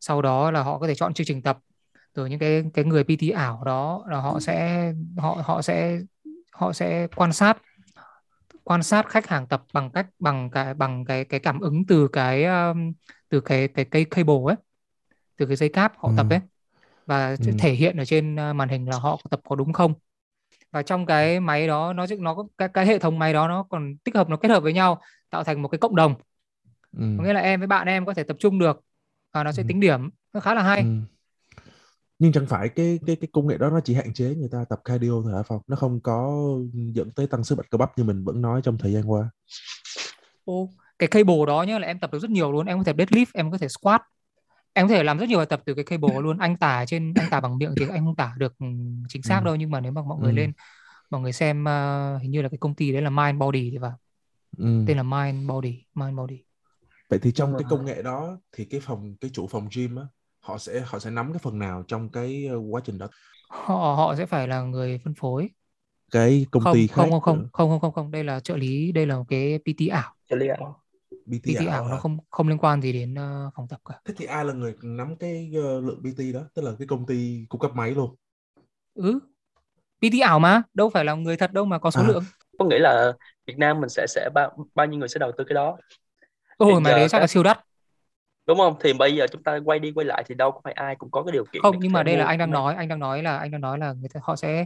Sau 0.00 0.22
đó 0.22 0.50
là 0.50 0.62
họ 0.62 0.78
có 0.78 0.86
thể 0.86 0.94
chọn 0.94 1.14
chương 1.14 1.26
trình 1.26 1.42
tập. 1.42 1.58
Rồi 2.14 2.30
những 2.30 2.38
cái 2.38 2.64
cái 2.74 2.84
người 2.84 3.04
PT 3.04 3.34
ảo 3.34 3.64
đó 3.64 4.04
là 4.08 4.20
họ 4.20 4.40
sẽ 4.40 4.92
họ 5.18 5.38
họ 5.44 5.62
sẽ 5.62 6.00
họ 6.52 6.72
sẽ 6.72 7.08
quan 7.16 7.32
sát 7.32 7.58
quan 8.64 8.82
sát 8.82 9.08
khách 9.08 9.26
hàng 9.28 9.46
tập 9.46 9.64
bằng 9.72 9.90
cách 9.90 10.06
bằng 10.18 10.50
cái 10.50 10.74
bằng 10.74 11.04
cái 11.04 11.24
cái 11.24 11.40
cảm 11.40 11.60
ứng 11.60 11.86
từ 11.86 12.08
cái 12.08 12.44
um, 12.44 12.92
từ 13.28 13.40
cái 13.40 13.68
cái 13.68 13.84
cây 13.84 14.04
cable 14.04 14.34
ấy 14.46 14.56
từ 15.36 15.46
cái 15.46 15.56
dây 15.56 15.68
cáp 15.68 15.92
họ 15.98 16.12
tập 16.16 16.26
Ừ. 16.30 16.34
ấy 16.34 16.40
và 17.06 17.36
Ừ. 17.40 17.52
thể 17.58 17.72
hiện 17.74 17.96
ở 17.96 18.04
trên 18.04 18.34
uh, 18.34 18.56
màn 18.56 18.68
hình 18.68 18.88
là 18.88 18.96
họ 18.98 19.16
có 19.16 19.28
tập 19.30 19.40
có 19.44 19.56
đúng 19.56 19.72
không 19.72 19.94
và 20.72 20.82
trong 20.82 21.06
cái 21.06 21.40
máy 21.40 21.66
đó 21.66 21.92
nó 21.92 22.06
nó 22.18 22.34
có 22.34 22.46
cái, 22.58 22.68
cái 22.74 22.86
hệ 22.86 22.98
thống 22.98 23.18
máy 23.18 23.32
đó 23.32 23.48
nó 23.48 23.62
còn 23.62 23.96
tích 24.04 24.14
hợp 24.14 24.28
nó 24.28 24.36
kết 24.36 24.48
hợp 24.48 24.60
với 24.62 24.72
nhau 24.72 25.00
tạo 25.30 25.44
thành 25.44 25.62
một 25.62 25.68
cái 25.68 25.78
cộng 25.78 25.96
đồng 25.96 26.14
Ừ. 26.98 27.14
có 27.18 27.24
nghĩa 27.24 27.32
là 27.32 27.40
em 27.40 27.60
với 27.60 27.66
bạn 27.66 27.86
em 27.86 28.06
có 28.06 28.14
thể 28.14 28.22
tập 28.22 28.36
trung 28.40 28.58
được 28.58 28.80
và 29.32 29.44
nó 29.44 29.52
sẽ 29.52 29.62
Ừ. 29.62 29.66
tính 29.68 29.80
điểm 29.80 30.10
nó 30.32 30.40
khá 30.40 30.54
là 30.54 30.62
hay 30.62 30.80
Ừ. 30.82 30.86
nhưng 32.18 32.32
chẳng 32.32 32.46
phải 32.46 32.68
cái 32.68 32.98
cái 33.06 33.16
cái 33.16 33.28
công 33.32 33.46
nghệ 33.46 33.58
đó 33.58 33.70
nó 33.70 33.80
chỉ 33.84 33.94
hạn 33.94 34.14
chế 34.14 34.34
người 34.34 34.48
ta 34.52 34.64
tập 34.68 34.80
cardio 34.84 35.10
thôi 35.24 35.32
hả 35.32 35.42
Phong 35.42 35.60
nó 35.66 35.76
không 35.76 36.00
có 36.00 36.46
dẫn 36.72 37.10
tới 37.10 37.26
tăng 37.26 37.44
sức 37.44 37.54
bật 37.54 37.70
cơ 37.70 37.78
bắp 37.78 37.98
như 37.98 38.04
mình 38.04 38.24
vẫn 38.24 38.42
nói 38.42 38.60
trong 38.64 38.78
thời 38.78 38.92
gian 38.92 39.10
qua 39.10 39.30
Ô, 40.44 40.68
cái 40.98 41.08
cable 41.08 41.34
đó 41.46 41.62
nhá 41.62 41.78
là 41.78 41.86
em 41.86 41.98
tập 41.98 42.12
được 42.12 42.18
rất 42.18 42.30
nhiều 42.30 42.52
luôn. 42.52 42.66
Em 42.66 42.78
có 42.78 42.84
thể 42.84 42.92
deadlift 42.92 43.26
em 43.34 43.50
có 43.50 43.58
thể 43.58 43.68
squat. 43.68 44.02
Em 44.72 44.88
có 44.88 44.94
thể 44.94 45.02
làm 45.04 45.18
rất 45.18 45.28
nhiều 45.28 45.38
bài 45.38 45.46
tập 45.46 45.62
từ 45.66 45.74
cái 45.74 45.84
cable 45.84 46.10
luôn. 46.22 46.38
Anh 46.38 46.56
tả 46.56 46.84
trên 46.88 47.14
anh 47.16 47.30
tả 47.30 47.40
bằng 47.40 47.58
miệng 47.58 47.76
thì 47.78 47.86
anh 47.88 48.04
không 48.04 48.16
tả 48.16 48.34
được 48.38 48.58
ừ, 48.58 48.66
chính 49.08 49.22
xác 49.22 49.40
Ừ. 49.40 49.44
đâu. 49.44 49.56
Nhưng 49.56 49.70
mà 49.70 49.80
nếu 49.80 49.92
mà 49.92 50.02
mọi 50.02 50.18
người 50.20 50.32
Ừ. 50.32 50.36
lên 50.36 50.52
mọi 51.10 51.20
người 51.20 51.32
xem 51.32 51.64
ờ, 51.64 52.18
hình 52.18 52.30
như 52.30 52.42
là 52.42 52.48
cái 52.48 52.58
công 52.58 52.74
ty 52.74 52.92
đấy 52.92 53.02
là 53.02 53.10
Mind 53.10 53.40
Body 53.40 53.70
thì 53.72 53.78
phải. 53.82 53.92
Ừ. 54.58 54.86
tên 54.86 54.96
là 54.96 55.02
Mind 55.02 55.48
Body 55.50 55.84
Mind 55.94 56.16
Body. 56.18 56.44
Vậy 57.08 57.18
thì 57.22 57.32
trong 57.32 57.56
cái 57.58 57.64
công 57.70 57.84
nghệ 57.84 58.02
đó 58.02 58.38
thì 58.52 58.64
cái 58.64 58.80
phòng 58.80 59.16
cái 59.20 59.30
chủ 59.34 59.46
phòng 59.46 59.68
gym 59.76 59.96
á 59.96 60.04
họ 60.40 60.58
sẽ 60.58 60.80
họ 60.80 60.98
sẽ 60.98 61.10
nắm 61.10 61.32
cái 61.32 61.38
phần 61.42 61.58
nào 61.58 61.84
trong 61.88 62.10
cái 62.12 62.46
ờ, 62.46 62.56
quá 62.70 62.80
trình 62.84 62.98
đó? 62.98 63.08
Họ 63.48 63.74
họ 63.96 64.14
sẽ 64.18 64.26
phải 64.26 64.48
là 64.48 64.62
người 64.62 64.98
phân 65.04 65.14
phối. 65.14 65.50
Cái 66.10 66.46
công 66.50 66.62
không 66.62 66.72
ty 66.72 66.86
khác 66.86 67.08
không 67.10 67.20
không 67.20 67.20
không 67.52 67.70
không 67.70 67.80
không 67.80 67.92
không. 67.92 68.10
Đây 68.10 68.24
là 68.24 68.40
trợ 68.40 68.56
lý 68.56 68.92
đây 68.92 69.06
là 69.06 69.16
một 69.18 69.24
cái 69.28 69.58
PT 69.64 69.86
ảo. 69.88 70.14
Trợ 70.28 70.36
lý 70.36 70.48
ảo. 70.48 70.83
PT, 71.26 71.42
PT 71.44 71.66
ảo 71.66 71.72
ảo 71.72 71.88
nó 71.88 71.96
không? 71.96 72.18
không 72.30 72.48
liên 72.48 72.58
quan 72.58 72.82
gì 72.82 72.92
đến 72.92 73.14
ờ, 73.14 73.50
phòng 73.56 73.68
tập 73.68 73.80
cả. 73.88 73.94
Thế 74.04 74.14
thì 74.16 74.24
ai 74.24 74.44
là 74.44 74.52
người 74.52 74.74
nắm 74.82 75.16
cái 75.16 75.50
ờ, 75.54 75.80
lượng 75.80 76.02
PT 76.04 76.32
đó 76.34 76.40
tức 76.54 76.62
là 76.62 76.70
cái 76.78 76.86
công 76.88 77.06
ty 77.06 77.46
cung 77.48 77.60
cấp 77.60 77.70
máy 77.74 77.90
luôn. 77.90 78.14
Ừ. 78.94 79.18
PT 80.00 80.20
ảo 80.22 80.38
mà 80.38 80.62
đâu 80.74 80.90
phải 80.90 81.04
là 81.04 81.14
người 81.14 81.36
thật 81.36 81.52
đâu 81.52 81.64
mà 81.64 81.78
có 81.78 81.90
số 81.90 82.00
À. 82.02 82.08
lượng. 82.08 82.24
Có 82.58 82.64
nghĩa 82.64 82.78
là 82.78 83.12
Việt 83.46 83.58
Nam 83.58 83.80
mình 83.80 83.88
sẽ 83.88 84.06
sẽ 84.08 84.28
bao 84.34 84.66
bao 84.74 84.86
nhiêu 84.86 84.98
người 84.98 85.08
sẽ 85.08 85.18
đầu 85.18 85.32
tư 85.38 85.44
cái 85.44 85.54
đó? 85.54 85.76
Ôi 86.56 86.80
mà 86.80 86.90
giờ 86.90 86.96
đấy 86.96 87.08
chắc 87.08 87.18
là 87.20 87.26
siêu 87.26 87.42
đắt. 87.42 87.60
Đúng 88.46 88.58
không? 88.58 88.76
Thì 88.80 88.92
bây 88.92 89.16
giờ 89.16 89.26
chúng 89.32 89.42
ta 89.42 89.58
quay 89.64 89.78
đi 89.78 89.92
quay 89.92 90.04
lại 90.04 90.24
thì 90.26 90.34
đâu 90.34 90.50
có 90.50 90.60
phải 90.64 90.72
ai 90.72 90.96
cũng 90.96 91.10
có 91.10 91.22
cái 91.22 91.32
điều 91.32 91.44
kiện 91.44 91.62
không 91.62 91.76
nhưng 91.80 91.92
mà 91.92 92.02
đây 92.02 92.16
là 92.16 92.24
anh 92.24 92.38
đang 92.38 92.50
nói 92.50 92.74
anh 92.74 92.88
đang 92.88 92.98
nói 92.98 93.22
là 93.22 93.38
anh 93.38 93.50
đang 93.50 93.60
nói 93.60 93.78
là 93.78 93.92
người 93.92 94.08
ta 94.14 94.20
họ 94.22 94.36
sẽ 94.36 94.64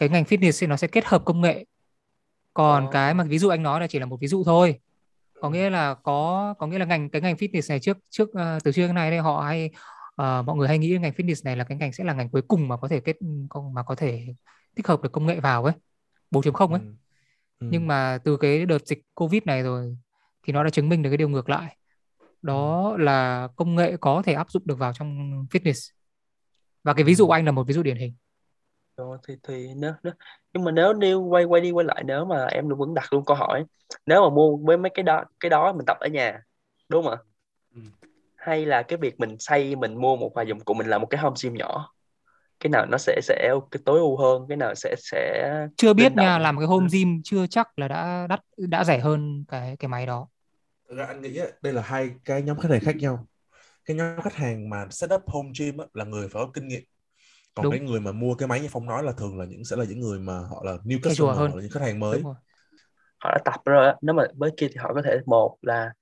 cái 0.00 0.08
ngành 0.08 0.24
fitness 0.24 0.58
thì 0.60 0.66
nó 0.66 0.76
sẽ 0.76 0.86
kết 0.86 1.04
hợp 1.04 1.22
công 1.24 1.40
nghệ. 1.40 1.64
Còn 2.54 2.84
Ờ. 2.86 2.90
cái 2.92 3.14
mà 3.14 3.24
ví 3.24 3.38
dụ 3.38 3.48
anh 3.48 3.62
nói 3.62 3.80
là 3.80 3.86
chỉ 3.86 3.98
là 3.98 4.06
một 4.06 4.16
ví 4.20 4.26
dụ 4.28 4.44
thôi 4.44 4.80
có 5.44 5.50
nghĩa 5.50 5.70
là 5.70 5.94
có 5.94 6.54
có 6.58 6.66
nghĩa 6.66 6.78
là 6.78 6.84
ngành 6.84 7.10
cái 7.10 7.22
ngành 7.22 7.36
fitness 7.36 7.66
này 7.68 7.80
trước 7.80 7.98
trước 8.10 8.32
ờ, 8.32 8.58
từ 8.64 8.72
trước 8.72 8.92
nay 8.92 9.10
đây 9.10 9.20
họ 9.20 9.40
hay 9.40 9.70
ờ, 10.14 10.42
mọi 10.42 10.56
người 10.56 10.68
hay 10.68 10.78
nghĩ 10.78 10.98
ngành 11.00 11.12
fitness 11.12 11.40
này 11.44 11.56
là 11.56 11.64
cái 11.64 11.78
ngành 11.78 11.92
sẽ 11.92 12.04
là 12.04 12.12
ngành 12.12 12.30
cuối 12.30 12.42
cùng 12.48 12.68
mà 12.68 12.76
có 12.76 12.88
thể 12.88 13.00
kết 13.00 13.16
mà 13.74 13.82
có 13.82 13.94
thể 13.94 14.26
tích 14.74 14.86
hợp 14.86 15.02
được 15.02 15.12
công 15.12 15.26
nghệ 15.26 15.40
vào 15.40 15.64
ấy 15.64 15.74
4.0 16.30 16.72
ấy. 16.72 16.80
Ừ. 16.80 16.86
Ừ. 17.58 17.66
nhưng 17.70 17.86
mà 17.86 18.18
từ 18.24 18.36
cái 18.36 18.66
đợt 18.66 18.86
dịch 18.86 18.98
covid 19.14 19.42
này 19.44 19.62
rồi 19.62 19.96
thì 20.42 20.52
nó 20.52 20.64
đã 20.64 20.70
chứng 20.70 20.88
minh 20.88 21.02
được 21.02 21.10
cái 21.10 21.16
điều 21.16 21.28
ngược 21.28 21.48
lại. 21.48 21.76
Đó 22.42 22.96
là 22.98 23.48
công 23.56 23.74
nghệ 23.74 23.96
có 24.00 24.22
thể 24.24 24.32
áp 24.32 24.50
dụng 24.50 24.62
được 24.66 24.78
vào 24.78 24.92
trong 24.92 25.46
fitness. 25.50 25.90
Và 26.84 26.94
cái 26.94 27.04
ví 27.04 27.14
dụ 27.14 27.26
của 27.26 27.32
anh 27.32 27.44
là 27.44 27.52
một 27.52 27.66
ví 27.66 27.74
dụ 27.74 27.82
điển 27.82 27.96
hình 27.96 28.14
Rồi, 28.96 29.18
thì 29.28 29.34
thì 29.42 29.68
nếu, 29.76 29.92
nếu 30.02 30.12
nhưng 30.52 30.64
mà 30.64 30.70
nếu 30.70 30.92
nếu 30.92 31.20
quay 31.22 31.44
quay 31.44 31.60
đi 31.62 31.70
quay 31.70 31.84
lại 31.86 32.02
nếu 32.06 32.24
mà 32.24 32.46
em 32.46 32.68
vẫn 32.68 32.94
đặt 32.94 33.12
luôn 33.12 33.24
câu 33.24 33.36
hỏi 33.36 33.64
nếu 34.06 34.20
mà 34.22 34.30
mua 34.34 34.56
với 34.56 34.76
mấy 34.78 34.90
cái 34.94 35.02
đó 35.02 35.24
cái 35.40 35.50
đó 35.50 35.72
mình 35.72 35.86
tập 35.86 35.96
ở 36.00 36.08
nhà 36.08 36.40
đúng 36.88 37.04
không 37.04 37.12
ạ? 37.12 37.18
Ừ. 37.74 37.80
hay 38.36 38.66
là 38.66 38.82
cái 38.82 38.98
việc 38.98 39.20
mình 39.20 39.36
xây 39.38 39.76
mình 39.76 40.00
mua 40.00 40.16
một 40.16 40.32
vài 40.34 40.46
dụng 40.46 40.60
cụ 40.60 40.74
mình 40.74 40.86
làm 40.86 41.00
một 41.00 41.06
cái 41.10 41.20
home 41.20 41.36
gym 41.42 41.54
nhỏ 41.54 41.94
cái 42.60 42.70
nào 42.70 42.86
nó 42.86 42.98
sẽ 42.98 43.20
sẽ 43.22 43.54
cái 43.70 43.80
tối 43.84 43.98
ưu 43.98 44.16
hơn 44.18 44.46
cái 44.48 44.56
nào 44.56 44.74
sẽ 44.74 44.94
sẽ 44.98 45.50
chưa 45.76 45.94
biết 45.94 46.16
nha 46.16 46.38
làm 46.38 46.58
cái 46.58 46.66
home 46.66 46.88
gym 46.92 47.22
chưa 47.24 47.46
chắc 47.46 47.78
là 47.78 47.88
đã 47.88 48.26
đắt 48.28 48.40
đã 48.56 48.84
rẻ 48.84 48.98
hơn 49.00 49.44
cái 49.48 49.76
cái 49.76 49.88
máy 49.88 50.06
đó. 50.06 50.28
Thực 50.88 50.96
ra 50.96 51.04
anh 51.06 51.22
nghĩ 51.22 51.36
á, 51.38 51.46
đây 51.62 51.72
là 51.72 51.82
hai 51.82 52.10
cái 52.24 52.42
nhóm 52.42 52.58
khách 52.60 52.70
hàng 52.70 52.80
khác 52.80 52.96
nhau. 52.96 53.26
Cái 53.84 53.96
nhóm 53.96 54.20
khách 54.24 54.34
hàng 54.34 54.70
mà 54.70 54.86
setup 54.90 55.22
home 55.26 55.50
gym 55.60 55.78
á, 55.78 55.86
là 55.94 56.04
người 56.04 56.28
phải 56.28 56.44
có 56.46 56.50
kinh 56.54 56.68
nghiệm 56.68 56.82
còn 57.54 57.64
Đúng. 57.64 57.72
cái 57.72 57.80
người 57.80 58.00
mà 58.00 58.12
mua 58.12 58.34
cái 58.34 58.48
máy 58.48 58.60
như 58.60 58.68
phong 58.70 58.86
nói 58.86 59.02
là 59.02 59.12
thường 59.12 59.38
là 59.38 59.44
những 59.44 59.64
sẽ 59.64 59.76
là 59.76 59.84
những 59.84 60.00
người 60.00 60.18
mà 60.18 60.38
họ 60.38 60.62
là 60.64 60.72
new 60.84 60.98
customer 61.02 61.36
hơn. 61.36 61.50
hoặc 61.50 61.56
là 61.56 61.62
những 61.62 61.70
khách 61.70 61.82
hàng 61.82 62.00
mới. 62.00 62.20
Họ 63.18 63.30
đã 63.30 63.38
tập 63.44 63.60
rồi 63.64 63.86
á. 63.86 63.94
nếu 64.02 64.14
mà 64.14 64.24
với 64.34 64.50
kia 64.56 64.68
thì 64.68 64.76
họ 64.76 64.94
có 64.94 65.02
thể 65.02 65.18
một 65.26 65.56
là 65.62 65.92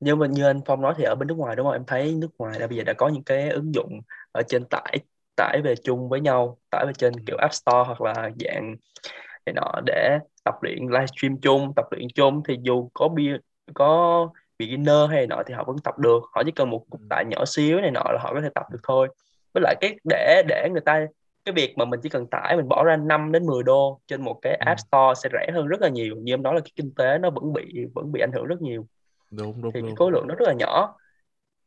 như 0.00 0.16
mình 0.16 0.30
như 0.32 0.44
anh 0.46 0.60
Phong 0.66 0.82
nói 0.82 0.94
thì 0.98 1.04
ở 1.04 1.14
bên 1.14 1.28
nước 1.28 1.34
ngoài 1.38 1.56
đúng 1.56 1.66
không? 1.66 1.72
Em 1.72 1.84
thấy 1.86 2.14
nước 2.14 2.28
ngoài 2.38 2.58
đã 2.60 2.66
bây 2.66 2.78
giờ 2.78 2.84
đã 2.84 2.92
có 2.98 3.08
những 3.08 3.24
cái 3.24 3.50
ứng 3.50 3.74
dụng 3.74 4.00
ở 4.32 4.42
trên 4.48 4.64
tải 4.70 4.98
tải 5.36 5.60
về 5.64 5.74
chung 5.84 6.08
với 6.08 6.20
nhau 6.20 6.58
tải 6.70 6.86
về 6.86 6.92
trên 6.98 7.14
kiểu 7.26 7.36
App 7.38 7.54
Store 7.54 7.84
hoặc 7.86 8.00
là 8.00 8.14
dạng 8.40 8.76
này 9.46 9.52
nọ 9.54 9.72
để 9.86 10.18
tập 10.44 10.54
luyện 10.62 10.78
livestream 10.90 11.36
chung 11.42 11.72
tập 11.76 11.86
luyện 11.90 12.08
chung. 12.14 12.42
Thì 12.48 12.56
dù 12.62 12.90
có 12.94 13.08
bi 13.08 13.28
có 13.74 14.28
beginner 14.58 15.10
hay 15.10 15.26
nọ 15.26 15.42
thì 15.46 15.54
họ 15.54 15.64
vẫn 15.66 15.76
tập 15.84 15.98
được. 15.98 16.20
Họ 16.34 16.42
chỉ 16.46 16.52
cần 16.52 16.70
một 16.70 16.84
cục 16.90 17.00
tải 17.10 17.24
nhỏ 17.30 17.44
xíu 17.46 17.80
này 17.80 17.90
nọ 17.90 18.02
là 18.12 18.18
họ 18.22 18.34
có 18.34 18.40
thể 18.40 18.48
tập 18.54 18.66
được 18.72 18.80
thôi 18.82 19.08
với 19.54 19.60
lại 19.62 19.74
cái 19.80 19.96
để 20.04 20.42
để 20.48 20.68
người 20.72 20.80
ta 20.80 21.06
cái 21.44 21.52
việc 21.52 21.74
mà 21.78 21.84
mình 21.84 22.00
chỉ 22.02 22.08
cần 22.08 22.26
tải 22.30 22.56
mình 22.56 22.68
bỏ 22.68 22.84
ra 22.84 22.96
5 22.96 23.32
đến 23.32 23.46
10 23.46 23.62
đô 23.62 24.00
trên 24.06 24.22
một 24.22 24.38
cái 24.42 24.54
App 24.66 24.80
Store 24.80 25.20
sẽ 25.22 25.28
rẻ 25.32 25.52
hơn 25.54 25.66
rất 25.68 25.80
là 25.80 25.88
nhiều. 25.88 26.16
Như 26.16 26.32
em 26.34 26.42
nói 26.42 26.54
là 26.54 26.60
cái 26.60 26.72
kinh 26.76 26.94
tế 26.94 27.18
nó 27.18 27.30
vẫn 27.30 27.52
bị 27.52 27.86
vẫn 27.94 28.12
bị 28.12 28.20
ảnh 28.20 28.32
hưởng 28.34 28.44
rất 28.46 28.62
nhiều. 28.62 28.86
Đúng 29.30 29.62
đúng 29.62 29.72
thì 29.74 29.82
cái 29.86 29.92
đúng. 29.92 29.96
khối 29.96 30.12
lượng 30.12 30.26
nó 30.28 30.34
rất 30.34 30.46
là 30.48 30.54
nhỏ. 30.54 30.96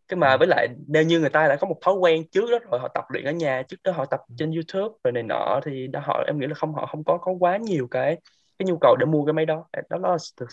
Cái 0.07 0.17
mà 0.17 0.37
Ừ. 0.37 0.37
với 0.37 0.47
lại 0.47 0.67
nếu 0.87 1.03
như 1.03 1.19
người 1.19 1.29
ta 1.29 1.47
đã 1.47 1.55
có 1.61 1.67
một 1.67 1.77
thói 1.81 1.95
quen 1.95 2.23
trước 2.31 2.51
đó 2.51 2.59
rồi 2.71 2.79
họ 2.79 2.87
tập 2.95 3.05
luyện 3.09 3.25
ở 3.25 3.31
nhà 3.31 3.63
trước 3.67 3.77
đó 3.83 3.91
họ 3.91 4.05
tập 4.05 4.19
trên 4.37 4.51
YouTube 4.51 4.95
rồi 5.03 5.11
này 5.11 5.23
nọ 5.23 5.59
thì 5.65 5.87
đã 5.87 5.99
họ 6.05 6.23
em 6.27 6.39
nghĩ 6.39 6.47
là 6.47 6.53
không 6.55 6.73
họ 6.73 6.85
không 6.85 7.03
có 7.03 7.17
có 7.17 7.31
quá 7.39 7.57
nhiều 7.57 7.87
cái 7.91 8.17
cái 8.59 8.65
nhu 8.67 8.77
cầu 8.81 8.95
để 8.99 9.05
mua 9.05 9.25
cái 9.25 9.33
máy 9.33 9.45
đó. 9.45 9.65
Đó 9.89 9.97
nó 9.97 10.17
thực 10.37 10.49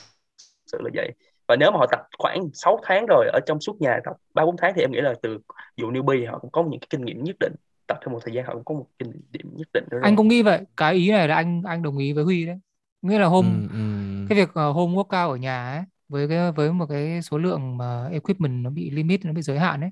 sự 0.66 0.78
là 0.82 0.90
vậy 0.94 1.12
và 1.48 1.56
nếu 1.56 1.70
mà 1.70 1.78
họ 1.78 1.86
tập 1.90 2.00
khoảng 2.18 2.50
6 2.54 2.80
tháng 2.84 3.06
rồi 3.06 3.28
ở 3.32 3.40
trong 3.46 3.60
suốt 3.60 3.76
nhà 3.80 3.98
tập 4.04 4.16
ba 4.34 4.44
bốn 4.44 4.56
tháng 4.58 4.72
thì 4.76 4.82
em 4.82 4.92
nghĩ 4.92 5.00
là 5.00 5.14
từ 5.22 5.38
dụ 5.76 5.90
newbie 5.90 6.30
họ 6.32 6.38
cũng 6.38 6.50
có 6.50 6.62
những 6.64 6.80
cái 6.80 6.88
kinh 6.90 7.04
nghiệm 7.04 7.24
nhất 7.24 7.36
định 7.40 7.52
tập 7.86 7.98
thêm 8.02 8.12
một 8.12 8.20
thời 8.24 8.34
gian 8.34 8.44
họ 8.46 8.54
cũng 8.54 8.64
có 8.64 8.74
một 8.74 8.86
kinh 8.98 9.10
nghiệm 9.32 9.56
nhất 9.56 9.68
định 9.74 9.84
nữa 9.90 9.98
rồi 9.98 10.02
Anh 10.02 10.16
cũng 10.16 10.28
nghĩ 10.28 10.42
vậy. 10.42 10.60
Cái 10.76 10.94
ý 10.94 11.10
này 11.10 11.28
là 11.28 11.34
anh 11.34 11.62
anh 11.62 11.82
đồng 11.82 11.98
ý 11.98 12.12
với 12.12 12.24
Huy 12.24 12.46
đấy. 12.46 12.58
Nghĩa 13.02 13.18
là 13.18 13.26
hôm 13.26 13.44
Ừ, 13.44 13.68
ừ. 13.72 13.78
cái 14.26 14.38
việc 14.38 14.48
uh, 14.50 14.54
home 14.76 14.94
workout 14.94 15.30
ở 15.30 15.36
nhà 15.36 15.70
ấy 15.72 15.82
với 16.08 16.28
cái 16.28 16.52
với 16.52 16.72
một 16.72 16.86
cái 16.88 17.22
số 17.22 17.38
lượng 17.38 17.76
mà 17.76 18.08
equipment 18.12 18.64
nó 18.64 18.70
bị 18.70 18.90
limit 18.90 19.24
nó 19.24 19.32
bị 19.32 19.42
giới 19.42 19.58
hạn 19.58 19.80
ấy 19.80 19.90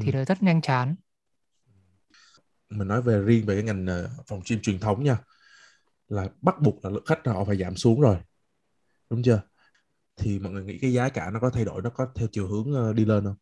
thì 0.00 0.12
Ừ. 0.12 0.18
nó 0.18 0.24
rất 0.24 0.42
nhanh 0.42 0.60
chán. 0.62 0.96
mình 2.70 2.88
nói 2.88 3.02
về 3.02 3.18
riêng 3.20 3.46
về 3.46 3.54
cái 3.54 3.62
ngành 3.64 3.86
ờ, 3.86 4.10
phòng 4.26 4.40
gym 4.50 4.60
truyền 4.62 4.78
thống 4.80 5.04
nha 5.04 5.18
là 6.08 6.28
bắt 6.42 6.56
buộc 6.62 6.84
là 6.84 6.90
lượng 6.90 7.04
khách 7.06 7.26
họ 7.26 7.44
phải 7.44 7.56
giảm 7.56 7.76
xuống 7.76 8.00
rồi 8.00 8.16
đúng 9.10 9.22
chưa 9.24 9.42
thì 10.18 10.38
mọi 10.38 10.52
người 10.52 10.64
nghĩ 10.64 10.78
cái 10.78 10.92
giá 10.92 11.08
cả 11.08 11.30
nó 11.30 11.40
có 11.40 11.50
thay 11.50 11.64
đổi 11.64 11.82
nó 11.82 11.90
có 11.90 12.06
theo 12.14 12.28
chiều 12.32 12.48
hướng 12.48 12.72
ờ, 12.74 12.92
đi 12.92 13.04
lên 13.04 13.24
không 13.24 13.36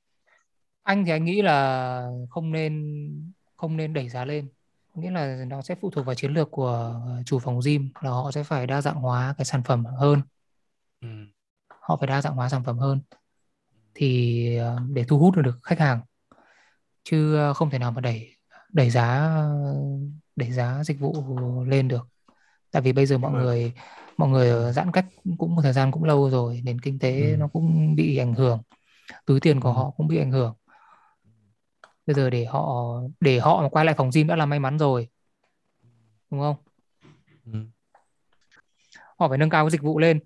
Anh 0.82 1.04
thì 1.04 1.10
anh 1.10 1.24
nghĩ 1.24 1.42
là 1.42 2.08
không 2.30 2.52
nên 2.52 2.72
không 3.56 3.76
nên 3.76 3.92
đẩy 3.92 4.08
giá 4.08 4.24
lên. 4.24 4.48
Nghĩa 4.94 5.10
là 5.10 5.44
nó 5.48 5.62
sẽ 5.62 5.74
phụ 5.80 5.90
thuộc 5.90 6.06
vào 6.06 6.14
chiến 6.14 6.32
lược 6.32 6.50
của 6.50 7.00
chủ 7.26 7.38
phòng 7.38 7.60
gym 7.64 7.88
là 8.00 8.10
họ 8.10 8.30
sẽ 8.30 8.42
phải 8.42 8.66
đa 8.66 8.80
dạng 8.82 8.94
hóa 8.96 9.34
cái 9.38 9.44
sản 9.44 9.62
phẩm 9.64 9.84
hơn. 9.84 10.20
ừ. 11.00 11.08
họ 11.68 11.96
phải 11.96 12.06
đa 12.06 12.22
dạng 12.22 12.34
hóa 12.34 12.48
sản 12.48 12.64
phẩm 12.64 12.78
hơn 12.78 13.00
thì 13.94 14.56
ờ, 14.56 14.78
để 14.94 15.04
thu 15.08 15.18
hút 15.18 15.36
được 15.36 15.58
khách 15.62 15.78
hàng 15.78 16.00
chứ 17.04 17.36
ờ, 17.36 17.54
không 17.54 17.70
thể 17.70 17.78
nào 17.78 17.92
mà 17.92 18.00
đẩy 18.00 18.36
đẩy 18.72 18.90
giá 18.90 19.30
đẩy 20.36 20.52
giá 20.52 20.84
dịch 20.84 21.00
vụ 21.00 21.14
lên 21.64 21.88
được 21.88 22.08
tại 22.70 22.82
vì 22.82 22.92
bây 22.92 23.06
giờ 23.06 23.18
mọi 23.18 23.32
mà- 23.32 23.38
người 23.42 23.72
mọi 24.16 24.28
người 24.28 24.72
giãn 24.72 24.92
cách 24.92 25.06
cũng 25.38 25.54
một 25.56 25.62
thời 25.62 25.72
gian 25.72 25.92
cũng 25.92 26.04
lâu 26.04 26.30
rồi 26.30 26.60
nền 26.64 26.80
kinh 26.80 26.98
tế 26.98 27.30
Ừ. 27.30 27.36
nó 27.36 27.48
cũng 27.48 27.96
bị 27.96 28.16
ảnh 28.16 28.34
hưởng 28.34 28.62
túi 29.26 29.40
tiền 29.40 29.60
của 29.60 29.68
Ừ. 29.68 29.72
họ 29.72 29.90
cũng 29.96 30.08
bị 30.08 30.18
ảnh 30.18 30.30
hưởng 30.32 30.54
bây 32.06 32.14
giờ 32.14 32.30
để 32.30 32.44
họ 32.44 32.94
để 33.20 33.38
họ 33.38 33.62
mà 33.62 33.68
quay 33.68 33.84
lại 33.84 33.94
phòng 33.98 34.10
gym 34.14 34.26
đã 34.26 34.36
là 34.36 34.46
may 34.46 34.58
mắn 34.58 34.78
rồi 34.78 35.08
đúng 36.30 36.40
không 36.40 36.56
Ừ. 37.52 37.58
họ 39.18 39.28
phải 39.28 39.38
nâng 39.38 39.50
cao 39.50 39.64
cái 39.64 39.70
dịch 39.70 39.82
vụ 39.82 39.98
lên 39.98 40.20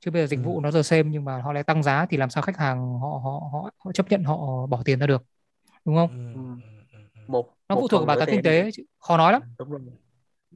chứ 0.00 0.10
bây 0.10 0.22
giờ 0.22 0.26
dịch 0.26 0.36
Ừ. 0.40 0.42
vụ 0.42 0.60
nó 0.60 0.70
giờ 0.70 0.82
xem 0.82 1.10
nhưng 1.10 1.24
mà 1.24 1.42
họ 1.42 1.52
lại 1.52 1.62
tăng 1.62 1.82
giá 1.82 2.06
thì 2.10 2.16
làm 2.16 2.30
sao 2.30 2.42
khách 2.42 2.56
hàng 2.56 2.78
họ 3.00 3.08
họ 3.24 3.48
họ, 3.52 3.70
họ 3.78 3.92
chấp 3.92 4.10
nhận 4.10 4.24
họ 4.24 4.66
bỏ 4.66 4.82
tiền 4.84 4.98
ra 4.98 5.06
được 5.06 5.22
đúng 5.84 5.96
không 5.96 6.10
Ừ. 6.34 6.40
Ừ. 6.40 6.40
Ừ. 6.92 6.98
Một 7.26 7.54
nó 7.68 7.74
một 7.74 7.80
phụ 7.80 7.88
thuộc 7.88 8.06
vào 8.06 8.16
thì 8.16 8.26
kinh 8.26 8.34
em 8.36 8.42
tế 8.42 8.70
chứ 8.74 8.82
khó 8.98 9.16
nói 9.16 9.32
lắm 9.32 9.42
đúng 9.58 9.70
rồi 9.70 9.80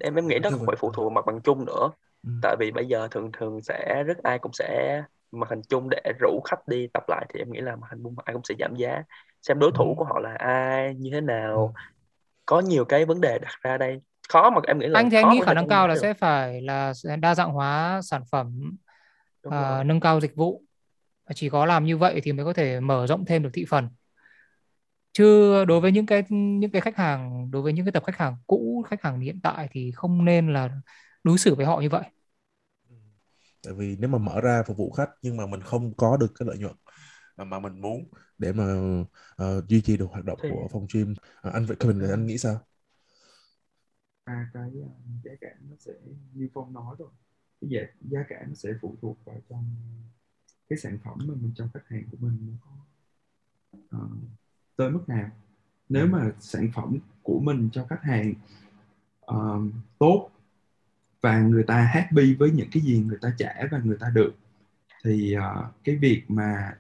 em 0.01 0.15
em 0.15 0.29
nghĩ 0.29 0.35
nó 0.35 0.43
Cái 0.43 0.51
không 0.51 0.61
vật- 0.61 0.67
phải 0.67 0.77
phụ 0.81 0.93
thuộc 0.93 1.05
vào 1.05 1.11
mặt 1.11 1.27
bằng 1.27 1.41
chung 1.43 1.65
nữa 1.65 1.91
Ừ. 2.23 2.31
tại 2.43 2.57
vì 2.59 2.71
bây 2.71 2.87
giờ 2.87 3.09
thường 3.11 3.31
thường 3.33 3.63
sẽ 3.63 4.03
rất 4.07 4.19
ai 4.23 4.39
cũng 4.39 4.53
sẽ 4.53 5.03
mặt 5.33 5.49
hình 5.51 5.61
chung 5.69 5.89
để 5.91 6.01
rủ 6.21 6.41
khách 6.45 6.69
đi 6.69 6.87
tập 6.95 7.03
lại 7.09 7.27
thì 7.35 7.41
em 7.41 7.53
nghĩ 7.53 7.61
là 7.61 7.77
mặt 7.77 7.87
hình 7.91 8.03
buôn 8.03 8.15
ai 8.25 8.35
cũng 8.35 8.45
sẽ 8.45 8.55
giảm 8.59 8.75
giá 8.77 9.03
xem 9.43 9.59
đối 9.59 9.71
thủ 9.75 9.85
Ừ. 9.85 9.95
của 9.97 10.05
họ 10.05 10.19
là 10.21 10.35
ai 10.39 10.95
như 10.95 11.11
thế 11.13 11.21
nào 11.21 11.75
Ừ. 11.77 11.81
có 12.47 12.61
nhiều 12.61 12.85
cái 12.85 13.05
vấn 13.05 13.21
đề 13.21 13.39
đặt 13.39 13.53
ra 13.63 13.79
đây 13.79 14.01
khó 14.29 14.51
mà 14.51 14.61
em 14.67 14.79
nghĩ 14.79 14.87
là 14.87 15.01
anh 15.01 15.11
thì 15.11 15.17
anh 15.17 15.31
nghĩ 15.31 15.41
khả 15.45 15.55
năng 15.55 15.69
cao 15.69 15.89
là 15.89 15.95
được. 15.95 16.01
sẽ 16.03 16.15
phải 16.15 16.63
là 16.63 16.93
đa 17.21 17.35
dạng 17.35 17.53
hóa 17.53 18.01
sản 18.05 18.23
phẩm 18.33 18.77
Đúng 19.45 19.53
rồi. 19.53 19.85
nâng 19.85 20.01
cao 20.01 20.21
dịch 20.21 20.35
vụ 20.37 20.63
Và 21.27 21.33
chỉ 21.37 21.49
có 21.49 21.67
làm 21.67 21.85
như 21.85 21.97
vậy 21.97 22.21
thì 22.25 22.33
mới 22.33 22.45
có 22.45 22.53
thể 22.53 22.81
mở 22.81 23.07
rộng 23.07 23.25
thêm 23.25 23.43
được 23.43 23.51
thị 23.53 23.65
phần 23.69 23.89
chứ 25.13 25.65
đối 25.65 25.81
với 25.81 25.93
những 25.93 26.07
cái 26.07 26.25
những 26.31 26.71
cái 26.71 26.81
khách 26.83 26.97
hàng 26.97 27.51
đối 27.51 27.63
với 27.63 27.73
những 27.73 27.85
cái 27.85 27.93
tập 27.93 28.03
khách 28.07 28.17
hàng 28.17 28.37
cũ 28.47 28.85
khách 28.91 29.03
hàng 29.03 29.21
hiện 29.21 29.41
tại 29.43 29.69
thì 29.73 29.91
không 29.95 30.25
nên 30.25 30.53
là 30.53 30.69
đối 31.25 31.39
xử 31.39 31.55
với 31.55 31.67
họ 31.67 31.81
như 31.81 31.89
vậy. 31.89 32.03
Tại 33.63 33.75
vì 33.75 33.97
nếu 33.99 34.11
mà 34.11 34.19
mở 34.19 34.41
ra 34.41 34.63
phục 34.67 34.77
vụ 34.77 34.91
khách 34.91 35.11
nhưng 35.23 35.37
mà 35.37 35.47
mình 35.47 35.61
không 35.63 35.95
có 35.97 36.17
được 36.17 36.33
cái 36.39 36.47
lợi 36.49 36.59
nhuận 36.59 36.77
mà, 37.37 37.61
mình 37.61 37.81
muốn 37.81 38.05
để 38.39 38.53
mà 38.53 38.65
ờ, 39.37 39.63
duy 39.69 39.81
trì 39.83 39.97
được 39.97 40.07
hoạt 40.11 40.25
động 40.25 40.39
Thì- 40.43 40.49
của 40.51 40.69
phòng 40.73 40.87
gym. 40.95 41.15
Ờ, 41.43 41.51
anh 41.51 41.67
Kevin 41.81 42.11
anh 42.11 42.27
nghĩ 42.27 42.39
sao? 42.39 42.61
Ba 44.27 44.51
cái 44.55 44.71
uh, 44.81 44.91
giá 45.25 45.33
cả 45.41 45.49
nó 45.71 45.77
sẽ 45.79 45.93
như 46.35 46.49
phong 46.55 46.73
nói 46.73 46.97
rồi. 46.99 47.09
Cái 47.61 47.71
giá, 47.71 47.81
giá 48.11 48.21
cả 48.29 48.45
nó 48.49 48.55
sẽ 48.55 48.71
phụ 48.81 48.97
thuộc 49.03 49.19
vào 49.25 49.37
trong 49.49 49.65
cái 50.69 50.79
sản 50.79 50.99
phẩm 51.05 51.19
mà 51.29 51.35
mình 51.41 51.53
cho 51.57 51.69
khách 51.75 51.89
hàng 51.89 52.05
của 52.11 52.17
mình 52.21 52.39
nó 52.51 52.55
có 52.65 52.71
ờ, 53.91 53.99
tới 54.77 54.91
mức 54.91 55.05
nào. 55.09 55.31
Nếu 55.89 56.07
mà 56.07 56.33
sản 56.41 56.69
phẩm 56.75 56.99
của 57.23 57.41
mình 57.41 57.69
cho 57.73 57.87
khách 57.91 58.03
hàng 58.03 58.35
ờ, 59.21 59.61
tốt 59.99 60.31
và 61.21 61.41
người 61.41 61.63
ta 61.63 61.83
happy 61.83 62.35
với 62.35 62.51
những 62.51 62.69
cái 62.73 62.83
gì 62.83 62.99
người 62.99 63.19
ta 63.23 63.33
trả 63.39 63.55
và 63.71 63.79
người 63.85 63.97
ta 64.01 64.11
được. 64.15 64.35
Thì 65.05 65.33
ờ, 65.33 65.71
cái 65.85 65.97
việc 65.97 66.23
mà 66.29 66.73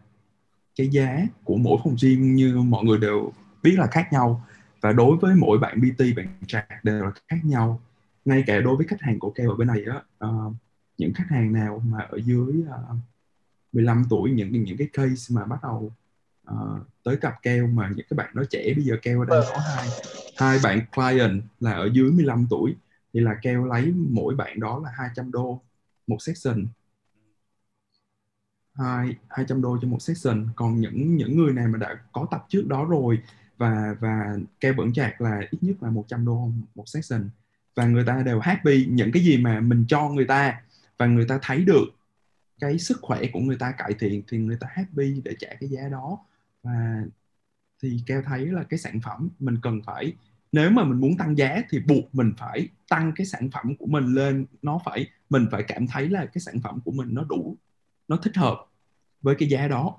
cái 0.76 0.88
giá 0.88 1.26
của 1.44 1.56
mỗi 1.56 1.78
phòng 1.84 1.96
gym 2.02 2.34
như 2.34 2.56
mọi 2.56 2.84
người 2.84 2.98
đều 2.98 3.32
biết 3.62 3.76
là 3.78 3.86
khác 3.86 4.08
nhau 4.12 4.46
và 4.80 4.92
đối 4.92 5.16
với 5.16 5.34
mỗi 5.34 5.58
bạn 5.58 5.80
BT 5.80 6.04
bạn 6.16 6.26
track 6.46 6.68
đều 6.82 7.04
là 7.04 7.10
khác 7.28 7.38
nhau. 7.44 7.80
Ngay 8.24 8.44
cả 8.46 8.60
đối 8.60 8.76
với 8.76 8.86
khách 8.86 9.00
hàng 9.00 9.18
của 9.18 9.30
keo 9.30 9.50
ở 9.50 9.56
bên 9.56 9.68
này 9.68 9.84
á 9.84 10.02
ờ, 10.18 10.52
những 10.98 11.12
khách 11.14 11.28
hàng 11.28 11.52
nào 11.52 11.82
mà 11.86 11.98
ở 12.10 12.18
dưới 12.24 12.64
ờ, 12.70 12.94
15 13.72 14.04
tuổi 14.10 14.30
những 14.30 14.64
những 14.64 14.76
cái 14.76 14.88
case 14.92 15.34
mà 15.34 15.44
bắt 15.44 15.62
đầu 15.62 15.92
ờ, 16.44 16.80
tới 17.04 17.16
cặp 17.16 17.42
keo 17.42 17.66
mà 17.66 17.88
những 17.96 18.06
cái 18.10 18.16
bạn 18.16 18.30
đó 18.34 18.42
trẻ 18.50 18.72
bây 18.76 18.84
giờ 18.84 18.96
keo 19.02 19.24
đang 19.24 19.42
có 19.52 19.58
hai 19.58 19.88
hai 20.36 20.58
bạn 20.64 20.80
client 20.94 21.42
là 21.60 21.72
ở 21.72 21.88
dưới 21.92 22.10
15 22.10 22.46
tuổi 22.50 22.74
thì 23.14 23.20
là 23.20 23.34
keo 23.42 23.64
lấy 23.64 23.92
mỗi 23.96 24.34
bạn 24.34 24.60
đó 24.60 24.80
là 24.84 24.90
200 24.94 25.30
đô 25.32 25.60
một 26.06 26.22
section 26.22 26.66
hai 28.74 29.16
200 29.28 29.62
đô 29.62 29.78
cho 29.82 29.88
một 29.88 30.02
section 30.02 30.48
còn 30.56 30.80
những 30.80 31.16
những 31.16 31.36
người 31.36 31.52
này 31.52 31.68
mà 31.68 31.78
đã 31.78 31.98
có 32.12 32.26
tập 32.30 32.46
trước 32.48 32.66
đó 32.66 32.84
rồi 32.84 33.22
và 33.56 33.96
và 34.00 34.36
keo 34.60 34.74
vẫn 34.74 34.92
chạc 34.92 35.20
là 35.20 35.40
ít 35.50 35.58
nhất 35.62 35.82
là 35.82 35.90
100 35.90 36.24
đô 36.24 36.50
một 36.74 36.88
section 36.88 37.30
và 37.74 37.86
người 37.86 38.04
ta 38.06 38.22
đều 38.22 38.40
happy. 38.40 38.86
Những 38.90 39.12
cái 39.12 39.24
gì 39.24 39.38
mà 39.38 39.60
mình 39.60 39.84
cho 39.88 40.08
người 40.08 40.24
ta 40.24 40.62
và 40.98 41.06
người 41.06 41.26
ta 41.28 41.38
thấy 41.42 41.64
được 41.64 41.84
cái 42.60 42.78
sức 42.78 42.98
khỏe 43.02 43.20
của 43.32 43.40
người 43.40 43.56
ta 43.56 43.72
cải 43.72 43.94
thiện 43.98 44.22
thì 44.28 44.38
người 44.38 44.56
ta 44.60 44.66
happy 44.70 45.20
để 45.24 45.36
trả 45.38 45.48
cái 45.60 45.68
giá 45.68 45.88
đó. 45.88 46.18
Và 46.62 47.02
thì 47.82 48.00
keo 48.06 48.22
thấy 48.22 48.46
là 48.46 48.62
cái 48.62 48.78
sản 48.78 49.00
phẩm 49.00 49.28
mình 49.38 49.58
cần 49.62 49.80
phải 49.86 50.12
nếu 50.52 50.70
mà 50.70 50.84
mình 50.84 51.00
muốn 51.00 51.16
tăng 51.16 51.38
giá 51.38 51.62
thì 51.70 51.78
buộc 51.80 52.14
mình 52.14 52.32
phải 52.38 52.68
tăng 52.88 53.12
cái 53.16 53.26
sản 53.26 53.50
phẩm 53.50 53.76
của 53.76 53.86
mình 53.86 54.04
lên 54.04 54.46
nó 54.62 54.80
phải 54.84 55.06
mình 55.30 55.46
phải 55.50 55.62
cảm 55.62 55.86
thấy 55.86 56.08
là 56.08 56.26
cái 56.26 56.40
sản 56.40 56.60
phẩm 56.64 56.80
của 56.84 56.90
mình 56.90 57.08
nó 57.10 57.24
đủ 57.24 57.56
nó 58.08 58.16
thích 58.16 58.36
hợp 58.36 58.66
với 59.22 59.34
cái 59.34 59.48
giá 59.48 59.68
đó. 59.68 59.96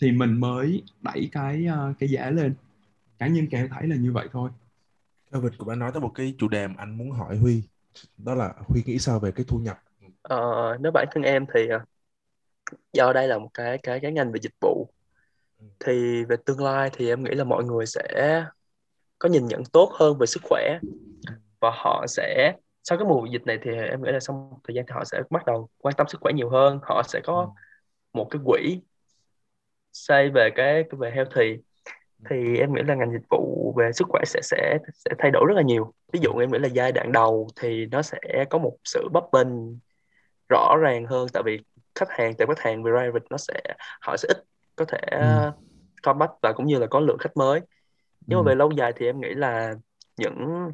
Thì 0.00 0.12
mình 0.12 0.40
mới 0.40 0.82
đẩy 1.00 1.28
cái 1.32 1.66
ờ, 1.66 1.92
cái 1.98 2.08
giá 2.08 2.30
lên. 2.30 2.54
Cá 3.18 3.26
nhân 3.26 3.46
keo 3.50 3.68
thấy 3.68 3.88
là 3.88 3.96
như 3.96 4.12
vậy 4.12 4.28
thôi. 4.32 4.50
Kevin 5.32 5.52
cũng 5.58 5.68
đã 5.68 5.74
nói 5.74 5.90
tới 5.92 6.00
một 6.00 6.12
cái 6.14 6.34
chủ 6.38 6.48
đề 6.48 6.68
mà 6.68 6.74
anh 6.78 6.98
muốn 6.98 7.10
hỏi 7.10 7.36
Huy. 7.36 7.62
Đó 8.18 8.34
là 8.34 8.54
Huy 8.66 8.82
nghĩ 8.86 8.98
sao 8.98 9.20
về 9.20 9.32
cái 9.32 9.44
thu 9.48 9.58
nhập? 9.58 9.82
Ờ, 10.22 10.76
nếu 10.80 10.92
bản 10.92 11.06
thân 11.10 11.22
em 11.22 11.46
thì 11.54 11.68
ờ, 11.68 11.80
do 12.92 13.12
đây 13.12 13.28
là 13.28 13.38
một 13.38 13.50
cái 13.54 13.78
cái 13.78 14.00
cái 14.00 14.12
ngành 14.12 14.32
về 14.32 14.40
dịch 14.40 14.54
vụ. 14.60 14.88
Thì 15.80 16.24
về 16.24 16.36
tương 16.44 16.62
lai 16.62 16.90
thì 16.92 17.08
em 17.08 17.24
nghĩ 17.24 17.30
là 17.30 17.44
mọi 17.44 17.64
người 17.64 17.86
sẽ 17.86 18.44
có 19.20 19.28
nhìn 19.28 19.46
nhận 19.46 19.62
tốt 19.72 19.92
hơn 19.98 20.18
về 20.18 20.26
sức 20.26 20.42
khỏe. 20.48 20.78
Và 21.60 21.70
họ 21.74 22.04
sẽ 22.08 22.54
sau 22.84 22.98
cái 22.98 23.08
mùa 23.08 23.26
dịch 23.26 23.46
này 23.46 23.58
thì 23.62 23.70
em 23.70 24.02
nghĩ 24.02 24.10
là 24.12 24.20
sau 24.20 24.36
một 24.50 24.58
thời 24.68 24.74
gian 24.74 24.84
thì 24.88 24.92
họ 24.92 25.04
sẽ 25.04 25.22
bắt 25.30 25.46
đầu 25.46 25.68
quan 25.78 25.94
tâm 25.98 26.08
sức 26.08 26.20
khỏe 26.20 26.32
nhiều 26.32 26.50
hơn. 26.50 26.78
Họ 26.82 27.02
sẽ 27.08 27.20
có 27.24 27.54
một 28.12 28.28
cái 28.30 28.42
quỹ 28.44 28.80
xây 29.92 30.30
về 30.30 30.50
cái 30.56 30.84
về 30.98 31.10
healthy. 31.10 31.62
Thì 32.30 32.56
em 32.56 32.74
nghĩ 32.74 32.82
là 32.86 32.94
ngành 32.94 33.12
dịch 33.12 33.26
vụ 33.30 33.74
về 33.76 33.92
sức 33.92 34.06
khỏe 34.08 34.22
sẽ 34.26 34.40
sẽ 34.42 34.78
sẽ 34.94 35.10
thay 35.18 35.30
đổi 35.30 35.44
rất 35.48 35.54
là 35.54 35.62
nhiều. 35.62 35.92
Ví 36.12 36.20
dụ 36.22 36.30
em 36.40 36.52
nghĩ 36.52 36.58
là 36.58 36.68
giai 36.68 36.92
đoạn 36.92 37.12
đầu 37.12 37.48
thì 37.60 37.86
nó 37.86 38.02
sẽ 38.02 38.18
có 38.50 38.58
một 38.58 38.76
sự 38.84 39.08
bấp 39.12 39.24
bênh 39.32 39.48
rõ 40.48 40.76
ràng 40.80 41.06
hơn. 41.06 41.26
Tại 41.32 41.42
vì 41.42 41.60
khách 41.94 42.10
hàng 42.10 42.34
tại 42.34 42.46
khách 42.46 42.58
hàng 42.58 42.82
về 42.82 42.92
private 42.92 43.26
nó 43.30 43.36
sẽ 43.36 43.60
họ 44.00 44.16
sẽ 44.16 44.28
ít 44.28 44.44
có 44.76 44.84
thể 44.84 44.98
Ừ. 45.10 45.50
combat 46.02 46.30
và 46.42 46.52
cũng 46.52 46.66
như 46.66 46.78
là 46.78 46.86
có 46.86 47.00
lượng 47.00 47.18
khách 47.18 47.36
mới 47.36 47.60
nhưng 48.28 48.38
Ừ. 48.38 48.44
mà 48.44 48.44
về 48.50 48.54
lâu 48.54 48.70
dài 48.70 48.92
thì 48.96 49.06
em 49.06 49.20
nghĩ 49.20 49.28
là 49.34 49.74
những 50.16 50.70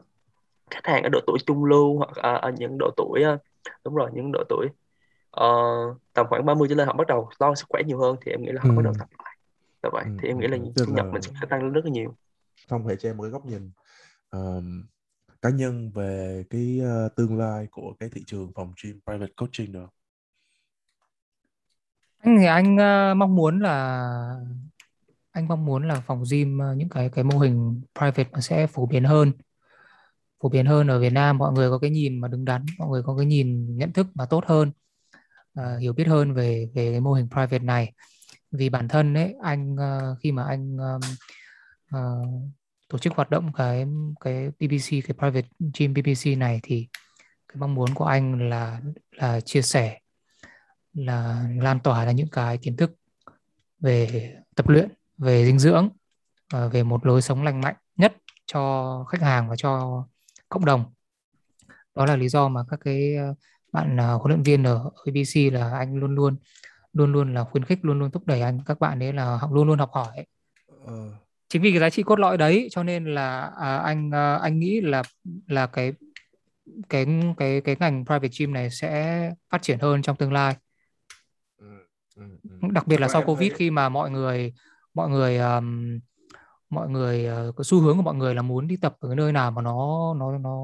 khách 0.70 0.86
hàng 0.86 1.02
ở 1.02 1.08
độ 1.08 1.20
tuổi 1.26 1.38
trung 1.46 1.64
lưu 1.64 1.98
hoặc 1.98 2.10
à, 2.16 2.34
à, 2.34 2.50
những 2.58 2.78
độ 2.78 2.90
tuổi 2.96 3.22
à, 3.24 3.38
đúng 3.84 3.94
rồi 3.94 4.10
những 4.14 4.32
độ 4.32 4.44
tuổi 4.48 4.68
ờ, 5.30 5.46
tầm 6.12 6.26
khoảng 6.30 6.46
30 6.46 6.68
trở 6.68 6.74
lên 6.74 6.86
họ 6.88 6.94
bắt 6.94 7.06
đầu 7.08 7.30
lo 7.40 7.54
sức 7.54 7.66
khỏe 7.68 7.82
nhiều 7.86 7.98
hơn 8.00 8.16
thì 8.26 8.32
em 8.32 8.42
nghĩ 8.42 8.52
là 8.52 8.62
họ 8.62 8.74
bắt 8.76 8.82
đầu 8.84 8.92
Ừ. 8.92 8.98
tập 8.98 9.08
lại 9.18 9.36
Dạ 9.82 9.90
vậy 9.92 10.04
Ừ, 10.04 10.10
thì 10.18 10.28
em 10.28 10.38
ừ, 10.38 10.40
nghĩ 10.40 10.46
là 10.48 10.58
ừ. 10.76 10.82
Thu 10.86 10.92
nhập 10.92 11.06
là 11.12 11.20
mình 11.20 11.22
sẽ 11.22 11.46
tăng 11.50 11.62
lên 11.62 11.72
rất 11.72 11.82
là 11.84 11.90
nhiều 11.90 12.16
Phong 12.68 12.86
hãy 12.86 12.96
cho 12.98 13.08
em 13.08 13.16
một 13.16 13.22
cái 13.22 13.30
góc 13.30 13.46
nhìn 13.46 13.70
ờm, 14.30 14.86
cá 15.42 15.50
nhân 15.50 15.90
về 15.94 16.44
cái 16.50 16.80
ờ, 16.84 17.08
tương 17.16 17.38
lai 17.38 17.68
của 17.70 17.94
cái 18.00 18.08
thị 18.12 18.24
trường 18.26 18.52
phòng 18.54 18.74
gym 18.84 19.00
private 19.06 19.32
coaching 19.36 19.72
được. 19.72 19.86
anh 22.18 22.36
thì 22.40 22.46
anh 22.46 22.76
ờ, 22.76 23.14
mong 23.14 23.36
muốn 23.36 23.60
là 23.60 23.72
anh 25.36 25.48
mong 25.48 25.64
muốn 25.64 25.88
là 25.88 26.00
phòng 26.00 26.22
gym 26.30 26.58
ờ, 26.58 26.74
những 26.74 26.88
cái 26.88 27.08
cái 27.08 27.24
mô 27.24 27.38
hình 27.38 27.82
private 27.98 28.30
nó 28.32 28.40
sẽ 28.40 28.66
phổ 28.66 28.86
biến 28.86 29.04
hơn. 29.04 29.32
Phổ 30.42 30.48
biến 30.48 30.66
hơn 30.66 30.88
ở 30.88 31.00
Việt 31.00 31.12
Nam 31.12 31.38
mọi 31.38 31.52
người 31.52 31.70
có 31.70 31.78
cái 31.78 31.90
nhìn 31.90 32.20
mà 32.20 32.28
đứng 32.28 32.44
đắn 32.44 32.66
mọi 32.78 32.88
người 32.88 33.02
có 33.02 33.16
cái 33.16 33.26
nhìn 33.26 33.76
nhận 33.76 33.92
thức 33.92 34.06
mà 34.14 34.26
tốt 34.26 34.44
hơn 34.46 34.70
uh, 35.60 35.80
hiểu 35.80 35.92
biết 35.92 36.06
hơn 36.06 36.34
về 36.34 36.68
về 36.74 36.90
cái 36.92 37.00
mô 37.00 37.12
hình 37.12 37.28
private 37.30 37.58
này. 37.58 37.92
Vì 38.50 38.68
bản 38.68 38.88
thân 38.88 39.14
ấy 39.14 39.34
anh 39.42 39.74
uh, 39.74 40.18
khi 40.20 40.32
mà 40.32 40.44
anh 40.44 40.76
ờm, 40.76 41.00
uh, 41.96 42.28
tổ 42.88 42.98
chức 42.98 43.12
hoạt 43.14 43.30
động 43.30 43.52
cái 43.52 43.86
cái 44.20 44.48
BBC 44.60 44.90
cái 44.90 45.14
private 45.18 45.48
gym 45.78 45.94
BBC 45.94 46.38
này 46.38 46.60
thì 46.62 46.88
cái 47.48 47.56
mong 47.58 47.74
muốn 47.74 47.94
của 47.94 48.04
anh 48.04 48.48
là 48.50 48.80
là 49.10 49.40
chia 49.40 49.62
sẻ 49.62 50.00
là 50.94 51.48
lan 51.60 51.80
tỏa 51.80 52.04
ra 52.04 52.12
những 52.12 52.28
cái 52.32 52.58
kiến 52.58 52.76
thức 52.76 52.92
về 53.80 54.34
tập 54.54 54.68
luyện 54.68 54.90
về 55.18 55.44
dinh 55.46 55.58
dưỡng 55.58 55.88
ờ, 56.52 56.68
về 56.68 56.82
một 56.82 57.06
lối 57.06 57.22
sống 57.22 57.42
lành 57.44 57.60
mạnh 57.60 57.76
nhất 57.96 58.16
cho 58.46 59.04
khách 59.08 59.20
hàng 59.22 59.48
và 59.48 59.56
cho 59.56 60.04
cộng 60.48 60.64
đồng. 60.64 60.84
Đó 61.94 62.06
là 62.06 62.16
lý 62.16 62.28
do 62.28 62.48
mà 62.48 62.60
các 62.70 62.80
cái 62.84 63.14
ờ, 63.16 63.34
bạn 63.72 63.96
ờ, 63.96 64.16
huấn 64.16 64.28
luyện 64.30 64.42
viên 64.42 64.62
ở 64.64 64.90
ABC 65.04 65.50
là 65.50 65.70
anh 65.78 65.96
luôn 65.96 66.14
luôn 66.14 66.36
luôn 66.92 67.12
luôn 67.12 67.34
là 67.34 67.44
khuyến 67.44 67.64
khích 67.64 67.78
luôn 67.82 67.98
luôn 67.98 68.10
thúc 68.10 68.26
đẩy 68.26 68.40
anh. 68.40 68.60
Các 68.66 68.80
bạn 68.80 69.02
ấy 69.02 69.12
là 69.12 69.36
học 69.36 69.52
luôn 69.52 69.66
luôn 69.68 69.78
học 69.78 69.90
hỏi 69.92 70.26
Ờ, 70.86 71.12
chính 71.48 71.62
vì 71.62 71.70
cái 71.70 71.80
giá 71.80 71.90
trị 71.90 72.02
cốt 72.02 72.18
lõi 72.18 72.36
đấy 72.38 72.68
cho 72.70 72.82
nên 72.82 73.04
là 73.14 73.50
à, 73.60 73.76
anh 73.76 74.10
à, 74.14 74.34
anh 74.36 74.58
nghĩ 74.58 74.80
là 74.80 75.02
là 75.46 75.66
cái 75.66 75.92
cái 76.88 77.06
cái 77.36 77.60
cái 77.60 77.76
ngành 77.80 78.04
private 78.06 78.28
gym 78.38 78.52
này 78.52 78.70
sẽ 78.70 79.32
phát 79.50 79.62
triển 79.62 79.78
hơn 79.78 80.02
trong 80.02 80.16
tương 80.16 80.32
lai. 80.32 80.56
Ừ, 81.58 81.66
ừ, 82.16 82.22
ừ. 82.42 82.68
đặc 82.72 82.86
biệt 82.86 83.00
là 83.00 83.06
Và 83.06 83.12
sau 83.12 83.22
covid 83.22 83.52
khi 83.56 83.70
mà 83.70 83.88
mọi 83.88 84.10
người 84.10 84.52
mọi 84.96 85.10
người 85.10 85.38
um, 85.38 86.00
mọi 86.70 86.90
người 86.90 87.26
ờ, 87.26 87.52
cái 87.58 87.64
xu 87.64 87.80
hướng 87.80 87.96
của 87.96 88.02
mọi 88.02 88.14
người 88.14 88.34
là 88.34 88.42
muốn 88.42 88.68
đi 88.68 88.76
tập 88.76 88.96
ở 89.00 89.08
cái 89.08 89.16
nơi 89.16 89.32
nào 89.32 89.50
mà 89.50 89.62
nó 89.62 90.14
nó 90.14 90.38
nó 90.38 90.60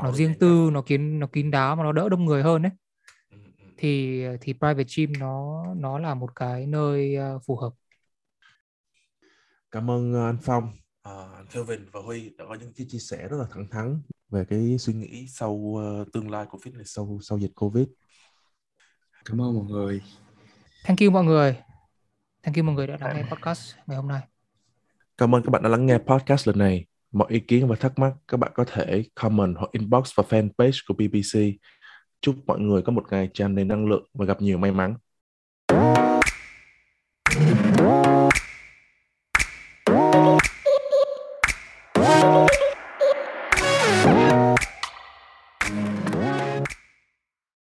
nó 0.00 0.12
riêng 0.12 0.34
tư 0.40 0.70
nó 0.72 0.82
kín 0.82 1.20
nó 1.20 1.26
kín 1.26 1.50
đáo 1.50 1.76
mà 1.76 1.84
nó 1.84 1.92
đỡ 1.92 2.08
đông 2.08 2.24
người 2.24 2.42
hơn 2.42 2.62
đấy 2.62 2.72
Ừ, 3.30 3.36
ừ. 3.58 3.64
thì 3.76 4.22
thì 4.40 4.52
private 4.52 4.84
gym 4.96 5.12
nó 5.18 5.64
nó 5.76 5.98
là 5.98 6.14
một 6.14 6.36
cái 6.36 6.66
nơi 6.66 7.14
ờ, 7.16 7.38
phù 7.46 7.56
hợp. 7.56 7.70
Cảm 9.70 9.90
ơn 9.90 10.14
ờ, 10.14 10.26
anh 10.26 10.38
Phong, 10.42 10.72
ờ, 11.02 11.32
anh 11.36 11.46
Kelvin 11.46 11.86
và 11.92 12.00
Huy 12.00 12.30
đã 12.38 12.44
có 12.48 12.54
những 12.54 12.72
cái 12.76 12.86
chia 12.90 12.98
sẻ 12.98 13.28
rất 13.28 13.36
là 13.36 13.46
thẳng 13.50 13.68
thắn 13.70 14.02
về 14.30 14.44
cái 14.48 14.78
suy 14.78 14.94
nghĩ 14.94 15.26
sau 15.28 15.74
ờ, 15.78 16.04
tương 16.12 16.30
lai 16.30 16.46
của 16.50 16.58
fitness 16.58 16.82
sau 16.84 17.18
sau 17.22 17.38
dịch 17.38 17.52
Covid. 17.54 17.86
cảm 19.24 19.40
ơn 19.42 19.54
mọi 19.54 19.64
người. 19.64 20.00
Thank 20.84 21.00
you 21.00 21.10
mọi 21.10 21.24
người 21.24 21.56
thank 22.44 22.56
you 22.56 22.64
mọi 22.64 22.74
người 22.74 22.86
đã 22.86 22.96
lắng 23.00 23.16
nghe 23.16 23.22
podcast 23.22 23.74
ngày 23.86 23.96
hôm 23.96 24.08
nay 24.08 24.20
Cảm 25.18 25.34
ơn 25.34 25.42
các 25.42 25.50
bạn 25.50 25.62
đã 25.62 25.68
lắng 25.68 25.86
nghe 25.86 25.98
podcast 25.98 26.48
lần 26.48 26.58
này. 26.58 26.86
Mọi 27.12 27.28
ý 27.30 27.40
kiến 27.40 27.68
và 27.68 27.76
thắc 27.76 27.98
mắc 27.98 28.12
các 28.28 28.36
bạn 28.36 28.52
có 28.54 28.64
thể 28.64 29.04
comment 29.14 29.54
hoặc 29.58 29.68
inbox 29.72 30.10
vào 30.16 30.26
fanpage 30.28 30.78
của 30.88 30.94
BBC. 30.94 31.40
Chúc 32.20 32.36
mọi 32.46 32.60
người 32.60 32.82
có 32.82 32.92
một 32.92 33.04
ngày 33.10 33.28
tràn 33.34 33.54
đầy 33.54 33.64
năng 33.64 33.86
lượng 33.86 34.08
và 34.14 34.24
gặp 34.26 34.42
nhiều 34.42 34.58
may 34.58 34.72
mắn. 34.72 34.94